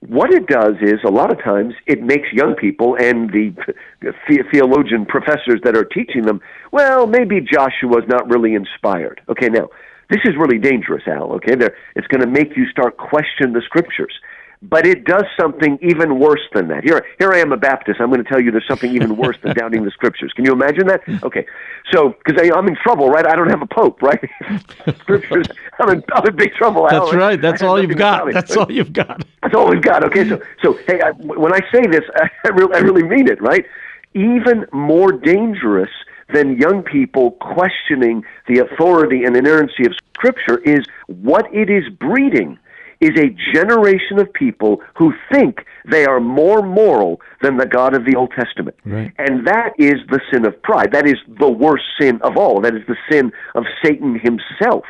what 0.00 0.32
it 0.32 0.46
does 0.46 0.76
is 0.80 0.98
a 1.04 1.10
lot 1.10 1.30
of 1.30 1.42
times 1.42 1.74
it 1.86 2.02
makes 2.02 2.32
young 2.32 2.54
people 2.54 2.96
and 2.98 3.30
the 3.30 3.52
the- 4.00 4.44
theologian 4.50 5.04
professors 5.04 5.60
that 5.64 5.76
are 5.76 5.84
teaching 5.84 6.22
them, 6.22 6.40
well, 6.72 7.06
maybe 7.06 7.40
Joshua's 7.40 8.04
not 8.08 8.28
really 8.30 8.54
inspired. 8.54 9.20
Okay, 9.28 9.48
now 9.48 9.68
this 10.08 10.20
is 10.24 10.32
really 10.36 10.58
dangerous, 10.58 11.02
Al. 11.06 11.32
Okay, 11.32 11.54
there 11.54 11.76
it's 11.96 12.06
going 12.06 12.22
to 12.22 12.26
make 12.26 12.56
you 12.56 12.66
start 12.70 12.96
question 12.96 13.52
the 13.52 13.62
scriptures. 13.64 14.12
But 14.62 14.86
it 14.86 15.06
does 15.06 15.24
something 15.40 15.78
even 15.80 16.18
worse 16.18 16.42
than 16.52 16.68
that. 16.68 16.84
Here, 16.84 17.06
here 17.18 17.32
I 17.32 17.38
am, 17.38 17.50
a 17.50 17.56
Baptist. 17.56 17.98
I'm 17.98 18.10
going 18.10 18.22
to 18.22 18.28
tell 18.28 18.40
you 18.40 18.50
there's 18.50 18.68
something 18.68 18.94
even 18.94 19.16
worse 19.16 19.38
than 19.42 19.54
doubting 19.54 19.84
the 19.84 19.90
scriptures. 19.90 20.32
Can 20.34 20.44
you 20.44 20.52
imagine 20.52 20.86
that? 20.88 21.00
Okay, 21.22 21.46
so 21.90 22.14
because 22.24 22.50
I'm 22.54 22.68
in 22.68 22.76
trouble, 22.76 23.08
right? 23.08 23.26
I 23.26 23.36
don't 23.36 23.48
have 23.48 23.62
a 23.62 23.66
pope, 23.66 24.02
right? 24.02 24.20
scriptures. 25.00 25.46
I'm 25.78 25.88
in, 25.88 26.04
I'm 26.12 26.26
in 26.26 26.36
big 26.36 26.52
trouble. 26.54 26.86
That's 26.90 27.14
right. 27.14 27.40
That's 27.40 27.62
all 27.62 27.80
you've 27.80 27.96
got. 27.96 28.30
That's 28.34 28.54
all 28.54 28.70
you've 28.70 28.92
got. 28.92 29.24
That's 29.42 29.54
all 29.54 29.70
we've 29.70 29.80
got. 29.80 30.04
Okay, 30.04 30.28
so 30.28 30.42
so 30.62 30.78
hey, 30.86 31.00
I, 31.00 31.12
when 31.12 31.54
I 31.54 31.60
say 31.72 31.86
this, 31.86 32.04
I 32.44 32.48
really, 32.48 32.74
I 32.74 32.78
really 32.80 33.02
mean 33.02 33.28
it, 33.28 33.40
right? 33.40 33.64
Even 34.12 34.66
more 34.72 35.10
dangerous 35.12 35.90
than 36.34 36.58
young 36.58 36.82
people 36.82 37.32
questioning 37.32 38.24
the 38.46 38.58
authority 38.58 39.24
and 39.24 39.36
inerrancy 39.36 39.86
of 39.86 39.94
Scripture 40.14 40.58
is 40.58 40.80
what 41.06 41.52
it 41.52 41.70
is 41.70 41.88
breeding 41.88 42.58
is 43.00 43.10
a 43.18 43.34
generation 43.54 44.18
of 44.18 44.32
people 44.32 44.82
who 44.94 45.12
think 45.32 45.64
they 45.90 46.04
are 46.04 46.20
more 46.20 46.62
moral 46.62 47.20
than 47.40 47.56
the 47.56 47.66
God 47.66 47.94
of 47.94 48.04
the 48.04 48.14
Old 48.14 48.32
Testament. 48.32 48.76
Right. 48.84 49.12
And 49.18 49.46
that 49.46 49.72
is 49.78 49.94
the 50.10 50.20
sin 50.30 50.46
of 50.46 50.60
pride. 50.62 50.92
That 50.92 51.06
is 51.06 51.16
the 51.38 51.50
worst 51.50 51.84
sin 51.98 52.20
of 52.22 52.36
all. 52.36 52.60
That 52.60 52.74
is 52.74 52.82
the 52.86 52.96
sin 53.10 53.32
of 53.54 53.64
Satan 53.82 54.18
himself. 54.18 54.84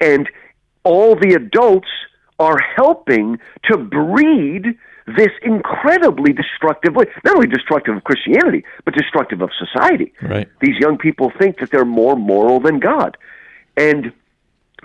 And 0.00 0.28
all 0.82 1.14
the 1.14 1.34
adults 1.34 1.88
are 2.38 2.58
helping 2.74 3.38
to 3.70 3.76
breed 3.78 4.76
this 5.16 5.30
incredibly 5.42 6.32
destructive 6.32 6.96
way. 6.96 7.04
Not 7.24 7.36
only 7.36 7.46
destructive 7.46 7.96
of 7.96 8.04
Christianity, 8.04 8.64
but 8.84 8.94
destructive 8.94 9.40
of 9.40 9.50
society. 9.56 10.12
Right. 10.20 10.48
These 10.60 10.78
young 10.80 10.98
people 10.98 11.32
think 11.38 11.60
that 11.60 11.70
they're 11.70 11.84
more 11.84 12.16
moral 12.16 12.58
than 12.58 12.80
God. 12.80 13.16
And 13.76 14.12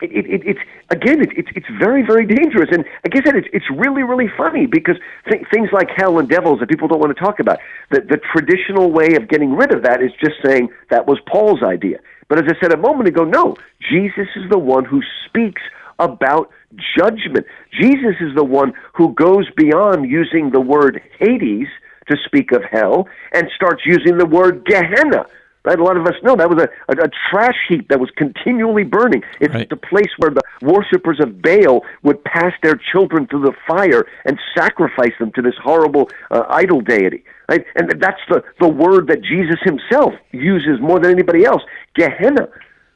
it, 0.02 0.12
it, 0.12 0.26
it, 0.30 0.42
it's 0.46 0.60
again, 0.90 1.22
it, 1.22 1.30
it's 1.36 1.50
it's 1.56 1.68
very 1.80 2.04
very 2.04 2.26
dangerous, 2.26 2.70
and 2.72 2.84
like 3.04 3.16
I 3.16 3.24
said, 3.24 3.36
it's 3.36 3.48
it's 3.54 3.70
really 3.70 4.04
really 4.04 4.30
funny 4.38 4.66
because 4.66 4.98
th- 5.30 5.44
things 5.54 5.70
like 5.72 5.90
hell 5.96 6.20
and 6.20 6.28
devils 6.28 6.60
that 6.60 6.70
people 6.70 6.88
don't 6.88 7.00
want 7.00 7.16
to 7.16 7.24
talk 7.24 7.40
about. 7.40 7.60
The 7.92 8.02
the 8.02 8.20
traditional 8.34 8.92
way 8.92 9.16
of 9.16 9.28
getting 9.30 9.54
rid 9.56 9.74
of 9.74 9.84
that 9.84 10.02
is 10.02 10.12
just 10.20 10.36
saying 10.44 10.70
that 10.90 11.08
was 11.08 11.20
Paul's 11.32 11.64
idea. 11.64 12.00
But 12.28 12.40
as 12.40 12.46
I 12.52 12.60
said 12.62 12.74
a 12.74 12.78
moment 12.78 13.10
ago, 13.10 13.24
no, 13.26 13.56
Jesus 13.90 14.28
is 14.36 14.50
the 14.50 14.60
one 14.60 14.86
who 14.86 15.02
speaks 15.28 15.62
about 16.00 16.50
judgment. 16.98 17.46
Jesus 17.80 18.16
is 18.20 18.36
the 18.36 18.44
one 18.44 18.74
who 18.94 19.14
goes 19.14 19.50
beyond 19.56 20.10
using 20.10 20.50
the 20.50 20.62
word 20.62 21.02
Hades 21.20 21.68
to 22.10 22.18
speak 22.26 22.52
of 22.52 22.64
hell 22.64 23.08
and 23.34 23.48
starts 23.56 23.84
using 23.86 24.18
the 24.18 24.26
word 24.26 24.66
Gehenna. 24.66 25.26
Right? 25.64 25.78
A 25.80 25.84
lot 25.84 25.96
of 25.96 26.08
us 26.08 26.16
know 26.24 26.36
that 26.36 26.50
was 26.50 26.64
a, 26.64 26.70
a, 26.92 27.06
a 27.06 27.10
trash 27.30 27.58
heap 27.70 27.88
that 27.90 28.00
was 28.00 28.10
continually 28.16 28.84
burning. 28.84 29.22
It's 29.40 29.54
Right. 29.54 29.70
the 29.70 29.76
place 29.76 30.10
where 30.18 30.32
the 30.32 30.42
worshippers 30.62 31.20
of 31.20 31.42
Baal 31.42 31.84
would 32.02 32.24
pass 32.24 32.54
their 32.64 32.80
children 32.92 33.28
through 33.28 33.42
the 33.44 33.54
fire 33.68 34.08
and 34.26 34.40
sacrifice 34.58 35.14
them 35.20 35.32
to 35.34 35.42
this 35.42 35.54
horrible 35.64 36.10
uh, 36.32 36.44
idol 36.50 36.82
deity. 36.82 37.24
Right? 37.48 37.64
And 37.76 37.92
that's 38.02 38.22
the, 38.30 38.44
the 38.60 38.68
word 38.68 39.08
that 39.08 39.22
Jesus 39.22 39.60
himself 39.64 40.14
uses 40.32 40.80
more 40.82 41.00
than 41.00 41.12
anybody 41.12 41.46
else 41.46 41.62
Gehenna. 41.96 42.48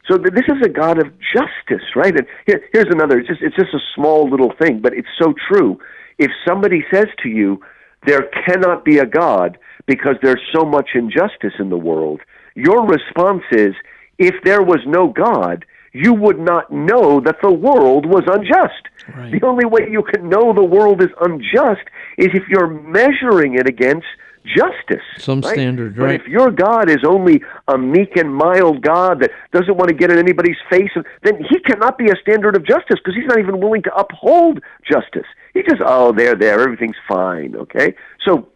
So 0.07 0.17
th- 0.17 0.33
this 0.33 0.45
is 0.47 0.61
a 0.63 0.69
God 0.69 0.97
of 0.99 1.11
justice, 1.33 1.85
right? 1.95 2.15
And 2.15 2.25
here, 2.45 2.63
here's 2.71 2.87
another. 2.89 3.19
It's 3.19 3.27
just 3.27 3.41
it's 3.41 3.55
just 3.55 3.73
a 3.73 3.79
small 3.95 4.29
little 4.29 4.53
thing, 4.61 4.79
but 4.79 4.93
it's 4.93 5.07
so 5.19 5.33
true. 5.49 5.79
If 6.17 6.31
somebody 6.47 6.83
says 6.91 7.07
to 7.23 7.29
you 7.29 7.61
there 8.05 8.29
cannot 8.45 8.85
be 8.85 8.99
a 8.99 9.05
God 9.05 9.57
because 9.87 10.15
there's 10.21 10.41
so 10.53 10.63
much 10.63 10.89
injustice 10.95 11.53
in 11.59 11.69
the 11.69 11.77
world, 11.77 12.21
your 12.55 12.85
response 12.85 13.43
is 13.51 13.75
if 14.17 14.35
there 14.43 14.63
was 14.63 14.79
no 14.85 15.09
God, 15.09 15.65
you 15.93 16.13
would 16.13 16.39
not 16.39 16.71
know 16.71 17.21
that 17.21 17.37
the 17.41 17.51
world 17.51 18.05
was 18.05 18.23
unjust. 18.27 18.83
Right. 19.15 19.31
The 19.31 19.45
only 19.45 19.65
way 19.65 19.87
you 19.89 20.03
can 20.03 20.29
know 20.29 20.53
the 20.53 20.63
world 20.63 21.01
is 21.01 21.09
unjust 21.21 21.87
is 22.17 22.29
if 22.33 22.47
you're 22.49 22.67
measuring 22.67 23.55
it 23.55 23.67
against 23.67 24.07
justice. 24.45 25.03
Some 25.17 25.41
right? 25.41 25.53
standard, 25.53 25.95
But 25.95 26.03
right. 26.03 26.21
if 26.21 26.27
your 26.27 26.51
God 26.51 26.89
is 26.89 27.03
only 27.05 27.41
a 27.67 27.77
meek 27.77 28.15
and 28.15 28.33
mild 28.33 28.81
God 28.81 29.21
that 29.21 29.31
doesn't 29.51 29.75
want 29.75 29.89
to 29.89 29.95
get 29.95 30.11
in 30.11 30.19
anybody's 30.19 30.57
face, 30.69 30.91
then 31.23 31.43
he 31.49 31.59
cannot 31.59 31.97
be 31.97 32.09
a 32.09 32.15
standard 32.21 32.55
of 32.55 32.65
justice 32.65 32.99
because 33.03 33.15
he's 33.15 33.27
not 33.27 33.39
even 33.39 33.59
willing 33.59 33.83
to 33.83 33.95
uphold 33.95 34.59
justice. 34.89 35.27
He 35.53 35.63
just, 35.63 35.81
oh, 35.83 36.11
there, 36.11 36.35
there, 36.35 36.59
everything's 36.59 36.97
fine, 37.07 37.55
okay? 37.55 37.95
So 38.25 38.47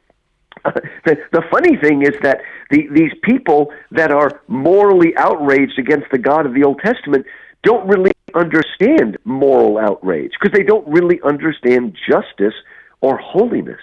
the, 1.05 1.17
the 1.31 1.43
funny 1.51 1.77
thing 1.77 2.01
is 2.01 2.13
that 2.21 2.41
the, 2.69 2.87
these 2.91 3.11
people 3.23 3.71
that 3.91 4.11
are 4.11 4.41
morally 4.47 5.15
outraged 5.17 5.79
against 5.79 6.07
the 6.11 6.17
God 6.17 6.45
of 6.45 6.53
the 6.53 6.63
Old 6.63 6.79
Testament 6.79 7.25
don't 7.63 7.87
really 7.87 8.11
understand 8.35 9.17
moral 9.25 9.77
outrage 9.77 10.31
because 10.39 10.55
they 10.57 10.63
don't 10.63 10.87
really 10.87 11.19
understand 11.23 11.97
justice 12.07 12.53
or 13.01 13.17
holiness. 13.17 13.81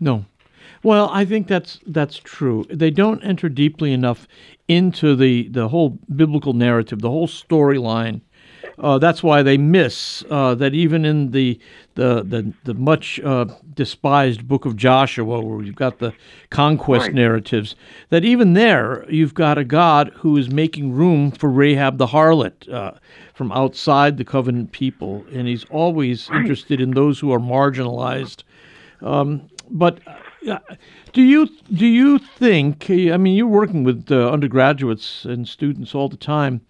No. 0.00 0.26
Well, 0.82 1.08
I 1.12 1.24
think 1.24 1.48
that's 1.48 1.80
that's 1.86 2.16
true. 2.16 2.64
They 2.68 2.90
don't 2.90 3.22
enter 3.24 3.48
deeply 3.48 3.92
enough 3.92 4.28
into 4.68 5.16
the 5.16 5.48
the 5.48 5.68
whole 5.68 5.98
biblical 6.14 6.52
narrative, 6.52 7.00
the 7.00 7.10
whole 7.10 7.28
storyline. 7.28 8.20
Uh, 8.78 8.98
that's 8.98 9.22
why 9.22 9.42
they 9.42 9.56
miss 9.56 10.22
uh, 10.30 10.54
that 10.54 10.74
even 10.74 11.04
in 11.04 11.30
the 11.30 11.58
the 11.94 12.22
the, 12.22 12.52
the 12.64 12.74
much 12.74 13.18
uh, 13.20 13.46
despised 13.74 14.46
book 14.46 14.66
of 14.66 14.76
Joshua, 14.76 15.40
where 15.40 15.62
you've 15.64 15.74
got 15.76 15.98
the 15.98 16.12
conquest 16.50 17.06
Right. 17.06 17.14
narratives, 17.14 17.74
that 18.10 18.24
even 18.24 18.52
there 18.52 19.06
you've 19.10 19.32
got 19.34 19.56
a 19.56 19.64
God 19.64 20.12
who 20.16 20.36
is 20.36 20.50
making 20.50 20.92
room 20.92 21.30
for 21.30 21.48
Rahab 21.48 21.96
the 21.96 22.08
harlot 22.08 22.68
uh, 22.70 22.92
from 23.34 23.50
outside 23.52 24.18
the 24.18 24.24
covenant 24.24 24.72
people, 24.72 25.24
and 25.32 25.48
he's 25.48 25.64
always 25.70 26.28
interested 26.34 26.78
in 26.80 26.90
those 26.90 27.18
who 27.20 27.32
are 27.32 27.40
marginalized. 27.40 28.42
Um, 29.00 29.48
but 29.70 30.00
uh, 30.46 30.58
do 31.14 31.22
you 31.22 31.48
do 31.72 31.86
you 31.86 32.18
think? 32.18 32.90
I 32.90 33.16
mean, 33.16 33.36
you're 33.36 33.46
working 33.46 33.84
with 33.84 34.10
uh, 34.12 34.30
undergraduates 34.30 35.24
and 35.24 35.48
students 35.48 35.94
all 35.94 36.08
the 36.10 36.16
time. 36.18 36.60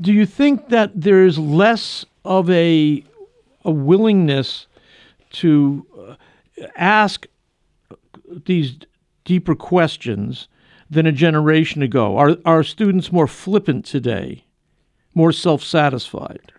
Do 0.00 0.12
you 0.12 0.26
think 0.26 0.68
that 0.68 0.90
there's 0.94 1.38
less 1.38 2.04
of 2.24 2.50
a 2.50 3.04
a 3.64 3.70
willingness 3.70 4.66
to 5.30 5.86
uh, 5.98 6.66
ask 6.76 7.26
these 8.44 8.76
deeper 9.24 9.54
questions 9.54 10.48
than 10.90 11.06
a 11.06 11.12
generation 11.12 11.82
ago? 11.82 12.16
Are 12.16 12.36
are 12.44 12.62
students 12.62 13.12
more 13.12 13.26
flippant 13.26 13.84
today, 13.84 14.44
more 15.14 15.32
self-satisfied? 15.32 16.52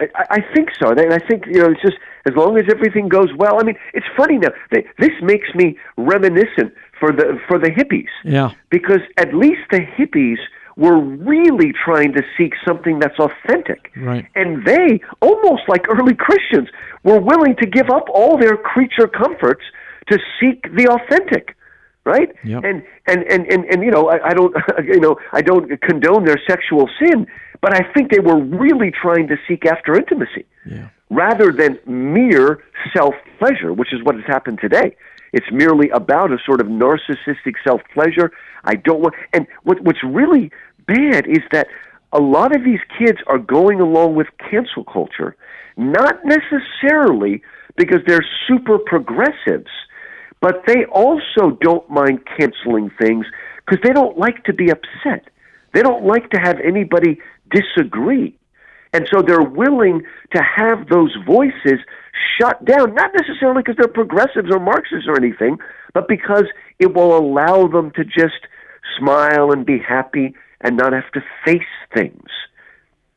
I, 0.00 0.04
I 0.14 0.24
I 0.30 0.54
think 0.54 0.70
so, 0.78 0.90
and 0.90 1.12
I 1.12 1.18
think 1.18 1.46
you 1.46 1.60
know 1.60 1.70
it's 1.70 1.82
just 1.82 1.98
as 2.26 2.34
long 2.34 2.58
as 2.58 2.64
everything 2.70 3.08
goes 3.08 3.28
well. 3.36 3.60
I 3.60 3.64
mean, 3.64 3.76
it's 3.92 4.06
funny 4.16 4.38
now. 4.38 4.48
They, 4.72 4.86
this 4.98 5.12
makes 5.22 5.54
me 5.54 5.78
reminiscent 5.96 6.72
for 6.98 7.12
the 7.12 7.38
for 7.46 7.58
the 7.58 7.70
hippies 7.70 8.08
Yeah, 8.24 8.52
because 8.70 9.00
at 9.18 9.34
least 9.34 9.60
the 9.70 9.80
hippies 9.80 10.38
were 10.76 10.98
really 10.98 11.72
trying 11.84 12.12
to 12.14 12.22
seek 12.36 12.54
something 12.66 12.98
that's 12.98 13.18
authentic. 13.18 13.92
Right. 13.96 14.26
And 14.34 14.64
they, 14.64 15.00
almost 15.20 15.62
like 15.68 15.88
early 15.88 16.14
Christians, 16.14 16.68
were 17.04 17.20
willing 17.20 17.56
to 17.56 17.66
give 17.66 17.90
up 17.90 18.08
all 18.12 18.36
their 18.38 18.56
creature 18.56 19.06
comforts 19.06 19.62
to 20.10 20.18
seek 20.40 20.62
the 20.74 20.88
authentic. 20.88 21.56
Right? 22.04 22.28
Yep. 22.44 22.64
And, 22.64 22.82
and, 23.06 23.22
and, 23.24 23.46
and, 23.46 23.64
and, 23.64 23.82
you 23.82 23.90
know, 23.90 24.10
I, 24.10 24.28
I 24.28 24.34
don't 24.34 24.54
you 24.84 25.00
know, 25.00 25.16
I 25.32 25.40
don't 25.40 25.80
condone 25.80 26.24
their 26.26 26.40
sexual 26.46 26.88
sin, 27.00 27.26
but 27.62 27.72
I 27.72 27.90
think 27.94 28.10
they 28.10 28.20
were 28.20 28.38
really 28.38 28.90
trying 28.90 29.26
to 29.28 29.36
seek 29.48 29.64
after 29.64 29.96
intimacy 29.96 30.44
yeah, 30.66 30.88
rather 31.08 31.50
than 31.50 31.78
mere 31.86 32.62
self 32.94 33.14
pleasure, 33.38 33.72
which 33.72 33.94
is 33.94 34.02
what 34.02 34.16
has 34.16 34.24
happened 34.26 34.58
today. 34.60 34.94
It's 35.34 35.50
merely 35.50 35.90
about 35.90 36.30
a 36.30 36.38
sort 36.46 36.60
of 36.60 36.68
narcissistic 36.68 37.54
self 37.66 37.80
pleasure. 37.92 38.30
I 38.62 38.76
don't 38.76 39.00
want, 39.00 39.14
and 39.32 39.48
what, 39.64 39.80
what's 39.80 39.98
really 40.04 40.52
bad 40.86 41.26
is 41.26 41.42
that 41.50 41.66
a 42.12 42.20
lot 42.20 42.54
of 42.54 42.62
these 42.64 42.78
kids 42.96 43.18
are 43.26 43.38
going 43.38 43.80
along 43.80 44.14
with 44.14 44.28
cancel 44.48 44.84
culture, 44.84 45.34
not 45.76 46.20
necessarily 46.24 47.42
because 47.76 47.98
they're 48.06 48.24
super 48.46 48.78
progressives, 48.78 49.72
but 50.40 50.62
they 50.68 50.84
also 50.84 51.58
don't 51.60 51.90
mind 51.90 52.20
canceling 52.38 52.88
things 53.02 53.26
because 53.66 53.82
they 53.82 53.92
don't 53.92 54.16
like 54.16 54.44
to 54.44 54.52
be 54.52 54.70
upset. 54.70 55.28
They 55.72 55.82
don't 55.82 56.04
like 56.06 56.30
to 56.30 56.38
have 56.38 56.60
anybody 56.60 57.18
disagree. 57.50 58.38
And 58.92 59.08
so 59.12 59.20
they're 59.20 59.42
willing 59.42 60.02
to 60.32 60.42
have 60.56 60.88
those 60.88 61.12
voices 61.26 61.80
shut 62.38 62.64
down, 62.64 62.94
not 62.94 63.12
necessarily 63.14 63.62
because 63.62 63.76
they're 63.76 63.88
progressives 63.88 64.48
or 64.52 64.58
Marxists 64.60 65.06
or 65.08 65.16
anything, 65.16 65.58
but 65.92 66.08
because 66.08 66.44
it 66.78 66.94
will 66.94 67.16
allow 67.16 67.66
them 67.66 67.90
to 67.92 68.04
just 68.04 68.46
smile 68.98 69.50
and 69.52 69.64
be 69.66 69.78
happy 69.78 70.34
and 70.60 70.76
not 70.76 70.92
have 70.92 71.10
to 71.12 71.20
face 71.44 71.62
things. 71.94 72.28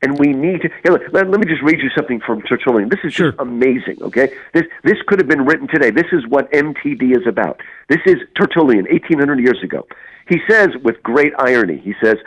And 0.03 0.19
we 0.19 0.27
need 0.27 0.61
to. 0.61 0.69
Here, 0.83 1.09
let, 1.11 1.27
let 1.31 1.39
me 1.39 1.47
just 1.47 1.63
read 1.63 1.79
you 1.81 1.89
something 1.95 2.19
from 2.23 2.43
Tertullian. 2.43 2.89
This 2.89 2.99
is 3.03 3.13
Sure. 3.13 3.31
just 3.31 3.41
amazing. 3.41 3.97
Okay, 4.01 4.29
this 4.53 4.63
this 4.83 4.97
could 5.07 5.17
have 5.19 5.27
been 5.27 5.43
written 5.43 5.67
today. 5.67 5.89
This 5.89 6.05
is 6.11 6.21
what 6.27 6.51
MTD 6.51 7.17
is 7.17 7.25
about. 7.27 7.61
This 7.89 8.01
is 8.05 8.17
Tertullian, 8.35 8.85
eighteen 8.91 9.17
hundred 9.17 9.39
years 9.39 9.57
ago. 9.63 9.87
He 10.29 10.37
says 10.47 10.69
with 10.83 11.01
great 11.01 11.33
irony. 11.39 11.77
He 11.83 11.95
says, 12.03 12.17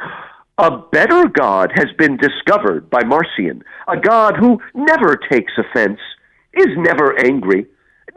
"A 0.59 0.79
better 0.79 1.29
God 1.29 1.71
has 1.77 1.87
been 1.97 2.17
discovered 2.17 2.91
by 2.91 3.05
Marcion. 3.05 3.63
A 3.87 3.97
God 3.97 4.37
who 4.37 4.61
never 4.75 5.17
takes 5.31 5.53
offense, 5.57 6.01
is 6.55 6.77
never 6.77 7.19
angry." 7.19 7.67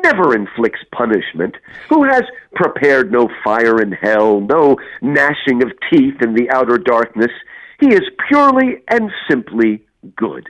Never 0.03 0.35
inflicts 0.35 0.83
punishment, 0.91 1.55
who 1.87 2.03
has 2.03 2.23
prepared 2.55 3.11
no 3.11 3.29
fire 3.43 3.79
in 3.79 3.91
hell, 3.91 4.41
no 4.41 4.77
gnashing 5.01 5.61
of 5.61 5.71
teeth 5.89 6.21
in 6.21 6.33
the 6.33 6.49
outer 6.49 6.77
darkness, 6.77 7.31
he 7.79 7.93
is 7.93 8.03
purely 8.27 8.81
and 8.87 9.11
simply 9.29 9.83
good. 10.15 10.49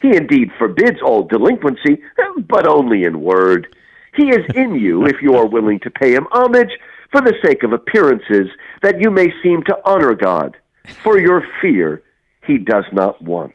He 0.00 0.16
indeed 0.16 0.50
forbids 0.58 1.00
all 1.02 1.24
delinquency, 1.24 2.00
but 2.48 2.66
only 2.66 3.04
in 3.04 3.20
word. 3.20 3.74
He 4.14 4.30
is 4.30 4.44
in 4.54 4.74
you 4.74 5.06
if 5.12 5.20
you 5.22 5.34
are 5.34 5.46
willing 5.46 5.80
to 5.80 5.90
pay 5.90 6.14
him 6.14 6.26
homage 6.30 6.70
for 7.10 7.20
the 7.20 7.34
sake 7.42 7.62
of 7.62 7.72
appearances, 7.72 8.48
that 8.82 9.00
you 9.00 9.10
may 9.10 9.32
seem 9.42 9.62
to 9.64 9.78
honor 9.84 10.14
God. 10.14 10.56
For 11.02 11.18
your 11.18 11.46
fear 11.60 12.02
he 12.46 12.58
does 12.58 12.84
not 12.92 13.20
want. 13.22 13.54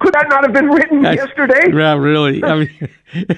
Could 0.00 0.14
that 0.14 0.26
not 0.28 0.42
have 0.44 0.52
been 0.52 0.68
written 0.68 1.02
yesterday? 1.02 1.70
Yeah, 1.72 1.94
really. 1.94 2.42
I 2.42 2.54
mean, 2.60 2.70
and 3.12 3.28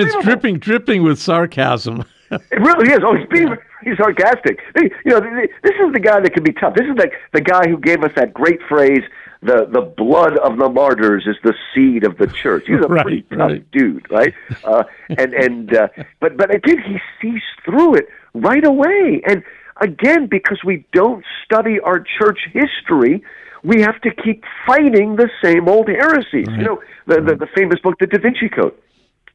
it's 0.00 0.16
dripping, 0.24 0.58
dripping 0.58 1.02
with 1.02 1.18
sarcasm. 1.20 2.04
It 2.28 2.58
really 2.60 2.90
is. 2.92 2.98
Oh, 3.04 3.14
he's 3.14 3.28
being 3.28 3.54
he's 3.84 3.96
sarcastic. 3.98 4.58
You 4.74 4.90
know, 5.12 5.20
th- 5.20 5.32
th- 5.32 5.50
this 5.62 5.74
is 5.74 5.92
the 5.92 6.00
guy 6.00 6.18
that 6.18 6.34
can 6.34 6.42
be 6.42 6.52
tough. 6.52 6.74
This 6.74 6.84
is 6.86 6.96
the 6.96 7.08
the 7.32 7.40
guy 7.40 7.68
who 7.68 7.78
gave 7.78 8.02
us 8.02 8.10
that 8.16 8.34
great 8.34 8.58
phrase: 8.68 9.02
"the 9.42 9.64
the 9.70 9.82
blood 9.82 10.36
of 10.38 10.58
the 10.58 10.68
martyrs 10.68 11.22
is 11.28 11.36
the 11.44 11.54
seed 11.72 12.02
of 12.02 12.18
the 12.18 12.26
church." 12.26 12.64
He's 12.66 12.80
a 12.84 12.88
Right, 12.88 13.02
pretty 13.02 13.22
tough 13.30 13.38
right. 13.38 13.70
dude, 13.70 14.10
right? 14.10 14.34
Uh, 14.64 14.82
and 15.10 15.34
and 15.34 15.76
uh, 15.76 15.86
but 16.18 16.36
but 16.36 16.52
again, 16.52 16.78
he 16.84 16.98
sees 17.22 17.42
through 17.64 17.94
it 17.94 18.08
right 18.34 18.64
away. 18.66 19.22
And 19.24 19.44
again, 19.80 20.26
because 20.26 20.58
we 20.64 20.84
don't 20.92 21.24
study 21.44 21.78
our 21.78 22.00
church 22.18 22.40
history. 22.52 23.22
We 23.66 23.80
have 23.82 24.00
to 24.02 24.10
keep 24.14 24.44
fighting 24.66 25.16
the 25.16 25.28
same 25.42 25.68
old 25.68 25.88
heresies. 25.88 26.46
You 26.56 26.64
know, 26.64 26.80
the, 27.06 27.16
the 27.20 27.34
the 27.34 27.48
famous 27.56 27.80
book, 27.80 27.94
The 27.98 28.06
Da 28.06 28.18
Vinci 28.20 28.48
Code. 28.48 28.74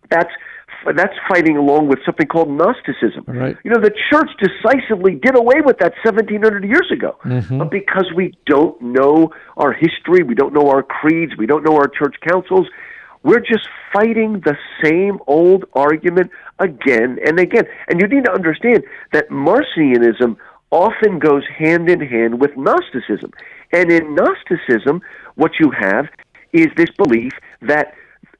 That's 0.10 0.32
that's 0.96 1.14
fighting 1.30 1.58
along 1.58 1.88
with 1.88 2.00
something 2.06 2.28
called 2.28 2.50
Gnosticism. 2.50 3.24
Right. 3.28 3.58
You 3.64 3.72
know, 3.72 3.80
the 3.80 3.94
church 4.10 4.30
decisively 4.40 5.16
did 5.16 5.36
away 5.36 5.62
with 5.64 5.78
that 5.80 5.94
1700 6.04 6.64
years 6.64 6.90
ago. 6.92 7.18
Mm-hmm. 7.24 7.60
But 7.60 7.70
because 7.70 8.12
we 8.16 8.34
don't 8.48 8.82
know 8.82 9.32
our 9.58 9.74
history, 9.74 10.24
we 10.24 10.34
don't 10.34 10.54
know 10.54 10.70
our 10.70 10.82
creeds, 10.82 11.34
we 11.38 11.46
don't 11.46 11.64
know 11.64 11.76
our 11.76 11.88
church 11.88 12.16
councils, 12.28 12.68
we're 13.24 13.40
just 13.42 13.68
fighting 13.94 14.42
the 14.44 14.58
same 14.84 15.20
old 15.28 15.66
argument 15.74 16.32
again 16.58 17.20
and 17.26 17.40
again. 17.40 17.66
And 17.88 18.02
you 18.02 18.08
need 18.08 18.26
to 18.26 18.32
understand 18.32 18.84
that 19.14 19.30
Marcionism 19.30 20.38
often 20.72 21.20
goes 21.20 21.44
hand 21.56 21.90
in 21.90 22.00
hand 22.00 22.40
with 22.40 22.52
Gnosticism. 22.58 23.32
And 23.74 23.91
in 23.91 24.15
Gnosticism, 24.15 25.01
what 25.36 25.51
you 25.59 25.72
have 25.72 26.07
is 26.53 26.67
this 26.76 26.89
belief 26.97 27.32
that 27.61 27.93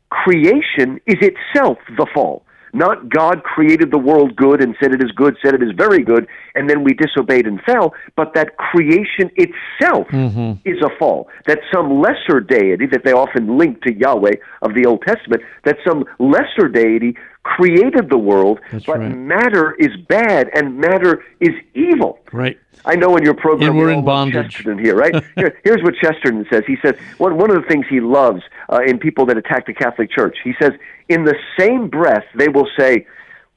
creation 0.10 1.00
is 1.08 1.18
itself 1.22 1.78
the 1.98 2.08
fall. 2.14 2.44
Not 2.74 3.10
God 3.10 3.44
created 3.44 3.92
the 3.92 3.98
world 3.98 4.36
good 4.36 4.62
and 4.64 4.76
said 4.82 4.94
it 4.94 5.04
is 5.04 5.12
good, 5.12 5.36
said 5.44 5.54
it 5.54 5.62
is 5.62 5.72
very 5.76 6.04
good, 6.04 6.26
and 6.56 6.70
then 6.70 6.84
we 6.84 6.94
disobeyed 6.94 7.46
and 7.46 7.62
fell, 7.64 7.94
but 8.16 8.34
that 8.34 8.58
creation 8.58 9.30
itself 9.36 10.08
mm-hmm. 10.08 10.54
is 10.64 10.82
a 10.82 10.90
fall. 10.98 11.28
That 11.48 11.60
some 11.74 12.02
lesser 12.02 12.40
deity 12.40 12.86
that 12.88 13.04
they 13.04 13.12
often 13.12 13.58
link 13.58 13.82
to 13.84 13.94
Yahweh 13.94 14.36
of 14.62 14.74
the 14.74 14.86
Old 14.86 15.02
Testament, 15.02 15.42
that 15.66 15.78
some 15.86 16.06
lesser 16.20 16.70
deity 16.70 17.18
created 17.44 18.10
the 18.10 18.18
world, 18.18 18.60
That's 18.72 18.86
but 18.86 19.00
right. 19.00 19.16
matter 19.16 19.74
is 19.80 19.90
bad 20.08 20.50
and 20.54 20.78
matter 20.78 21.24
is 21.40 21.52
evil. 21.74 22.20
Right. 22.32 22.60
I 22.86 22.96
know 22.96 23.16
in 23.16 23.24
your 23.24 23.34
program 23.36 23.70
And 23.70 23.78
we're 23.78 23.92
in 23.92 24.04
bondage. 24.04 24.54
Chesterton 24.54 24.80
here, 24.80 24.96
right? 24.96 25.14
Here, 25.36 25.60
here's 25.64 25.84
what 25.84 25.94
Chesterton 25.96 26.46
says. 26.52 26.64
He 26.66 26.78
says 26.84 26.96
one 27.20 27.38
one 27.38 27.52
of 27.52 27.62
the 27.62 27.68
things 27.68 27.86
he 27.90 28.00
loves 28.00 28.42
uh, 28.72 28.82
in 28.86 28.98
people 28.98 29.26
that 29.28 29.38
attack 29.38 29.68
the 29.68 29.74
Catholic 29.74 30.10
Church. 30.12 30.38
He 30.44 30.54
says 30.60 30.72
in 31.10 31.24
the 31.24 31.36
same 31.58 31.90
breath 31.90 32.26
they 32.36 32.48
will 32.48 32.68
say. 32.78 33.06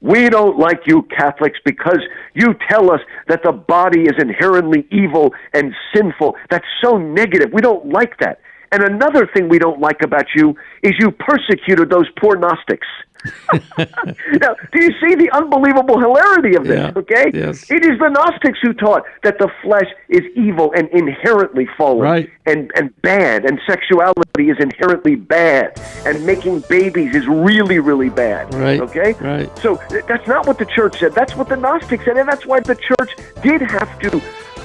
We 0.01 0.29
don't 0.29 0.59
like 0.59 0.81
you 0.85 1.03
Catholics 1.03 1.57
because 1.65 1.99
you 2.35 2.53
tell 2.69 2.91
us 2.91 2.99
that 3.27 3.41
the 3.43 3.53
body 3.53 4.01
is 4.01 4.13
inherently 4.19 4.85
evil 4.91 5.33
and 5.53 5.73
sinful. 5.95 6.35
That's 6.51 6.65
so 6.83 6.97
negative. 6.97 7.51
We 7.51 7.61
don't 7.61 7.89
like 7.89 8.19
that. 8.19 8.39
And 8.71 8.83
another 8.83 9.27
thing 9.33 9.47
we 9.49 9.59
don't 9.59 9.79
like 9.79 10.01
about 10.01 10.25
you 10.35 10.55
is 10.83 10.93
you 10.99 11.11
persecuted 11.11 11.89
those 11.89 12.07
poor 12.19 12.35
Gnostics. 12.37 12.87
now, 13.79 14.55
do 14.71 14.83
you 14.83 14.91
see 15.01 15.15
the 15.15 15.29
unbelievable 15.33 15.99
hilarity 15.99 16.55
of 16.55 16.65
this? 16.65 16.77
Yeah. 16.77 16.91
Okay, 16.95 17.31
Yes. 17.33 17.71
it 17.71 17.83
is 17.83 17.97
the 17.97 18.09
Gnostics 18.09 18.59
who 18.61 18.71
taught 18.73 19.01
that 19.23 19.39
the 19.39 19.49
flesh 19.63 19.87
is 20.09 20.21
evil 20.35 20.71
and 20.75 20.87
inherently 20.89 21.67
fallen, 21.75 22.01
Right. 22.01 22.29
and 22.45 22.69
and 22.75 22.93
bad, 23.01 23.45
and 23.45 23.59
sexuality 23.67 24.49
is 24.49 24.57
inherently 24.59 25.15
bad, 25.15 25.73
and 26.05 26.23
making 26.23 26.59
babies 26.69 27.15
is 27.15 27.25
really 27.27 27.79
really 27.79 28.09
bad. 28.09 28.53
Right. 28.53 28.79
Okay. 28.81 29.13
Right. 29.13 29.49
So 29.57 29.81
that's 30.07 30.27
not 30.27 30.45
what 30.45 30.59
the 30.59 30.65
church 30.65 30.99
said. 30.99 31.13
That's 31.13 31.35
what 31.35 31.49
the 31.49 31.57
Gnostics 31.57 32.05
said, 32.05 32.17
and 32.17 32.29
that's 32.29 32.45
why 32.45 32.59
the 32.59 32.75
church 32.75 33.15
did 33.41 33.61
have 33.61 33.97
to 34.01 34.21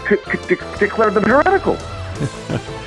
c- 0.07 0.17
c- 0.33 0.55
de- 0.55 0.79
declare 0.79 1.11
them 1.11 1.25
heretical. 1.25 1.79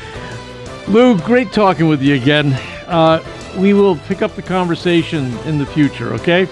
Lou, 0.87 1.17
great 1.19 1.51
talking 1.51 1.87
with 1.87 2.01
you 2.01 2.15
again. 2.15 2.53
Uh, 2.87 3.23
we 3.57 3.73
will 3.73 3.95
pick 3.95 4.21
up 4.21 4.35
the 4.35 4.41
conversation 4.41 5.35
in 5.39 5.57
the 5.57 5.65
future, 5.65 6.13
okay? 6.13 6.47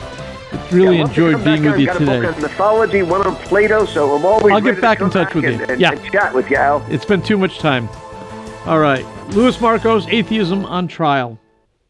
Really 0.71 0.97
Yeah, 0.97 1.03
enjoyed 1.05 1.43
being 1.43 1.63
with 1.63 1.79
you. 1.79 1.87
Got 1.87 1.97
today. 1.97 2.17
a 2.17 2.21
book 2.21 2.35
on 2.35 2.41
mythology, 2.41 3.01
one 3.03 3.21
on 3.25 3.35
Plato, 3.37 3.85
so 3.85 4.15
I'm 4.15 4.25
always. 4.25 4.53
I'll 4.53 4.59
get 4.61 4.65
ready 4.69 4.75
to 4.77 4.81
back 4.81 5.01
in 5.01 5.09
touch 5.09 5.27
back 5.27 5.35
with 5.35 5.45
and, 5.45 5.59
you. 5.59 5.65
And, 5.67 5.81
Yeah. 5.81 5.91
and 5.91 6.11
chat 6.11 6.33
with 6.33 6.49
you, 6.49 6.57
Al. 6.57 6.85
It's 6.89 7.05
been 7.05 7.21
too 7.21 7.37
much 7.37 7.59
time. 7.59 7.89
All 8.65 8.79
right. 8.79 9.05
Louis 9.29 9.55
Markos, 9.57 10.07
Atheism 10.11 10.65
on 10.65 10.87
Trial. 10.87 11.37